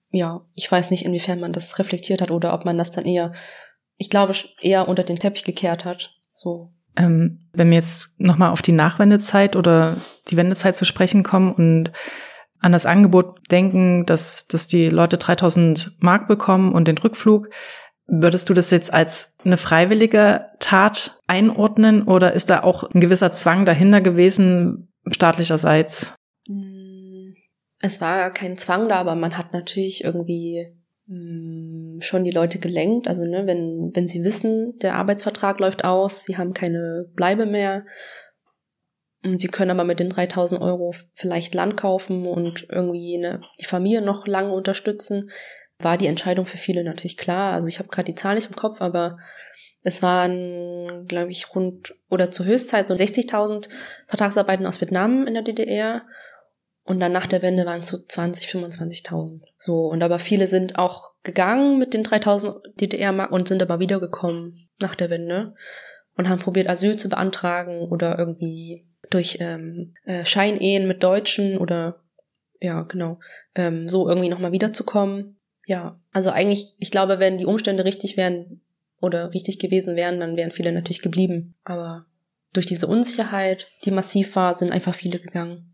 ja, 0.09 0.45
ich 0.55 0.71
weiß 0.71 0.91
nicht, 0.91 1.05
inwiefern 1.05 1.39
man 1.39 1.53
das 1.53 1.77
reflektiert 1.77 2.21
hat 2.21 2.31
oder 2.31 2.53
ob 2.53 2.65
man 2.65 2.77
das 2.77 2.91
dann 2.91 3.05
eher, 3.05 3.33
ich 3.97 4.09
glaube, 4.09 4.33
eher 4.61 4.87
unter 4.87 5.03
den 5.03 5.19
Teppich 5.19 5.43
gekehrt 5.43 5.85
hat. 5.85 6.15
So. 6.33 6.71
Ähm, 6.95 7.39
wenn 7.53 7.69
wir 7.69 7.77
jetzt 7.77 8.19
nochmal 8.19 8.51
auf 8.51 8.61
die 8.61 8.71
Nachwendezeit 8.71 9.55
oder 9.55 9.95
die 10.29 10.37
Wendezeit 10.37 10.75
zu 10.75 10.85
sprechen 10.85 11.23
kommen 11.23 11.53
und 11.53 11.91
an 12.59 12.71
das 12.71 12.85
Angebot 12.85 13.39
denken, 13.49 14.05
dass, 14.05 14.47
dass 14.47 14.67
die 14.67 14.89
Leute 14.89 15.17
3000 15.17 15.95
Mark 15.99 16.27
bekommen 16.27 16.73
und 16.73 16.87
den 16.87 16.97
Rückflug, 16.97 17.49
Würdest 18.13 18.49
du 18.49 18.53
das 18.53 18.71
jetzt 18.71 18.93
als 18.93 19.37
eine 19.45 19.55
freiwillige 19.55 20.49
Tat 20.59 21.17
einordnen 21.27 22.03
oder 22.03 22.33
ist 22.33 22.49
da 22.49 22.61
auch 22.61 22.83
ein 22.83 22.99
gewisser 22.99 23.31
Zwang 23.31 23.65
dahinter 23.65 24.01
gewesen, 24.01 24.91
staatlicherseits? 25.09 26.15
Es 27.79 28.01
war 28.01 28.29
kein 28.31 28.57
Zwang 28.57 28.89
da, 28.89 28.97
aber 28.97 29.15
man 29.15 29.37
hat 29.37 29.53
natürlich 29.53 30.03
irgendwie 30.03 30.75
schon 31.99 32.23
die 32.23 32.31
Leute 32.31 32.59
gelenkt. 32.59 33.07
Also, 33.07 33.25
ne, 33.25 33.45
wenn, 33.45 33.91
wenn 33.93 34.07
sie 34.07 34.23
wissen, 34.23 34.77
der 34.79 34.95
Arbeitsvertrag 34.95 35.59
läuft 35.59 35.83
aus, 35.83 36.23
sie 36.23 36.37
haben 36.37 36.53
keine 36.53 37.05
Bleibe 37.15 37.45
mehr 37.45 37.85
und 39.23 39.39
sie 39.39 39.49
können 39.49 39.71
aber 39.71 39.83
mit 39.83 39.99
den 39.99 40.09
3000 40.09 40.61
Euro 40.61 40.93
vielleicht 41.13 41.53
Land 41.53 41.77
kaufen 41.77 42.25
und 42.25 42.67
irgendwie 42.69 43.17
ne, 43.17 43.41
die 43.59 43.65
Familie 43.65 44.01
noch 44.01 44.25
lange 44.25 44.51
unterstützen, 44.51 45.29
war 45.79 45.97
die 45.97 46.07
Entscheidung 46.07 46.45
für 46.45 46.57
viele 46.57 46.83
natürlich 46.83 47.17
klar. 47.17 47.53
Also 47.53 47.67
ich 47.67 47.79
habe 47.79 47.89
gerade 47.89 48.11
die 48.11 48.15
Zahl 48.15 48.35
nicht 48.35 48.49
im 48.49 48.55
Kopf, 48.55 48.81
aber 48.81 49.17
es 49.83 50.01
waren, 50.01 51.05
glaube 51.07 51.31
ich, 51.31 51.55
rund 51.55 51.95
oder 52.09 52.31
zur 52.31 52.45
Höchstzeit 52.45 52.87
so 52.87 52.93
60.000 52.93 53.69
Vertragsarbeiten 54.07 54.65
aus 54.65 54.79
Vietnam 54.79 55.25
in 55.25 55.33
der 55.33 55.43
DDR. 55.43 56.03
Und 56.83 56.99
dann 56.99 57.11
nach 57.11 57.27
der 57.27 57.41
Wende 57.41 57.65
waren 57.65 57.81
es 57.81 57.89
so 57.89 57.97
20, 57.97 58.47
25.000. 58.47 59.41
So, 59.57 59.85
und 59.85 60.01
aber 60.03 60.19
viele 60.19 60.47
sind 60.47 60.77
auch 60.77 61.11
gegangen 61.23 61.77
mit 61.77 61.93
den 61.93 62.03
3000 62.03 62.81
DDR-Mark 62.81 63.31
und 63.31 63.47
sind 63.47 63.61
aber 63.61 63.79
wiedergekommen 63.79 64.69
nach 64.79 64.95
der 64.95 65.09
Wende 65.09 65.53
und 66.17 66.27
haben 66.27 66.39
probiert, 66.39 66.67
Asyl 66.67 66.95
zu 66.95 67.09
beantragen 67.09 67.81
oder 67.89 68.17
irgendwie 68.17 68.85
durch 69.09 69.37
ähm, 69.39 69.93
äh, 70.05 70.25
Scheinehen 70.25 70.87
mit 70.87 71.03
Deutschen 71.03 71.57
oder 71.57 72.01
ja, 72.59 72.83
genau, 72.83 73.19
ähm, 73.55 73.89
so 73.89 74.07
irgendwie 74.07 74.29
nochmal 74.29 74.51
wiederzukommen. 74.51 75.37
Ja, 75.65 75.99
also 76.13 76.29
eigentlich, 76.31 76.75
ich 76.79 76.91
glaube, 76.91 77.19
wenn 77.19 77.37
die 77.37 77.45
Umstände 77.45 77.85
richtig 77.85 78.17
wären 78.17 78.61
oder 78.99 79.33
richtig 79.33 79.59
gewesen 79.59 79.95
wären, 79.95 80.19
dann 80.19 80.37
wären 80.37 80.51
viele 80.51 80.71
natürlich 80.71 81.01
geblieben. 81.01 81.55
Aber 81.63 82.05
durch 82.53 82.65
diese 82.65 82.87
Unsicherheit, 82.87 83.67
die 83.83 83.91
massiv 83.91 84.35
war, 84.35 84.55
sind 84.55 84.71
einfach 84.71 84.93
viele 84.93 85.19
gegangen. 85.19 85.70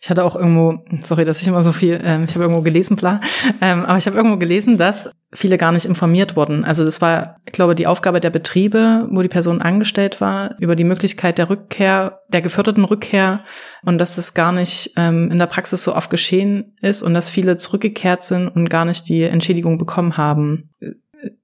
Ich 0.00 0.08
hatte 0.08 0.24
auch 0.24 0.34
irgendwo, 0.34 0.78
sorry, 1.02 1.24
dass 1.24 1.42
ich 1.42 1.46
immer 1.46 1.62
so 1.62 1.72
viel, 1.72 2.00
ähm, 2.02 2.24
ich 2.24 2.34
habe 2.34 2.44
irgendwo 2.44 2.62
gelesen, 2.62 2.96
bla, 2.96 3.20
ähm, 3.60 3.84
aber 3.84 3.98
ich 3.98 4.06
habe 4.06 4.16
irgendwo 4.16 4.38
gelesen, 4.38 4.78
dass 4.78 5.10
viele 5.32 5.58
gar 5.58 5.72
nicht 5.72 5.84
informiert 5.84 6.36
wurden. 6.36 6.64
Also 6.64 6.84
das 6.84 7.02
war, 7.02 7.36
ich 7.44 7.52
glaube, 7.52 7.74
die 7.74 7.86
Aufgabe 7.86 8.20
der 8.20 8.30
Betriebe, 8.30 9.06
wo 9.10 9.20
die 9.20 9.28
Person 9.28 9.60
angestellt 9.60 10.22
war, 10.22 10.54
über 10.58 10.74
die 10.74 10.84
Möglichkeit 10.84 11.36
der 11.36 11.50
Rückkehr, 11.50 12.20
der 12.28 12.40
geförderten 12.40 12.84
Rückkehr 12.84 13.40
und 13.82 13.98
dass 13.98 14.16
das 14.16 14.32
gar 14.32 14.52
nicht 14.52 14.92
ähm, 14.96 15.30
in 15.30 15.38
der 15.38 15.46
Praxis 15.46 15.84
so 15.84 15.94
oft 15.94 16.08
geschehen 16.08 16.74
ist 16.80 17.02
und 17.02 17.12
dass 17.12 17.28
viele 17.28 17.58
zurückgekehrt 17.58 18.22
sind 18.22 18.48
und 18.48 18.70
gar 18.70 18.86
nicht 18.86 19.08
die 19.08 19.22
Entschädigung 19.22 19.76
bekommen 19.76 20.16
haben. 20.16 20.70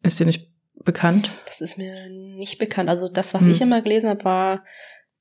Ist 0.02 0.18
dir 0.18 0.26
nicht 0.26 0.50
bekannt? 0.84 1.30
Das 1.46 1.60
ist 1.60 1.76
mir 1.76 2.08
nicht 2.08 2.58
bekannt. 2.58 2.88
Also 2.88 3.08
das, 3.08 3.34
was 3.34 3.42
hm. 3.42 3.50
ich 3.50 3.60
immer 3.60 3.82
gelesen 3.82 4.08
habe, 4.08 4.24
war, 4.24 4.64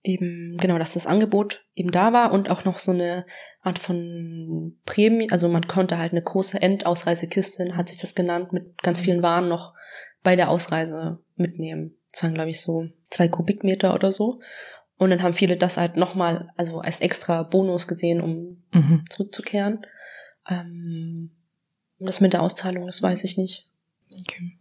eben, 0.04 0.58
genau, 0.58 0.78
dass 0.78 0.94
das 0.94 1.08
Angebot 1.08 1.66
eben 1.76 1.92
da 1.92 2.13
war 2.13 2.32
und 2.32 2.50
auch 2.50 2.66
noch 2.66 2.78
so 2.78 2.92
eine 2.92 3.26
Art 3.62 3.80
von 3.80 4.78
Prämie, 4.86 5.32
also 5.32 5.48
man 5.48 5.68
konnte 5.68 5.98
halt 5.98 6.12
eine 6.12 6.22
große 6.22 6.62
Endausreisekiste, 6.62 7.76
hat 7.76 7.89
sich 7.89 8.00
das 8.00 8.13
genannt, 8.13 8.52
mit 8.52 8.82
ganz 8.84 9.02
vielen 9.02 9.24
Waren 9.24 9.48
noch 9.48 9.74
bei 10.22 10.36
der 10.36 10.50
Ausreise 10.50 11.20
mitnehmen. 11.36 11.96
Das 12.12 12.24
waren, 12.24 12.34
glaube 12.34 12.50
ich, 12.50 12.62
so 12.62 12.89
zwei 13.10 13.28
Kubikmeter 13.28 13.94
oder 13.94 14.12
so. 14.12 14.42
Und 14.98 15.10
dann 15.10 15.24
haben 15.24 15.34
viele 15.34 15.58
das 15.58 15.78
halt 15.78 15.98
nochmal, 15.98 16.52
also 16.56 16.80
als 16.80 17.02
extra 17.02 17.44
Bonus 17.44 17.88
gesehen, 17.88 18.22
um 18.22 18.63
mhm. 18.74 19.06
zurückzukehren. 19.10 19.86
Ähm, 20.48 21.32
das 22.00 22.22
mit 22.22 22.34
der 22.34 22.42
Auszahlung, 22.42 22.86
das 22.86 23.02
weiß 23.02 23.24
ich 23.24 23.38
nicht. 23.38 23.70
Okay. 24.12 24.58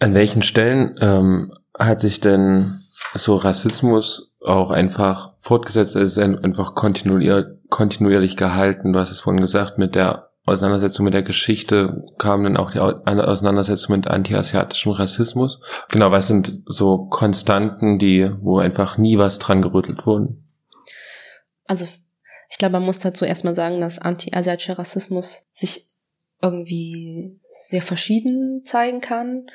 An 0.00 0.14
welchen 0.14 0.42
Stellen 0.42 0.96
ähm, 1.00 1.52
hat 1.78 2.00
sich 2.00 2.20
denn 2.20 2.72
so 3.14 3.36
Rassismus 3.36 4.34
auch 4.44 4.70
einfach 4.70 5.34
fortgesetzt, 5.38 5.96
es 5.96 6.16
ist 6.16 6.18
einfach 6.18 6.74
kontinuier 6.74 7.58
kontinuierlich 7.70 8.36
gehalten. 8.36 8.92
Du 8.92 8.98
hast 8.98 9.10
es 9.10 9.20
vorhin 9.20 9.40
gesagt, 9.40 9.78
mit 9.78 9.94
der 9.94 10.30
Auseinandersetzung 10.46 11.04
mit 11.04 11.14
der 11.14 11.22
Geschichte 11.22 12.04
kam 12.18 12.44
dann 12.44 12.56
auch 12.56 12.70
die 12.70 12.78
Auseinandersetzung 12.78 13.96
mit 13.96 14.08
antiasiatischem 14.08 14.92
Rassismus. 14.92 15.60
Genau, 15.88 16.10
was 16.10 16.28
sind 16.28 16.62
so 16.66 17.06
Konstanten, 17.06 17.98
die, 17.98 18.30
wo 18.40 18.58
einfach 18.58 18.98
nie 18.98 19.16
was 19.16 19.38
dran 19.38 19.62
gerüttelt 19.62 20.06
wurden? 20.06 20.46
Also, 21.66 21.86
ich 22.50 22.58
glaube, 22.58 22.74
man 22.74 22.82
muss 22.82 22.98
dazu 22.98 23.24
erstmal 23.24 23.54
sagen, 23.54 23.80
dass 23.80 23.98
antiasiatischer 23.98 24.78
Rassismus 24.78 25.46
sich 25.52 25.94
irgendwie 26.42 27.40
sehr 27.68 27.82
verschieden 27.82 28.62
zeigen 28.64 29.00
kann 29.00 29.46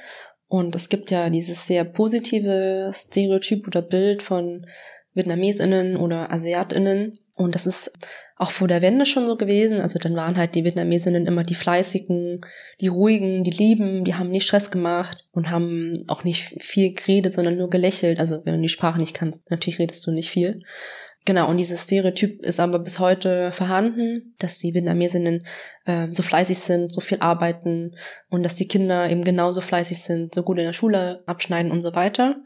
und 0.50 0.76
es 0.76 0.90
gibt 0.90 1.12
ja 1.12 1.30
dieses 1.30 1.68
sehr 1.68 1.84
positive 1.84 2.92
Stereotyp 2.94 3.68
oder 3.68 3.84
Bild 3.84 4.24
von 4.24 4.66
Vietnamesinnen 5.14 5.96
oder 5.96 6.32
Asiatinnen. 6.32 7.20
Und 7.36 7.54
das 7.54 7.68
ist 7.68 7.94
auch 8.36 8.50
vor 8.50 8.68
der 8.68 8.82
Wende 8.82 9.06
schon 9.06 9.28
so 9.28 9.38
gewesen. 9.38 9.80
Also 9.80 10.00
dann 10.00 10.16
waren 10.16 10.38
halt 10.38 10.56
die 10.56 10.64
Vietnamesinnen 10.64 11.28
immer 11.28 11.44
die 11.44 11.56
fleißigen, 11.56 12.42
die 12.82 12.88
ruhigen, 12.88 13.44
die 13.44 13.52
lieben, 13.52 14.04
die 14.04 14.16
haben 14.16 14.32
nicht 14.32 14.48
Stress 14.48 14.72
gemacht 14.72 15.28
und 15.32 15.52
haben 15.52 16.04
auch 16.08 16.24
nicht 16.24 16.56
viel 16.64 16.96
geredet, 16.96 17.36
sondern 17.36 17.56
nur 17.56 17.70
gelächelt. 17.70 18.20
Also 18.20 18.44
wenn 18.44 18.56
du 18.56 18.62
die 18.62 18.70
Sprache 18.70 19.00
nicht 19.00 19.14
kannst, 19.14 19.48
natürlich 19.52 19.78
redest 19.78 20.06
du 20.08 20.12
nicht 20.12 20.32
viel. 20.32 20.64
Genau, 21.26 21.50
und 21.50 21.58
dieses 21.58 21.84
Stereotyp 21.84 22.42
ist 22.42 22.60
aber 22.60 22.80
bis 22.80 23.00
heute 23.00 23.52
vorhanden, 23.52 24.36
dass 24.40 24.58
die 24.58 24.74
Vietnamesinnen 24.74 25.46
äh, 25.86 26.08
so 26.12 26.24
fleißig 26.24 26.60
sind, 26.60 26.92
so 26.92 27.02
viel 27.02 27.20
arbeiten 27.20 27.96
und 28.30 28.44
dass 28.44 28.56
die 28.56 28.68
Kinder 28.68 29.10
eben 29.10 29.24
genauso 29.24 29.62
fleißig 29.62 30.02
sind, 30.02 30.34
so 30.34 30.44
gut 30.44 30.58
in 30.58 30.66
der 30.66 30.74
Schule 30.74 31.24
abschneiden 31.28 31.72
und 31.72 31.82
so 31.82 31.94
weiter. 31.94 32.38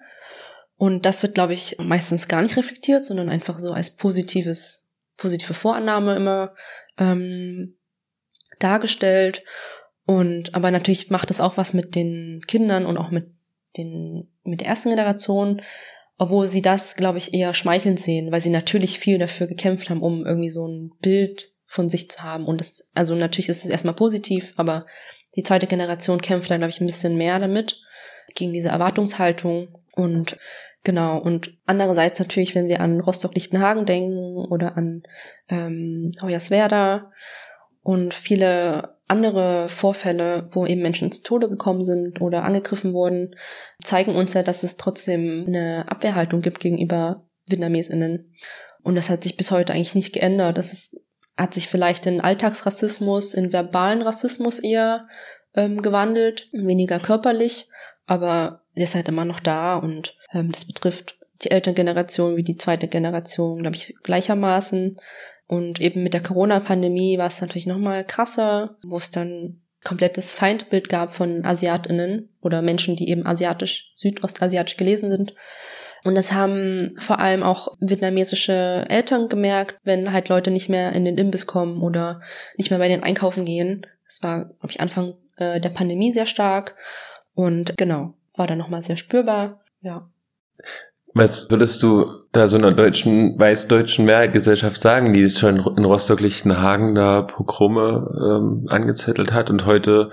Und 0.76 1.05
das 1.05 1.24
wird, 1.24 1.36
glaube 1.36 1.53
ich, 1.53 1.78
meistens 1.80 2.28
gar 2.28 2.41
nicht 2.41 2.57
reflektiert, 2.57 3.05
sondern 3.05 3.30
einfach 3.30 3.59
so 3.59 3.71
als 3.71 3.95
positives, 3.95 4.88
positive 5.17 5.53
Vorannahme 5.53 6.15
immer 6.15 6.53
ähm, 6.97 7.78
dargestellt. 8.59 9.43
Und 10.05 10.53
aber 10.55 10.71
natürlich 10.71 11.09
macht 11.09 11.32
es 11.32 11.39
auch 11.39 11.57
was 11.57 11.74
mit 11.74 11.95
den 11.95 12.41
Kindern 12.47 12.86
und 12.86 12.97
auch 12.97 13.11
mit 13.11 13.28
den 13.78 14.30
mit 14.43 14.59
der 14.59 14.67
ersten 14.67 14.89
Generation, 14.89 15.61
obwohl 16.18 16.47
sie 16.47 16.61
das, 16.61 16.95
glaube 16.95 17.18
ich, 17.18 17.34
eher 17.34 17.53
schmeichelnd 17.53 17.99
sehen, 17.99 18.32
weil 18.32 18.41
sie 18.41 18.49
natürlich 18.49 18.99
viel 18.99 19.18
dafür 19.18 19.47
gekämpft 19.47 19.89
haben, 19.89 20.01
um 20.01 20.26
irgendwie 20.26 20.51
so 20.51 20.68
ein 20.68 20.91
Bild 21.01 21.51
von 21.66 21.89
sich 21.89 22.09
zu 22.09 22.22
haben. 22.22 22.45
Und 22.45 22.61
das, 22.61 22.88
also 22.93 23.16
natürlich 23.16 23.49
ist 23.49 23.66
es 23.66 23.72
erstmal 23.72 23.95
positiv, 23.95 24.53
aber 24.57 24.86
die 25.36 25.43
zweite 25.43 25.68
Generation 25.68 26.22
kämpft 26.22 26.51
dann, 26.51 26.59
glaube 26.59 26.70
ich, 26.70 26.80
ein 26.80 26.86
bisschen 26.86 27.16
mehr 27.18 27.39
damit, 27.39 27.80
gegen 28.36 28.53
diese 28.53 28.70
Erwartungshaltung. 28.70 29.70
Und 29.95 30.38
genau, 30.84 31.18
und 31.18 31.57
andererseits 31.66 32.20
natürlich, 32.20 32.53
wenn 32.53 32.68
wir 32.68 32.80
an 32.80 32.99
Rostock-Lichtenhagen 32.99 33.86
denken 33.86 34.38
oder 34.38 34.78
an 34.78 35.03
ähm, 35.49 36.11
Hoyerswerda 36.22 37.11
und 37.82 38.14
viele 38.14 38.95
andere 39.14 39.70
Vorfälle, 39.70 40.49
wo 40.51 40.66
eben 40.66 40.82
Menschen 40.82 41.11
zu 41.11 41.24
Tode 41.24 41.47
gekommen 41.47 41.84
sind 41.84 42.20
oder 42.20 42.43
angegriffen 42.43 42.93
wurden, 42.93 43.36
zeigen 43.84 44.16
uns 44.16 44.34
ja, 44.34 44.43
dass 44.43 44.64
es 44.64 44.78
trotzdem 44.78 45.45
eine 45.47 45.86
Abwehrhaltung 45.88 46.41
gibt 46.41 46.59
gegenüber 46.59 47.26
VietnamesInnen. 47.47 48.34
Und 48.82 48.95
das 48.95 49.09
hat 49.09 49.24
sich 49.24 49.38
bis 49.38 49.51
heute 49.51 49.74
eigentlich 49.74 49.95
nicht 49.95 50.14
geändert. 50.14 50.57
Das 50.57 50.74
ist, 50.74 50.99
hat 51.38 51.53
sich 51.53 51.68
vielleicht 51.68 52.05
in 52.05 52.22
Alltagsrassismus, 52.22 53.34
in 53.34 53.53
verbalen 53.53 54.01
Rassismus 54.01 54.59
eher 54.59 55.07
ähm, 55.55 55.82
gewandelt, 55.82 56.49
weniger 56.51 56.99
körperlich, 56.99 57.70
aber 58.05 58.64
der 58.76 58.86
ist 58.86 58.95
halt 58.95 59.07
immer 59.07 59.26
noch 59.26 59.39
da 59.39 59.76
und 59.76 60.16
ähm, 60.34 60.51
das 60.51 60.66
betrifft 60.66 61.18
die 61.43 61.51
Elterngeneration 61.51 62.36
wie 62.36 62.43
die 62.43 62.57
zweite 62.57 62.88
Generation, 62.88 63.61
glaube 63.61 63.76
ich, 63.76 63.95
gleichermaßen. 64.03 64.97
Und 65.53 65.79
eben 65.79 66.01
mit 66.01 66.15
der 66.15 66.23
Corona-Pandemie 66.23 67.19
war 67.19 67.27
es 67.27 67.39
natürlich 67.39 67.67
nochmal 67.67 68.03
krasser, 68.03 68.75
wo 68.83 68.97
es 68.97 69.11
dann 69.11 69.61
komplettes 69.83 70.31
Feindbild 70.31 70.89
gab 70.89 71.13
von 71.13 71.45
AsiatInnen 71.45 72.29
oder 72.41 72.63
Menschen, 72.63 72.95
die 72.95 73.07
eben 73.07 73.27
asiatisch, 73.27 73.91
südostasiatisch 73.93 74.77
gelesen 74.77 75.11
sind. 75.11 75.35
Und 76.05 76.15
das 76.15 76.31
haben 76.31 76.95
vor 76.97 77.19
allem 77.19 77.43
auch 77.43 77.77
vietnamesische 77.79 78.87
Eltern 78.89 79.29
gemerkt, 79.29 79.77
wenn 79.83 80.11
halt 80.11 80.27
Leute 80.27 80.49
nicht 80.49 80.69
mehr 80.69 80.91
in 80.93 81.05
den 81.05 81.19
Imbiss 81.19 81.45
kommen 81.45 81.83
oder 81.83 82.21
nicht 82.57 82.71
mehr 82.71 82.79
bei 82.79 82.87
den 82.87 83.03
Einkaufen 83.03 83.45
gehen. 83.45 83.85
Das 84.07 84.23
war, 84.23 84.45
glaube 84.45 84.71
ich, 84.71 84.81
Anfang 84.81 85.13
äh, 85.37 85.61
der 85.61 85.69
Pandemie 85.69 86.13
sehr 86.13 86.25
stark. 86.25 86.75
Und 87.35 87.77
genau, 87.77 88.15
war 88.35 88.47
dann 88.47 88.57
nochmal 88.57 88.83
sehr 88.83 88.97
spürbar. 88.97 89.61
Ja. 89.81 90.09
Was 91.14 91.51
würdest 91.51 91.84
du 91.84 92.07
da 92.32 92.47
so 92.47 92.57
einer 92.57 92.72
deutschen, 92.72 93.39
weiß-deutschen 93.39 94.05
Mehrheitsgesellschaft 94.05 94.82
sagen, 94.82 95.14
die 95.14 95.30
schon 95.30 95.57
in 95.78 95.86
Rostock-Lichtenhagen 95.86 96.95
da 96.95 97.22
Pogrome 97.22 98.09
ähm, 98.20 98.68
angezettelt 98.70 99.32
hat 99.32 99.51
und 99.51 99.66
heute 99.68 100.09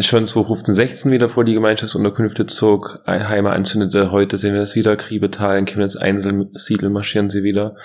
schon 0.00 0.26
2015, 0.26 1.12
wieder 1.12 1.28
vor 1.28 1.44
die 1.44 1.54
Gemeinschaftsunterkünfte 1.54 2.46
zog, 2.46 3.00
Heime 3.06 3.50
anzündete, 3.50 4.10
heute 4.10 4.36
sehen 4.36 4.54
wir 4.54 4.60
das 4.60 4.74
wieder, 4.74 4.96
Kriebetal, 4.96 5.58
in 5.58 5.64
Chemnitz 5.64 5.96
Einzelsiedel 5.96 6.90
marschieren 6.90 7.30
sie 7.30 7.42
wieder. 7.42 7.76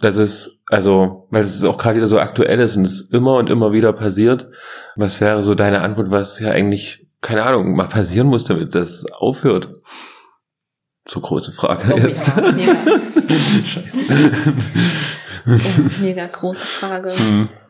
Das 0.00 0.16
ist, 0.16 0.62
also, 0.68 1.26
weil 1.30 1.42
es 1.42 1.64
auch 1.64 1.78
gerade 1.78 1.96
wieder 1.96 2.06
so 2.06 2.20
aktuell 2.20 2.60
ist 2.60 2.76
und 2.76 2.84
es 2.84 3.00
immer 3.10 3.36
und 3.36 3.50
immer 3.50 3.72
wieder 3.72 3.92
passiert. 3.92 4.48
Was 4.94 5.20
wäre 5.20 5.42
so 5.42 5.54
deine 5.54 5.80
Antwort, 5.80 6.10
was 6.10 6.38
ja 6.38 6.50
eigentlich, 6.50 7.06
keine 7.20 7.44
Ahnung, 7.44 7.74
mal 7.74 7.88
passieren 7.88 8.28
muss, 8.28 8.44
damit 8.44 8.74
das 8.74 9.06
aufhört? 9.12 9.68
So 11.06 11.20
große 11.20 11.52
Frage 11.52 11.92
oh, 11.94 11.98
jetzt. 11.98 12.28
Ja, 12.28 12.52
mega. 12.52 12.76
Scheiße. 13.64 14.04
Oh, 15.46 16.00
mega 16.00 16.26
große 16.26 16.64
Frage. 16.64 17.12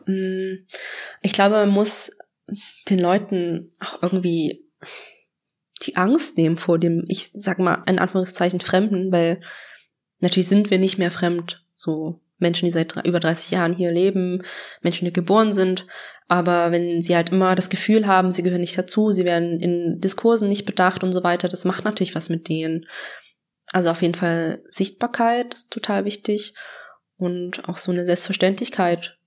Mhm. 0.05 0.65
Ich 1.21 1.33
glaube, 1.33 1.55
man 1.55 1.69
muss 1.69 2.11
den 2.89 2.99
Leuten 2.99 3.73
auch 3.79 4.01
irgendwie 4.01 4.65
die 5.83 5.97
Angst 5.97 6.37
nehmen 6.37 6.57
vor 6.57 6.79
dem, 6.79 7.03
ich 7.07 7.31
sag 7.33 7.59
mal, 7.59 7.83
in 7.87 7.99
Anführungszeichen 7.99 8.61
Fremden, 8.61 9.11
weil 9.11 9.41
natürlich 10.19 10.47
sind 10.47 10.69
wir 10.69 10.79
nicht 10.79 10.97
mehr 10.97 11.11
fremd, 11.11 11.65
so 11.73 12.21
Menschen, 12.37 12.65
die 12.65 12.71
seit 12.71 12.95
über 13.05 13.19
30 13.19 13.51
Jahren 13.51 13.73
hier 13.73 13.91
leben, 13.91 14.43
Menschen, 14.81 15.05
die 15.05 15.13
geboren 15.13 15.51
sind, 15.51 15.85
aber 16.27 16.71
wenn 16.71 17.01
sie 17.01 17.15
halt 17.15 17.29
immer 17.31 17.55
das 17.55 17.69
Gefühl 17.69 18.07
haben, 18.07 18.31
sie 18.31 18.43
gehören 18.43 18.61
nicht 18.61 18.77
dazu, 18.77 19.11
sie 19.11 19.25
werden 19.25 19.59
in 19.59 19.99
Diskursen 20.01 20.47
nicht 20.47 20.65
bedacht 20.65 21.03
und 21.03 21.13
so 21.13 21.23
weiter, 21.23 21.47
das 21.47 21.65
macht 21.65 21.85
natürlich 21.85 22.15
was 22.15 22.29
mit 22.29 22.49
denen. 22.49 22.85
Also 23.71 23.89
auf 23.89 24.01
jeden 24.01 24.15
Fall 24.15 24.63
Sichtbarkeit 24.69 25.53
ist 25.53 25.71
total 25.71 26.05
wichtig 26.05 26.53
und 27.17 27.67
auch 27.67 27.77
so 27.77 27.91
eine 27.91 28.05
Selbstverständlichkeit 28.05 29.17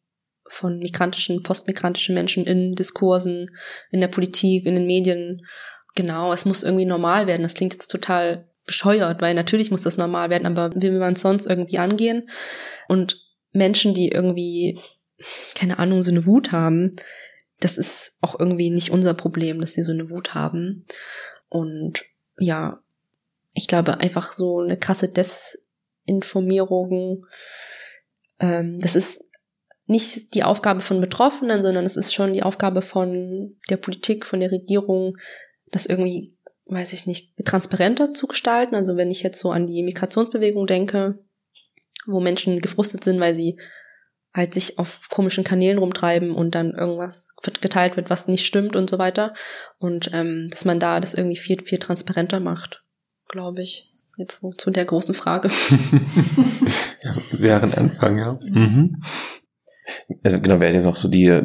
von 0.47 0.79
migrantischen, 0.79 1.43
postmigrantischen 1.43 2.15
Menschen 2.15 2.47
in 2.47 2.75
Diskursen, 2.75 3.47
in 3.91 4.01
der 4.01 4.09
Politik, 4.09 4.67
in 4.67 4.75
den 4.75 4.87
Medien. 4.87 5.47
Genau, 5.95 6.33
es 6.33 6.45
muss 6.45 6.63
irgendwie 6.63 6.87
normal 6.87 7.27
werden. 7.27 7.43
Das 7.43 7.55
klingt 7.55 7.75
jetzt 7.75 7.91
total 7.91 8.49
bescheuert, 8.65 9.21
weil 9.21 9.35
natürlich 9.35 9.71
muss 9.71 9.83
das 9.83 9.97
normal 9.97 10.31
werden, 10.31 10.47
aber 10.47 10.75
wie 10.75 10.93
will 10.93 10.99
man 10.99 11.15
es 11.15 11.23
sonst 11.23 11.47
irgendwie 11.47 11.79
angehen? 11.79 12.29
Und 12.87 13.21
Menschen, 13.53 13.95
die 13.95 14.09
irgendwie, 14.09 14.79
keine 15.55 15.79
Ahnung, 15.79 16.03
so 16.03 16.11
eine 16.11 16.27
Wut 16.27 16.53
haben, 16.53 16.97
das 17.61 17.79
ist 17.79 18.17
auch 18.21 18.39
irgendwie 18.39 18.71
nicht 18.71 18.91
unser 18.91 19.15
Problem, 19.15 19.61
dass 19.61 19.73
sie 19.73 19.83
so 19.83 19.93
eine 19.93 20.11
Wut 20.11 20.35
haben. 20.35 20.87
Und 21.49 22.05
ja, 22.39 22.81
ich 23.59 23.67
glaube, 23.67 23.99
einfach 23.99 24.33
so 24.33 24.61
eine 24.61 24.79
krasse 24.79 25.09
Desinformierung. 25.09 27.27
Ähm, 28.39 28.79
das 28.79 28.95
ist 28.95 29.25
nicht 29.87 30.33
die 30.35 30.45
Aufgabe 30.45 30.81
von 30.81 31.01
Betroffenen, 31.01 31.65
sondern 31.65 31.85
es 31.85 31.97
ist 31.97 32.15
schon 32.15 32.33
die 32.33 32.45
Aufgabe 32.45 32.83
von 32.83 33.57
der 33.69 33.79
Politik, 33.79 34.25
von 34.25 34.39
der 34.39 34.53
Regierung, 34.53 35.17
das 35.73 35.87
irgendwie, 35.87 36.37
weiß 36.67 36.93
ich 36.93 37.07
nicht, 37.07 37.35
transparenter 37.45 38.15
zu 38.15 38.29
gestalten. 38.29 38.77
Also 38.77 38.97
wenn 38.97 39.11
ich 39.11 39.25
jetzt 39.25 39.41
so 39.41 39.51
an 39.51 39.67
die 39.67 39.83
Migrationsbewegung 39.83 40.69
denke, 40.69 41.19
wo 42.07 42.21
Menschen 42.21 42.61
gefrustet 42.61 43.03
sind, 43.03 43.19
weil 43.19 43.35
sie 43.35 43.59
halt 44.33 44.55
sich 44.55 44.79
auf 44.79 45.09
komischen 45.11 45.43
Kanälen 45.43 45.79
rumtreiben 45.79 46.33
und 46.33 46.55
dann 46.55 46.75
irgendwas 46.75 47.31
geteilt 47.61 47.97
wird, 47.97 48.09
was 48.09 48.29
nicht 48.29 48.47
stimmt 48.47 48.77
und 48.77 48.89
so 48.89 48.99
weiter. 48.99 49.35
Und 49.79 50.11
ähm, 50.13 50.47
dass 50.49 50.65
man 50.65 50.79
da 50.79 51.01
das 51.01 51.15
irgendwie 51.15 51.39
viel, 51.39 51.61
viel 51.65 51.81
transparenter 51.81 52.39
macht 52.39 52.85
glaube 53.29 53.63
ich. 53.63 53.89
Jetzt 54.17 54.41
so 54.41 54.53
zu 54.53 54.71
der 54.73 54.85
großen 54.85 55.15
Frage. 55.15 55.49
ja, 57.03 57.13
wäre 57.39 57.63
ein 57.63 57.75
Anfang, 57.75 58.19
ja. 58.19 58.37
Mhm. 58.43 59.03
Also 60.25 60.41
genau, 60.41 60.59
wäre 60.59 60.75
jetzt 60.75 60.85
noch 60.85 60.97
so 60.97 61.09
die 61.09 61.41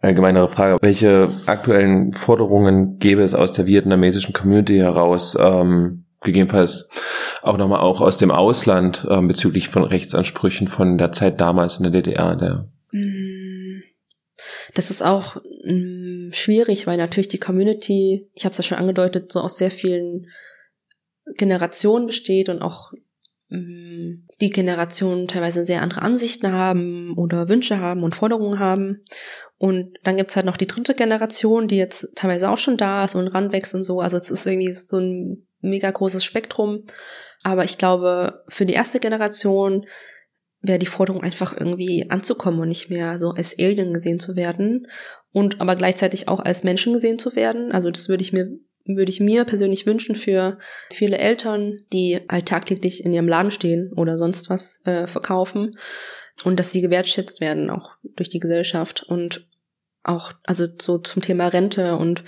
allgemeinere 0.00 0.48
Frage. 0.48 0.78
Welche 0.80 1.30
aktuellen 1.44 2.14
Forderungen 2.14 2.98
gäbe 2.98 3.22
es 3.22 3.34
aus 3.34 3.52
der 3.52 3.66
vietnamesischen 3.66 4.32
Community 4.32 4.78
heraus, 4.78 5.36
ähm, 5.38 6.06
gegebenenfalls 6.22 6.88
auch 7.42 7.58
nochmal 7.58 7.80
auch 7.80 8.00
aus 8.00 8.16
dem 8.16 8.30
Ausland 8.30 9.06
ähm, 9.10 9.28
bezüglich 9.28 9.68
von 9.68 9.84
Rechtsansprüchen 9.84 10.68
von 10.68 10.96
der 10.96 11.12
Zeit 11.12 11.40
damals 11.42 11.76
in 11.76 11.82
der 11.82 11.92
DDR? 11.92 12.36
Der 12.36 12.64
mm. 12.92 13.82
das 14.74 14.90
ist 14.90 15.02
auch 15.02 15.36
mh, 15.64 16.28
mm, 16.28 16.32
schwierig, 16.32 16.86
weil 16.86 16.96
natürlich 16.96 17.28
die 17.28 17.38
Community, 17.38 18.30
ich 18.32 18.46
habe 18.46 18.52
es 18.52 18.56
ja 18.56 18.64
schon 18.64 18.78
angedeutet, 18.78 19.30
so 19.30 19.40
aus 19.40 19.58
sehr 19.58 19.70
vielen 19.70 20.26
Generation 21.36 22.06
besteht 22.06 22.48
und 22.48 22.62
auch 22.62 22.92
mm, 23.48 24.26
die 24.40 24.50
Generationen 24.50 25.26
teilweise 25.28 25.64
sehr 25.64 25.82
andere 25.82 26.02
Ansichten 26.02 26.52
haben 26.52 27.14
oder 27.16 27.48
Wünsche 27.48 27.78
haben 27.80 28.02
und 28.02 28.14
Forderungen 28.14 28.58
haben. 28.58 29.04
Und 29.56 29.96
dann 30.02 30.16
gibt's 30.16 30.36
halt 30.36 30.46
noch 30.46 30.56
die 30.56 30.66
dritte 30.66 30.94
Generation, 30.94 31.68
die 31.68 31.76
jetzt 31.76 32.08
teilweise 32.14 32.50
auch 32.50 32.58
schon 32.58 32.76
da 32.76 33.04
ist 33.04 33.14
und 33.14 33.28
ranwächst 33.28 33.74
und 33.74 33.84
so. 33.84 34.00
Also 34.00 34.16
es 34.16 34.30
ist 34.30 34.46
irgendwie 34.46 34.72
so 34.72 34.98
ein 34.98 35.46
mega 35.60 35.90
großes 35.90 36.24
Spektrum. 36.24 36.84
Aber 37.42 37.64
ich 37.64 37.78
glaube, 37.78 38.44
für 38.48 38.66
die 38.66 38.74
erste 38.74 39.00
Generation 39.00 39.86
wäre 40.60 40.78
die 40.78 40.86
Forderung 40.86 41.22
einfach 41.22 41.56
irgendwie 41.56 42.10
anzukommen 42.10 42.60
und 42.60 42.68
nicht 42.68 42.88
mehr 42.88 43.18
so 43.18 43.30
als 43.30 43.58
Alien 43.58 43.92
gesehen 43.92 44.18
zu 44.18 44.34
werden 44.34 44.88
und 45.30 45.60
aber 45.60 45.76
gleichzeitig 45.76 46.26
auch 46.26 46.40
als 46.40 46.64
Menschen 46.64 46.94
gesehen 46.94 47.18
zu 47.18 47.36
werden. 47.36 47.70
Also 47.70 47.90
das 47.90 48.08
würde 48.08 48.22
ich 48.22 48.32
mir 48.32 48.58
würde 48.84 49.10
ich 49.10 49.20
mir 49.20 49.44
persönlich 49.44 49.86
wünschen 49.86 50.14
für 50.14 50.58
viele 50.92 51.18
Eltern, 51.18 51.78
die 51.92 52.20
halt 52.28 52.46
tagtäglich 52.46 53.04
in 53.04 53.12
ihrem 53.12 53.28
Laden 53.28 53.50
stehen 53.50 53.92
oder 53.96 54.18
sonst 54.18 54.50
was 54.50 54.80
äh, 54.84 55.06
verkaufen 55.06 55.70
und 56.44 56.58
dass 56.58 56.72
sie 56.72 56.80
gewertschätzt 56.80 57.40
werden 57.40 57.70
auch 57.70 57.92
durch 58.02 58.28
die 58.28 58.40
Gesellschaft 58.40 59.02
und 59.02 59.48
auch 60.02 60.32
also 60.44 60.66
so 60.80 60.98
zum 60.98 61.22
Thema 61.22 61.48
Rente 61.48 61.96
und 61.96 62.24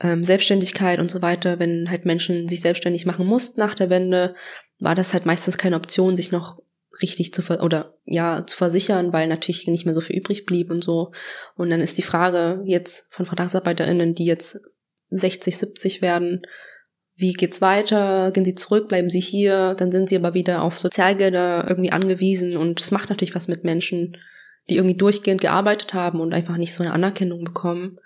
ähm, 0.00 0.24
Selbstständigkeit 0.24 0.98
und 0.98 1.10
so 1.10 1.22
weiter, 1.22 1.58
wenn 1.58 1.88
halt 1.88 2.04
Menschen 2.04 2.48
sich 2.48 2.60
selbstständig 2.60 3.06
machen 3.06 3.26
mussten 3.26 3.60
nach 3.60 3.74
der 3.74 3.90
Wende, 3.90 4.34
war 4.80 4.96
das 4.96 5.12
halt 5.12 5.26
meistens 5.26 5.58
keine 5.58 5.76
Option, 5.76 6.16
sich 6.16 6.32
noch 6.32 6.60
richtig 7.00 7.32
zu 7.32 7.40
ver 7.40 7.62
oder 7.62 7.96
ja 8.04 8.44
zu 8.46 8.56
versichern, 8.56 9.12
weil 9.12 9.28
natürlich 9.28 9.66
nicht 9.68 9.86
mehr 9.86 9.94
so 9.94 10.00
viel 10.00 10.16
übrig 10.16 10.44
blieb 10.44 10.70
und 10.70 10.82
so. 10.84 11.12
Und 11.56 11.70
dann 11.70 11.80
ist 11.80 11.96
die 11.96 12.02
Frage 12.02 12.62
jetzt 12.66 13.06
von 13.10 13.24
VertragsarbeiterInnen, 13.24 14.14
die 14.14 14.26
jetzt 14.26 14.60
60, 15.16 15.56
70 15.56 16.02
werden, 16.02 16.42
wie 17.14 17.32
geht's 17.32 17.60
weiter? 17.60 18.30
Gehen 18.32 18.44
sie 18.44 18.54
zurück? 18.54 18.88
Bleiben 18.88 19.10
sie 19.10 19.20
hier? 19.20 19.74
Dann 19.78 19.92
sind 19.92 20.08
sie 20.08 20.16
aber 20.16 20.34
wieder 20.34 20.62
auf 20.62 20.78
Sozialgelder 20.78 21.66
irgendwie 21.68 21.92
angewiesen 21.92 22.56
und 22.56 22.80
es 22.80 22.90
macht 22.90 23.10
natürlich 23.10 23.34
was 23.34 23.48
mit 23.48 23.64
Menschen, 23.64 24.16
die 24.68 24.76
irgendwie 24.76 24.96
durchgehend 24.96 25.40
gearbeitet 25.40 25.94
haben 25.94 26.20
und 26.20 26.34
einfach 26.34 26.56
nicht 26.56 26.74
so 26.74 26.82
eine 26.82 26.92
Anerkennung 26.92 27.44
bekommen. 27.44 27.98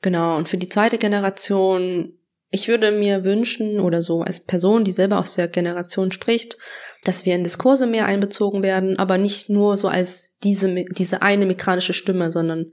Genau. 0.00 0.36
Und 0.36 0.48
für 0.48 0.58
die 0.58 0.68
zweite 0.68 0.98
Generation, 0.98 2.14
ich 2.50 2.68
würde 2.68 2.90
mir 2.90 3.24
wünschen 3.24 3.80
oder 3.80 4.02
so 4.02 4.22
als 4.22 4.40
Person, 4.40 4.84
die 4.84 4.92
selber 4.92 5.18
aus 5.18 5.36
der 5.36 5.48
Generation 5.48 6.12
spricht, 6.12 6.58
dass 7.04 7.24
wir 7.24 7.34
in 7.34 7.44
Diskurse 7.44 7.86
mehr 7.86 8.06
einbezogen 8.06 8.62
werden, 8.62 8.98
aber 8.98 9.16
nicht 9.16 9.48
nur 9.48 9.76
so 9.76 9.88
als 9.88 10.36
diese, 10.42 10.84
diese 10.90 11.22
eine 11.22 11.46
migrantische 11.46 11.94
Stimme, 11.94 12.32
sondern 12.32 12.72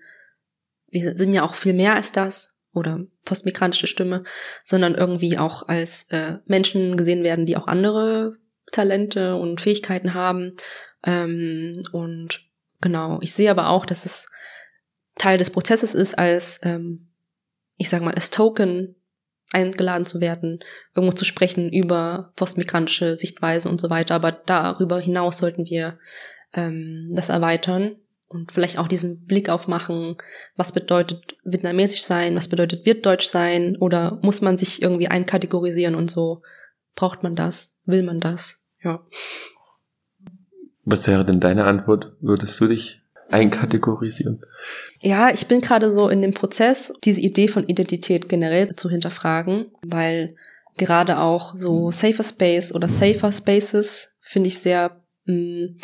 wir 0.89 1.15
sind 1.15 1.33
ja 1.33 1.43
auch 1.43 1.55
viel 1.55 1.73
mehr 1.73 1.95
als 1.95 2.11
das 2.11 2.58
oder 2.73 3.05
postmigrantische 3.25 3.87
Stimme, 3.87 4.23
sondern 4.63 4.95
irgendwie 4.95 5.37
auch 5.37 5.67
als 5.67 6.03
äh, 6.11 6.37
Menschen 6.45 6.97
gesehen 6.97 7.23
werden, 7.23 7.45
die 7.45 7.57
auch 7.57 7.67
andere 7.67 8.37
Talente 8.71 9.35
und 9.35 9.61
Fähigkeiten 9.61 10.13
haben. 10.13 10.55
Ähm, 11.03 11.73
und 11.91 12.43
genau, 12.81 13.19
ich 13.21 13.33
sehe 13.33 13.51
aber 13.51 13.69
auch, 13.69 13.85
dass 13.85 14.05
es 14.05 14.29
Teil 15.17 15.37
des 15.37 15.49
Prozesses 15.49 15.93
ist, 15.93 16.17
als, 16.17 16.59
ähm, 16.63 17.09
ich 17.77 17.89
sage 17.89 18.05
mal, 18.05 18.13
als 18.13 18.29
Token 18.29 18.95
eingeladen 19.51 20.05
zu 20.05 20.21
werden, 20.21 20.59
irgendwo 20.95 21.15
zu 21.15 21.25
sprechen 21.25 21.71
über 21.73 22.33
postmigrantische 22.35 23.17
Sichtweisen 23.17 23.69
und 23.69 23.79
so 23.79 23.89
weiter. 23.89 24.15
Aber 24.15 24.31
darüber 24.31 24.99
hinaus 24.99 25.39
sollten 25.39 25.65
wir 25.65 25.97
ähm, 26.53 27.11
das 27.15 27.29
erweitern 27.29 27.95
und 28.29 28.51
vielleicht 28.51 28.77
auch 28.77 28.87
diesen 28.87 29.25
Blick 29.25 29.49
aufmachen, 29.49 30.15
was 30.55 30.71
bedeutet 30.71 31.35
vietnamesisch 31.43 32.03
sein, 32.03 32.35
was 32.35 32.47
bedeutet 32.47 32.85
wird 32.85 33.05
deutsch 33.05 33.25
sein 33.25 33.75
oder 33.75 34.19
muss 34.21 34.41
man 34.41 34.57
sich 34.57 34.81
irgendwie 34.81 35.07
einkategorisieren 35.07 35.95
und 35.95 36.09
so. 36.09 36.43
Braucht 36.95 37.23
man 37.23 37.35
das? 37.35 37.75
Will 37.85 38.03
man 38.03 38.19
das? 38.19 38.61
Ja. 38.81 39.03
Was 40.85 41.07
wäre 41.07 41.25
denn 41.25 41.39
deine 41.39 41.65
Antwort? 41.65 42.13
Würdest 42.21 42.59
du 42.59 42.67
dich 42.67 43.01
einkategorisieren? 43.29 44.41
Ja, 45.01 45.31
ich 45.31 45.47
bin 45.47 45.61
gerade 45.61 45.91
so 45.91 46.07
in 46.09 46.21
dem 46.21 46.33
Prozess, 46.33 46.93
diese 47.03 47.21
Idee 47.21 47.47
von 47.47 47.67
Identität 47.67 48.29
generell 48.29 48.75
zu 48.75 48.89
hinterfragen, 48.89 49.69
weil 49.81 50.35
gerade 50.77 51.19
auch 51.19 51.55
so 51.55 51.91
Safer 51.91 52.23
Space 52.23 52.73
oder 52.73 52.87
Safer 52.87 53.31
Spaces 53.31 54.09
finde 54.19 54.47
ich 54.47 54.59
sehr 54.59 55.01
mh, 55.25 55.35
mm, 55.35 55.77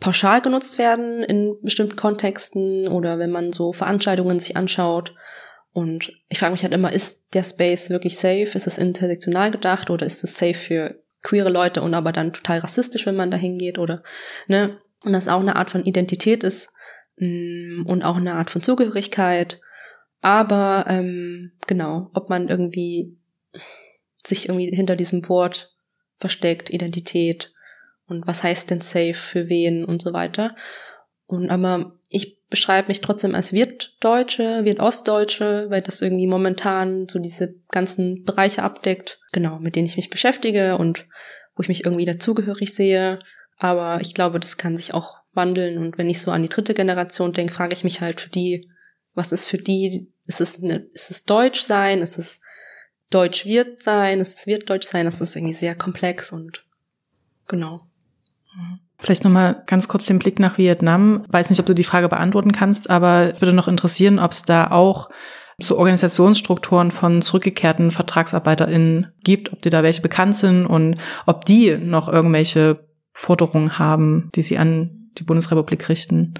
pauschal 0.00 0.40
genutzt 0.40 0.78
werden 0.78 1.22
in 1.22 1.56
bestimmten 1.62 1.96
Kontexten 1.96 2.88
oder 2.88 3.18
wenn 3.18 3.30
man 3.30 3.52
so 3.52 3.72
Veranstaltungen 3.72 4.38
sich 4.38 4.56
anschaut. 4.56 5.14
Und 5.72 6.12
ich 6.28 6.38
frage 6.38 6.52
mich 6.52 6.62
halt 6.62 6.72
immer, 6.72 6.92
ist 6.92 7.34
der 7.34 7.44
Space 7.44 7.90
wirklich 7.90 8.16
safe? 8.16 8.50
Ist 8.54 8.66
es 8.66 8.78
intersektional 8.78 9.50
gedacht 9.50 9.90
oder 9.90 10.06
ist 10.06 10.24
es 10.24 10.36
safe 10.36 10.54
für 10.54 11.02
queere 11.22 11.50
Leute 11.50 11.82
und 11.82 11.94
aber 11.94 12.12
dann 12.12 12.32
total 12.32 12.58
rassistisch, 12.58 13.06
wenn 13.06 13.16
man 13.16 13.30
da 13.30 13.36
hingeht 13.36 13.78
oder, 13.78 14.02
ne? 14.46 14.76
Und 15.04 15.12
das 15.12 15.28
auch 15.28 15.40
eine 15.40 15.54
Art 15.54 15.70
von 15.70 15.84
Identität 15.84 16.42
ist 16.42 16.72
mm, 17.16 17.86
und 17.86 18.02
auch 18.02 18.16
eine 18.16 18.34
Art 18.34 18.50
von 18.50 18.62
Zugehörigkeit. 18.62 19.60
Aber 20.20 20.86
ähm, 20.88 21.52
genau, 21.68 22.10
ob 22.14 22.28
man 22.28 22.48
irgendwie 22.48 23.16
sich 24.26 24.48
irgendwie 24.48 24.74
hinter 24.74 24.96
diesem 24.96 25.28
Wort 25.28 25.76
versteckt, 26.18 26.70
Identität 26.70 27.52
und 28.08 28.26
was 28.26 28.42
heißt 28.42 28.70
denn 28.70 28.80
safe 28.80 29.14
für 29.14 29.48
wen 29.48 29.84
und 29.84 30.02
so 30.02 30.12
weiter. 30.12 30.54
Und 31.26 31.50
aber 31.50 31.92
ich 32.08 32.38
beschreibe 32.48 32.88
mich 32.88 33.02
trotzdem 33.02 33.34
als 33.34 33.52
Wirtdeutsche, 33.52 34.64
Wirtostdeutsche, 34.64 35.66
weil 35.68 35.82
das 35.82 36.00
irgendwie 36.00 36.26
momentan 36.26 37.06
so 37.08 37.18
diese 37.18 37.54
ganzen 37.70 38.24
Bereiche 38.24 38.62
abdeckt, 38.62 39.20
genau, 39.32 39.58
mit 39.58 39.76
denen 39.76 39.86
ich 39.86 39.96
mich 39.96 40.08
beschäftige 40.08 40.78
und 40.78 41.06
wo 41.54 41.62
ich 41.62 41.68
mich 41.68 41.84
irgendwie 41.84 42.06
dazugehörig 42.06 42.74
sehe. 42.74 43.18
Aber 43.58 44.00
ich 44.00 44.14
glaube, 44.14 44.40
das 44.40 44.56
kann 44.56 44.76
sich 44.76 44.94
auch 44.94 45.18
wandeln. 45.32 45.78
Und 45.78 45.98
wenn 45.98 46.08
ich 46.08 46.22
so 46.22 46.30
an 46.30 46.42
die 46.42 46.48
dritte 46.48 46.74
Generation 46.74 47.32
denke, 47.32 47.52
frage 47.52 47.74
ich 47.74 47.84
mich 47.84 48.00
halt 48.00 48.20
für 48.20 48.30
die, 48.30 48.70
was 49.14 49.32
ist 49.32 49.46
für 49.46 49.58
die, 49.58 50.10
ist 50.26 50.40
es, 50.40 50.62
eine, 50.62 50.86
ist 50.92 51.10
es 51.10 51.24
Deutsch 51.24 51.60
sein, 51.60 52.00
ist 52.00 52.18
es 52.18 52.40
Deutsch 53.10 53.46
wird 53.46 53.82
sein, 53.82 54.20
ist 54.20 54.38
es 54.38 54.46
wird 54.46 54.68
Deutsch 54.70 54.86
sein, 54.86 55.06
das 55.06 55.20
ist 55.20 55.34
irgendwie 55.34 55.54
sehr 55.54 55.74
komplex 55.74 56.30
und 56.32 56.64
genau. 57.46 57.86
Vielleicht 58.98 59.24
nochmal 59.24 59.62
ganz 59.66 59.86
kurz 59.86 60.06
den 60.06 60.18
Blick 60.18 60.40
nach 60.40 60.58
Vietnam. 60.58 61.24
Weiß 61.28 61.50
nicht, 61.50 61.60
ob 61.60 61.66
du 61.66 61.74
die 61.74 61.84
Frage 61.84 62.08
beantworten 62.08 62.52
kannst, 62.52 62.90
aber 62.90 63.40
würde 63.40 63.52
noch 63.52 63.68
interessieren, 63.68 64.18
ob 64.18 64.32
es 64.32 64.42
da 64.42 64.70
auch 64.70 65.08
so 65.60 65.76
Organisationsstrukturen 65.76 66.90
von 66.90 67.22
zurückgekehrten 67.22 67.90
VertragsarbeiterInnen 67.90 69.12
gibt, 69.24 69.52
ob 69.52 69.62
dir 69.62 69.70
da 69.70 69.82
welche 69.82 70.02
bekannt 70.02 70.36
sind 70.36 70.66
und 70.66 70.96
ob 71.26 71.44
die 71.44 71.76
noch 71.76 72.08
irgendwelche 72.08 72.86
Forderungen 73.12 73.78
haben, 73.78 74.30
die 74.34 74.42
sie 74.42 74.58
an 74.58 75.10
die 75.18 75.24
Bundesrepublik 75.24 75.88
richten. 75.88 76.34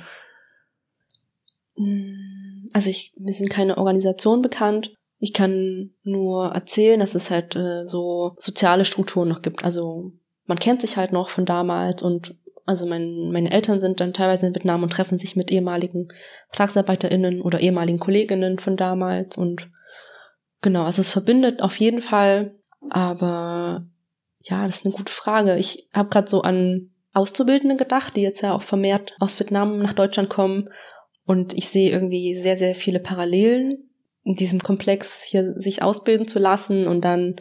Also 2.72 2.90
ich, 2.90 3.14
mir 3.18 3.32
sind 3.32 3.50
keine 3.50 3.76
Organisationen 3.76 4.42
bekannt. 4.42 4.94
Ich 5.18 5.32
kann 5.32 5.90
nur 6.04 6.52
erzählen, 6.52 7.00
dass 7.00 7.16
es 7.16 7.30
halt 7.30 7.56
äh, 7.56 7.86
so 7.86 8.34
soziale 8.38 8.84
Strukturen 8.84 9.28
noch 9.28 9.42
gibt. 9.42 9.64
Also 9.64 10.12
man 10.48 10.58
kennt 10.58 10.80
sich 10.80 10.96
halt 10.96 11.12
noch 11.12 11.28
von 11.28 11.44
damals 11.44 12.02
und 12.02 12.34
also 12.64 12.86
mein, 12.86 13.30
meine 13.30 13.50
Eltern 13.50 13.80
sind 13.80 14.00
dann 14.00 14.12
teilweise 14.12 14.46
in 14.46 14.54
Vietnam 14.54 14.82
und 14.82 14.90
treffen 14.90 15.16
sich 15.16 15.36
mit 15.36 15.50
ehemaligen 15.50 16.08
VertragsarbeiterInnen 16.50 17.40
oder 17.40 17.60
ehemaligen 17.60 18.00
Kolleginnen 18.00 18.58
von 18.58 18.76
damals 18.76 19.38
und 19.38 19.70
genau, 20.60 20.84
also 20.84 21.02
es 21.02 21.12
verbindet 21.12 21.62
auf 21.62 21.76
jeden 21.76 22.00
Fall, 22.00 22.54
aber 22.90 23.86
ja, 24.40 24.64
das 24.64 24.78
ist 24.78 24.86
eine 24.86 24.94
gute 24.94 25.12
Frage. 25.12 25.56
Ich 25.56 25.88
habe 25.92 26.08
gerade 26.08 26.28
so 26.28 26.42
an 26.42 26.90
Auszubildende 27.12 27.76
gedacht, 27.76 28.16
die 28.16 28.22
jetzt 28.22 28.42
ja 28.42 28.54
auch 28.54 28.62
vermehrt 28.62 29.16
aus 29.20 29.38
Vietnam 29.38 29.80
nach 29.80 29.92
Deutschland 29.92 30.28
kommen 30.28 30.70
und 31.24 31.52
ich 31.52 31.68
sehe 31.68 31.90
irgendwie 31.90 32.34
sehr, 32.36 32.56
sehr 32.56 32.74
viele 32.74 33.00
Parallelen 33.00 33.90
in 34.24 34.34
diesem 34.34 34.60
Komplex 34.60 35.22
hier 35.22 35.54
sich 35.58 35.82
ausbilden 35.82 36.26
zu 36.26 36.38
lassen 36.38 36.86
und 36.86 37.02
dann 37.02 37.36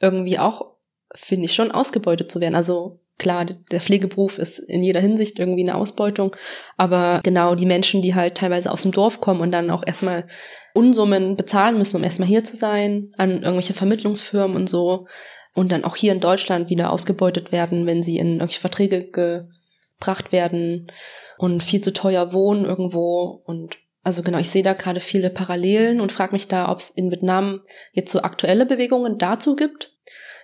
irgendwie 0.00 0.38
auch 0.38 0.77
finde 1.14 1.46
ich, 1.46 1.54
schon 1.54 1.70
ausgebeutet 1.70 2.30
zu 2.30 2.40
werden. 2.40 2.54
Also 2.54 3.00
klar, 3.18 3.44
der 3.44 3.80
Pflegeberuf 3.80 4.38
ist 4.38 4.58
in 4.58 4.82
jeder 4.82 5.00
Hinsicht 5.00 5.38
irgendwie 5.38 5.62
eine 5.62 5.74
Ausbeutung, 5.74 6.34
aber 6.76 7.20
genau 7.24 7.54
die 7.54 7.66
Menschen, 7.66 8.00
die 8.00 8.14
halt 8.14 8.36
teilweise 8.36 8.70
aus 8.70 8.82
dem 8.82 8.92
Dorf 8.92 9.20
kommen 9.20 9.40
und 9.40 9.50
dann 9.52 9.70
auch 9.70 9.84
erstmal 9.86 10.26
Unsummen 10.74 11.36
bezahlen 11.36 11.76
müssen, 11.76 11.96
um 11.96 12.04
erstmal 12.04 12.28
hier 12.28 12.44
zu 12.44 12.56
sein, 12.56 13.12
an 13.16 13.42
irgendwelche 13.42 13.74
Vermittlungsfirmen 13.74 14.56
und 14.56 14.68
so, 14.68 15.06
und 15.54 15.72
dann 15.72 15.84
auch 15.84 15.96
hier 15.96 16.12
in 16.12 16.20
Deutschland 16.20 16.70
wieder 16.70 16.92
ausgebeutet 16.92 17.50
werden, 17.50 17.86
wenn 17.86 18.00
sie 18.00 18.18
in 18.18 18.34
irgendwelche 18.34 18.60
Verträge 18.60 19.10
gebracht 19.10 20.30
werden 20.30 20.92
und 21.36 21.62
viel 21.62 21.80
zu 21.80 21.92
teuer 21.92 22.32
wohnen 22.32 22.64
irgendwo 22.64 23.42
und 23.44 23.76
also 24.04 24.22
genau, 24.22 24.38
ich 24.38 24.48
sehe 24.48 24.62
da 24.62 24.72
gerade 24.72 25.00
viele 25.00 25.28
Parallelen 25.28 26.00
und 26.00 26.12
frage 26.12 26.32
mich 26.32 26.48
da, 26.48 26.70
ob 26.70 26.78
es 26.78 26.90
in 26.90 27.10
Vietnam 27.10 27.60
jetzt 27.92 28.12
so 28.12 28.22
aktuelle 28.22 28.64
Bewegungen 28.64 29.18
dazu 29.18 29.56
gibt 29.56 29.92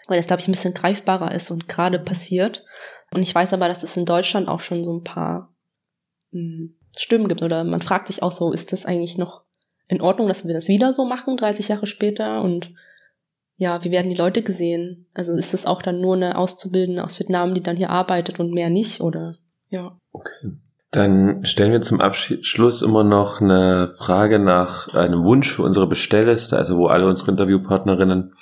weil 0.06 0.16
das, 0.16 0.26
glaube 0.26 0.40
ich, 0.40 0.48
ein 0.48 0.52
bisschen 0.52 0.74
greifbarer 0.74 1.32
ist 1.32 1.50
und 1.50 1.68
gerade 1.68 1.98
passiert. 1.98 2.64
Und 3.12 3.22
ich 3.22 3.34
weiß 3.34 3.52
aber, 3.52 3.68
dass 3.68 3.82
es 3.82 3.96
in 3.96 4.04
Deutschland 4.04 4.48
auch 4.48 4.60
schon 4.60 4.84
so 4.84 4.92
ein 4.92 5.04
paar 5.04 5.54
hm, 6.32 6.76
Stimmen 6.96 7.28
gibt 7.28 7.42
oder 7.42 7.64
man 7.64 7.80
fragt 7.80 8.08
sich 8.08 8.22
auch 8.22 8.32
so, 8.32 8.52
ist 8.52 8.72
das 8.72 8.86
eigentlich 8.86 9.18
noch 9.18 9.42
in 9.88 10.00
Ordnung, 10.00 10.28
dass 10.28 10.46
wir 10.46 10.54
das 10.54 10.68
wieder 10.68 10.92
so 10.92 11.04
machen, 11.04 11.36
30 11.36 11.68
Jahre 11.68 11.86
später 11.86 12.42
und 12.42 12.72
ja, 13.56 13.84
wie 13.84 13.90
werden 13.90 14.10
die 14.10 14.16
Leute 14.16 14.42
gesehen? 14.42 15.06
Also 15.14 15.32
ist 15.34 15.54
das 15.54 15.66
auch 15.66 15.80
dann 15.80 16.00
nur 16.00 16.16
eine 16.16 16.36
Auszubildende 16.36 17.04
aus 17.04 17.20
Vietnam, 17.20 17.54
die 17.54 17.62
dann 17.62 17.76
hier 17.76 17.90
arbeitet 17.90 18.40
und 18.40 18.52
mehr 18.52 18.70
nicht 18.70 19.00
oder 19.00 19.36
ja. 19.68 19.96
Okay. 20.12 20.52
Dann 20.90 21.44
stellen 21.44 21.72
wir 21.72 21.82
zum 21.82 22.00
Abschluss 22.00 22.82
immer 22.82 23.02
noch 23.02 23.40
eine 23.40 23.88
Frage 23.88 24.38
nach 24.38 24.94
einem 24.94 25.24
Wunsch 25.24 25.52
für 25.52 25.62
unsere 25.62 25.88
Bestellliste, 25.88 26.56
also 26.56 26.78
wo 26.78 26.86
alle 26.86 27.08
unsere 27.08 27.32
Interviewpartnerinnen 27.32 28.34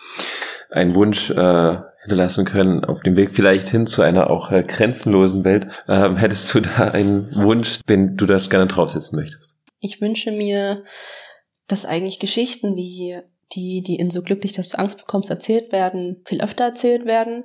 einen 0.73 0.95
Wunsch 0.95 1.31
äh, 1.31 1.79
hinterlassen 2.03 2.45
können 2.45 2.85
auf 2.85 3.01
dem 3.03 3.16
Weg 3.16 3.31
vielleicht 3.31 3.68
hin 3.68 3.87
zu 3.87 4.03
einer 4.03 4.31
auch 4.31 4.51
äh, 4.51 4.64
grenzenlosen 4.64 5.45
Welt. 5.45 5.68
Ähm, 5.89 6.16
hättest 6.16 6.53
du 6.55 6.61
da 6.61 6.91
einen 6.91 7.35
Wunsch, 7.35 7.81
den 7.89 8.16
du 8.16 8.27
da 8.27 8.39
gerne 8.39 8.66
draufsetzen 8.66 9.18
möchtest? 9.18 9.57
Ich 9.79 10.01
wünsche 10.01 10.33
mir, 10.33 10.83
dass 11.68 11.85
eigentlich 11.85 12.18
Geschichten 12.18 12.77
wie 12.77 13.20
die, 13.53 13.83
die 13.83 13.97
in 13.97 14.11
so 14.11 14.23
glücklich, 14.23 14.53
dass 14.53 14.70
du 14.70 14.79
Angst 14.79 14.99
bekommst, 14.99 15.31
erzählt 15.31 15.73
werden, 15.73 16.23
viel 16.25 16.41
öfter 16.41 16.64
erzählt 16.64 17.05
werden, 17.05 17.45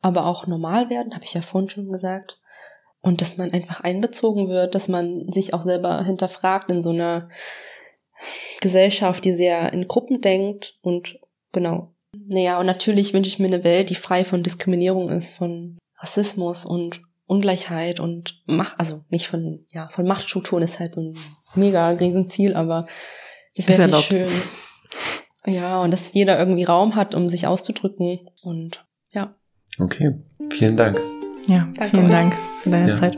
aber 0.00 0.26
auch 0.26 0.46
normal 0.46 0.90
werden, 0.90 1.14
habe 1.14 1.24
ich 1.24 1.34
ja 1.34 1.42
vorhin 1.42 1.70
schon 1.70 1.90
gesagt. 1.90 2.38
Und 3.00 3.20
dass 3.20 3.36
man 3.36 3.52
einfach 3.52 3.80
einbezogen 3.80 4.48
wird, 4.48 4.74
dass 4.74 4.88
man 4.88 5.30
sich 5.32 5.54
auch 5.54 5.62
selber 5.62 6.04
hinterfragt 6.04 6.70
in 6.70 6.82
so 6.82 6.90
einer 6.90 7.28
Gesellschaft, 8.60 9.24
die 9.24 9.32
sehr 9.32 9.72
in 9.72 9.86
Gruppen 9.86 10.20
denkt 10.20 10.78
und 10.82 11.20
genau, 11.52 11.92
naja, 12.28 12.58
und 12.58 12.66
natürlich 12.66 13.14
wünsche 13.14 13.28
ich 13.28 13.38
mir 13.38 13.46
eine 13.46 13.64
Welt, 13.64 13.90
die 13.90 13.94
frei 13.94 14.24
von 14.24 14.42
Diskriminierung 14.42 15.10
ist, 15.10 15.34
von 15.34 15.78
Rassismus 15.98 16.64
und 16.64 17.00
Ungleichheit 17.26 18.00
und 18.00 18.42
Macht, 18.46 18.78
also 18.78 19.04
nicht 19.08 19.28
von, 19.28 19.64
ja, 19.70 19.88
von 19.88 20.06
Machtstrukturen 20.06 20.62
ist 20.62 20.78
halt 20.78 20.94
so 20.94 21.00
ein 21.00 21.18
mega 21.54 21.88
Riesenziel, 21.88 22.54
aber 22.54 22.86
das 23.56 23.68
wäre 23.68 23.88
natürlich 23.88 24.30
schön. 24.30 24.42
Ja, 25.46 25.80
und 25.80 25.92
dass 25.92 26.12
jeder 26.12 26.38
irgendwie 26.38 26.64
Raum 26.64 26.96
hat, 26.96 27.14
um 27.14 27.28
sich 27.28 27.46
auszudrücken 27.46 28.28
und 28.42 28.84
ja. 29.10 29.34
Okay, 29.78 30.14
vielen 30.50 30.76
Dank. 30.76 31.00
Ja, 31.46 31.68
Danke 31.76 31.88
vielen 31.90 32.06
euch. 32.06 32.12
Dank 32.12 32.34
für 32.62 32.70
deine 32.70 32.88
ja. 32.88 32.94
Zeit. 32.96 33.16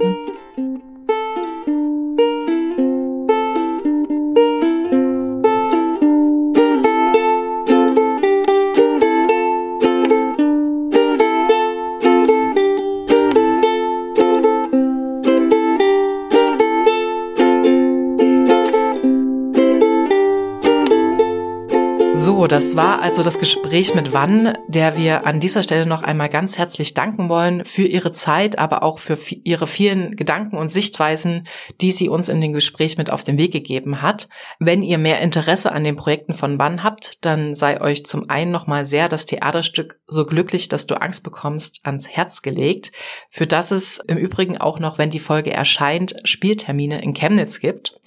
Das 22.68 22.76
war 22.76 23.00
also 23.00 23.22
das 23.22 23.38
Gespräch 23.38 23.94
mit 23.94 24.12
Wann, 24.12 24.52
der 24.68 24.98
wir 24.98 25.26
an 25.26 25.40
dieser 25.40 25.62
Stelle 25.62 25.86
noch 25.86 26.02
einmal 26.02 26.28
ganz 26.28 26.58
herzlich 26.58 26.92
danken 26.92 27.30
wollen 27.30 27.64
für 27.64 27.86
ihre 27.86 28.12
Zeit, 28.12 28.58
aber 28.58 28.82
auch 28.82 28.98
für 28.98 29.16
ihre 29.42 29.66
vielen 29.66 30.16
Gedanken 30.16 30.58
und 30.58 30.68
Sichtweisen, 30.68 31.46
die 31.80 31.92
sie 31.92 32.10
uns 32.10 32.28
in 32.28 32.42
dem 32.42 32.52
Gespräch 32.52 32.98
mit 32.98 33.08
auf 33.10 33.24
den 33.24 33.38
Weg 33.38 33.52
gegeben 33.52 34.02
hat. 34.02 34.28
Wenn 34.58 34.82
ihr 34.82 34.98
mehr 34.98 35.22
Interesse 35.22 35.72
an 35.72 35.82
den 35.82 35.96
Projekten 35.96 36.34
von 36.34 36.58
Wann 36.58 36.84
habt, 36.84 37.24
dann 37.24 37.54
sei 37.54 37.80
euch 37.80 38.04
zum 38.04 38.28
einen 38.28 38.50
nochmal 38.50 38.84
sehr 38.84 39.08
das 39.08 39.24
Theaterstück 39.24 40.00
So 40.06 40.26
glücklich, 40.26 40.68
dass 40.68 40.86
du 40.86 41.00
Angst 41.00 41.24
bekommst, 41.24 41.86
ans 41.86 42.06
Herz 42.06 42.42
gelegt, 42.42 42.92
für 43.30 43.46
das 43.46 43.70
es 43.70 43.96
im 44.08 44.18
Übrigen 44.18 44.58
auch 44.58 44.78
noch, 44.78 44.98
wenn 44.98 45.08
die 45.08 45.20
Folge 45.20 45.54
erscheint, 45.54 46.16
Spieltermine 46.24 47.00
in 47.00 47.14
Chemnitz 47.14 47.60
gibt. 47.60 47.98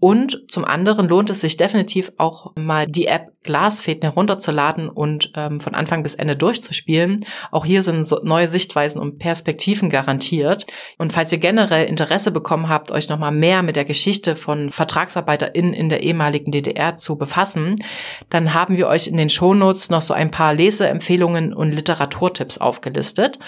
Und 0.00 0.44
zum 0.48 0.64
anderen 0.64 1.08
lohnt 1.08 1.28
es 1.28 1.42
sich 1.42 1.58
definitiv 1.58 2.10
auch 2.16 2.52
mal 2.56 2.86
die 2.86 3.06
App 3.06 3.28
Glasfäden 3.42 4.02
herunterzuladen 4.02 4.88
und 4.88 5.32
ähm, 5.34 5.60
von 5.60 5.74
Anfang 5.74 6.02
bis 6.02 6.14
Ende 6.14 6.36
durchzuspielen. 6.36 7.24
Auch 7.50 7.64
hier 7.64 7.82
sind 7.82 8.06
so 8.06 8.20
neue 8.22 8.48
Sichtweisen 8.48 9.00
und 9.00 9.18
Perspektiven 9.18 9.88
garantiert. 9.88 10.66
Und 10.98 11.12
falls 11.12 11.32
ihr 11.32 11.38
generell 11.38 11.86
Interesse 11.86 12.32
bekommen 12.32 12.68
habt, 12.68 12.90
euch 12.90 13.08
nochmal 13.08 13.32
mehr 13.32 13.62
mit 13.62 13.76
der 13.76 13.86
Geschichte 13.86 14.36
von 14.36 14.70
VertragsarbeiterInnen 14.70 15.72
in 15.72 15.88
der 15.88 16.02
ehemaligen 16.02 16.50
DDR 16.50 16.96
zu 16.96 17.16
befassen, 17.16 17.76
dann 18.28 18.52
haben 18.52 18.76
wir 18.76 18.88
euch 18.88 19.06
in 19.06 19.16
den 19.16 19.30
Shownotes 19.30 19.90
noch 19.90 20.02
so 20.02 20.12
ein 20.12 20.30
paar 20.30 20.52
Leseempfehlungen 20.52 21.54
und 21.54 21.72
Literaturtipps 21.72 22.58
aufgelistet. 22.58 23.38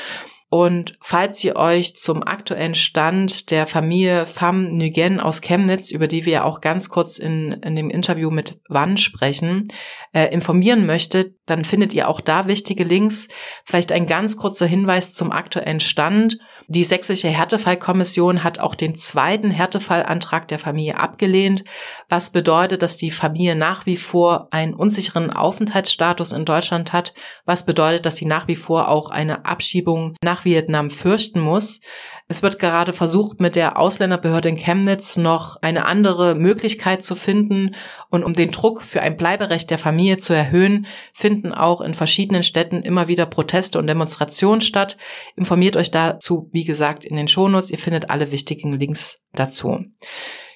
Und 0.55 0.99
falls 1.01 1.43
ihr 1.45 1.57
euch 1.57 1.97
zum 1.97 2.23
aktuellen 2.23 2.75
Stand 2.75 3.51
der 3.51 3.67
Familie 3.67 4.27
Pham 4.27 4.69
Nguyen 4.77 5.19
aus 5.19 5.41
Chemnitz, 5.41 5.91
über 5.91 6.09
die 6.09 6.27
wir 6.27 6.45
auch 6.45 6.61
ganz 6.61 6.91
kurz 6.91 7.17
in, 7.17 7.53
in 7.53 7.75
dem 7.75 7.89
Interview 7.89 8.31
mit 8.31 8.61
Wann 8.69 8.99
sprechen, 8.99 9.69
äh, 10.13 10.27
informieren 10.27 10.85
möchtet, 10.85 11.37
dann 11.47 11.65
findet 11.65 11.95
ihr 11.95 12.07
auch 12.07 12.21
da 12.21 12.49
wichtige 12.49 12.85
Links. 12.85 13.29
Vielleicht 13.65 13.93
ein 13.93 14.07
ganz 14.07 14.37
kurzer 14.37 14.67
Hinweis 14.67 15.15
zum 15.15 15.33
aktuellen 15.33 15.81
Stand. 15.81 16.37
Die 16.75 16.85
sächsische 16.85 17.29
Härtefallkommission 17.29 18.43
hat 18.43 18.59
auch 18.59 18.75
den 18.75 18.95
zweiten 18.95 19.51
Härtefallantrag 19.51 20.49
der 20.49 20.59
Familie 20.59 20.99
abgelehnt, 20.99 21.65
was 22.09 22.31
bedeutet, 22.31 22.81
dass 22.81 22.97
die 22.97 23.11
Familie 23.11 23.55
nach 23.55 23.85
wie 23.85 23.99
vor 23.99 24.49
einen 24.53 24.73
unsicheren 24.73 25.31
Aufenthaltsstatus 25.31 26.33
in 26.33 26.47
Deutschland 26.47 26.95
hat, 26.95 27.13
was 27.45 27.67
bedeutet, 27.67 28.07
dass 28.07 28.17
sie 28.17 28.25
nach 28.25 28.49
wie 28.49 28.57
vor 28.57 28.89
auch 28.89 29.11
eine 29.11 29.45
Abschiebung 29.45 30.17
nach 30.25 30.47
Vietnam 30.47 30.89
fürchten 30.89 31.41
muss. 31.41 31.83
Es 32.29 32.43
wird 32.43 32.59
gerade 32.59 32.93
versucht, 32.93 33.41
mit 33.41 33.57
der 33.57 33.79
Ausländerbehörde 33.79 34.49
in 34.49 34.57
Chemnitz 34.57 35.17
noch 35.17 35.61
eine 35.61 35.85
andere 35.87 36.35
Möglichkeit 36.35 37.05
zu 37.05 37.15
finden. 37.15 37.75
Und 38.11 38.25
um 38.25 38.33
den 38.33 38.51
Druck 38.51 38.83
für 38.83 39.03
ein 39.03 39.17
Bleiberecht 39.17 39.71
der 39.71 39.79
Familie 39.79 40.19
zu 40.19 40.33
erhöhen, 40.33 40.87
finden 41.13 41.53
auch 41.53 41.81
in 41.81 41.95
verschiedenen 41.95 42.43
Städten 42.43 42.83
immer 42.83 43.09
wieder 43.09 43.27
Proteste 43.27 43.79
und 43.79 43.87
Demonstrationen 43.87 44.61
statt. 44.61 44.97
Informiert 45.37 45.77
euch 45.77 45.91
dazu, 45.91 46.49
wie 46.53 46.65
gesagt, 46.65 47.05
in 47.05 47.17
den 47.17 47.29
Shownotes. 47.29 47.71
Ihr 47.71 47.79
findet 47.79 48.11
alle 48.11 48.33
wichtigen 48.33 48.73
Links 48.73 49.23
dazu. 49.33 49.81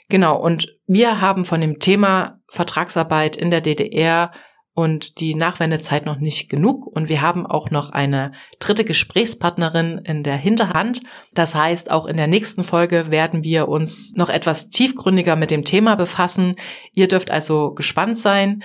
Genau, 0.08 0.36
und 0.40 0.72
wir 0.86 1.20
haben 1.20 1.44
von 1.44 1.60
dem 1.60 1.80
Thema 1.80 2.38
Vertragsarbeit 2.48 3.36
in 3.36 3.50
der 3.50 3.60
DDR 3.60 4.30
und 4.76 5.20
die 5.20 5.34
Nachwendezeit 5.34 6.04
noch 6.04 6.18
nicht 6.18 6.50
genug. 6.50 6.86
Und 6.86 7.08
wir 7.08 7.22
haben 7.22 7.46
auch 7.46 7.70
noch 7.70 7.88
eine 7.88 8.32
dritte 8.58 8.84
Gesprächspartnerin 8.84 10.02
in 10.04 10.22
der 10.22 10.36
Hinterhand. 10.36 11.00
Das 11.32 11.54
heißt, 11.54 11.90
auch 11.90 12.04
in 12.04 12.18
der 12.18 12.26
nächsten 12.26 12.62
Folge 12.62 13.10
werden 13.10 13.42
wir 13.42 13.68
uns 13.68 14.12
noch 14.16 14.28
etwas 14.28 14.68
tiefgründiger 14.68 15.34
mit 15.34 15.50
dem 15.50 15.64
Thema 15.64 15.94
befassen. 15.94 16.56
Ihr 16.92 17.08
dürft 17.08 17.30
also 17.30 17.72
gespannt 17.72 18.18
sein. 18.18 18.62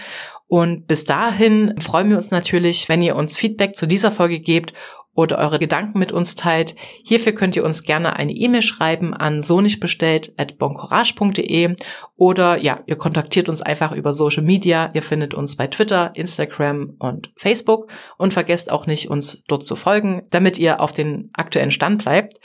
Und 0.47 0.85
bis 0.85 1.05
dahin 1.05 1.79
freuen 1.79 2.09
wir 2.09 2.17
uns 2.17 2.29
natürlich, 2.29 2.89
wenn 2.89 3.01
ihr 3.01 3.15
uns 3.15 3.37
Feedback 3.37 3.77
zu 3.77 3.87
dieser 3.87 4.11
Folge 4.11 4.41
gebt 4.41 4.73
oder 5.13 5.37
eure 5.37 5.59
Gedanken 5.59 5.99
mit 5.99 6.11
uns 6.11 6.35
teilt. 6.35 6.75
Hierfür 7.03 7.33
könnt 7.33 7.55
ihr 7.55 7.65
uns 7.65 7.83
gerne 7.83 8.15
eine 8.15 8.31
E-Mail 8.31 8.61
schreiben 8.61 9.13
an 9.13 9.43
so 9.43 9.61
nicht 9.61 9.79
bestellt 9.79 10.33
at 10.37 10.57
boncourage.de 10.57 11.75
oder 12.15 12.57
ja, 12.57 12.79
ihr 12.85 12.95
kontaktiert 12.95 13.49
uns 13.49 13.61
einfach 13.61 13.91
über 13.91 14.13
Social 14.13 14.43
Media. 14.43 14.89
Ihr 14.93 15.01
findet 15.01 15.33
uns 15.33 15.57
bei 15.57 15.67
Twitter, 15.67 16.11
Instagram 16.15 16.95
und 16.99 17.31
Facebook 17.35 17.87
und 18.17 18.33
vergesst 18.33 18.71
auch 18.71 18.85
nicht, 18.85 19.09
uns 19.09 19.43
dort 19.47 19.65
zu 19.65 19.75
folgen, 19.75 20.23
damit 20.29 20.57
ihr 20.57 20.79
auf 20.79 20.93
den 20.93 21.29
aktuellen 21.33 21.71
Stand 21.71 22.03
bleibt. 22.03 22.39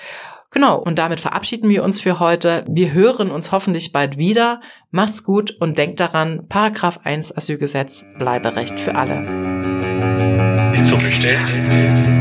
Genau, 0.51 0.79
und 0.79 0.99
damit 0.99 1.21
verabschieden 1.21 1.69
wir 1.69 1.85
uns 1.85 2.01
für 2.01 2.19
heute. 2.19 2.65
Wir 2.67 2.93
hören 2.93 3.31
uns 3.31 3.53
hoffentlich 3.53 3.93
bald 3.93 4.17
wieder. 4.17 4.61
Macht's 4.91 5.23
gut 5.23 5.55
und 5.61 5.77
denkt 5.77 6.01
daran, 6.01 6.47
Paragraph 6.49 7.01
1 7.05 7.37
Asylgesetz, 7.37 8.07
Bleiberecht 8.19 8.81
für 8.81 8.95
alle. 8.95 9.21
Nicht 10.71 10.87
so 10.87 10.97
bestellt. 10.97 12.16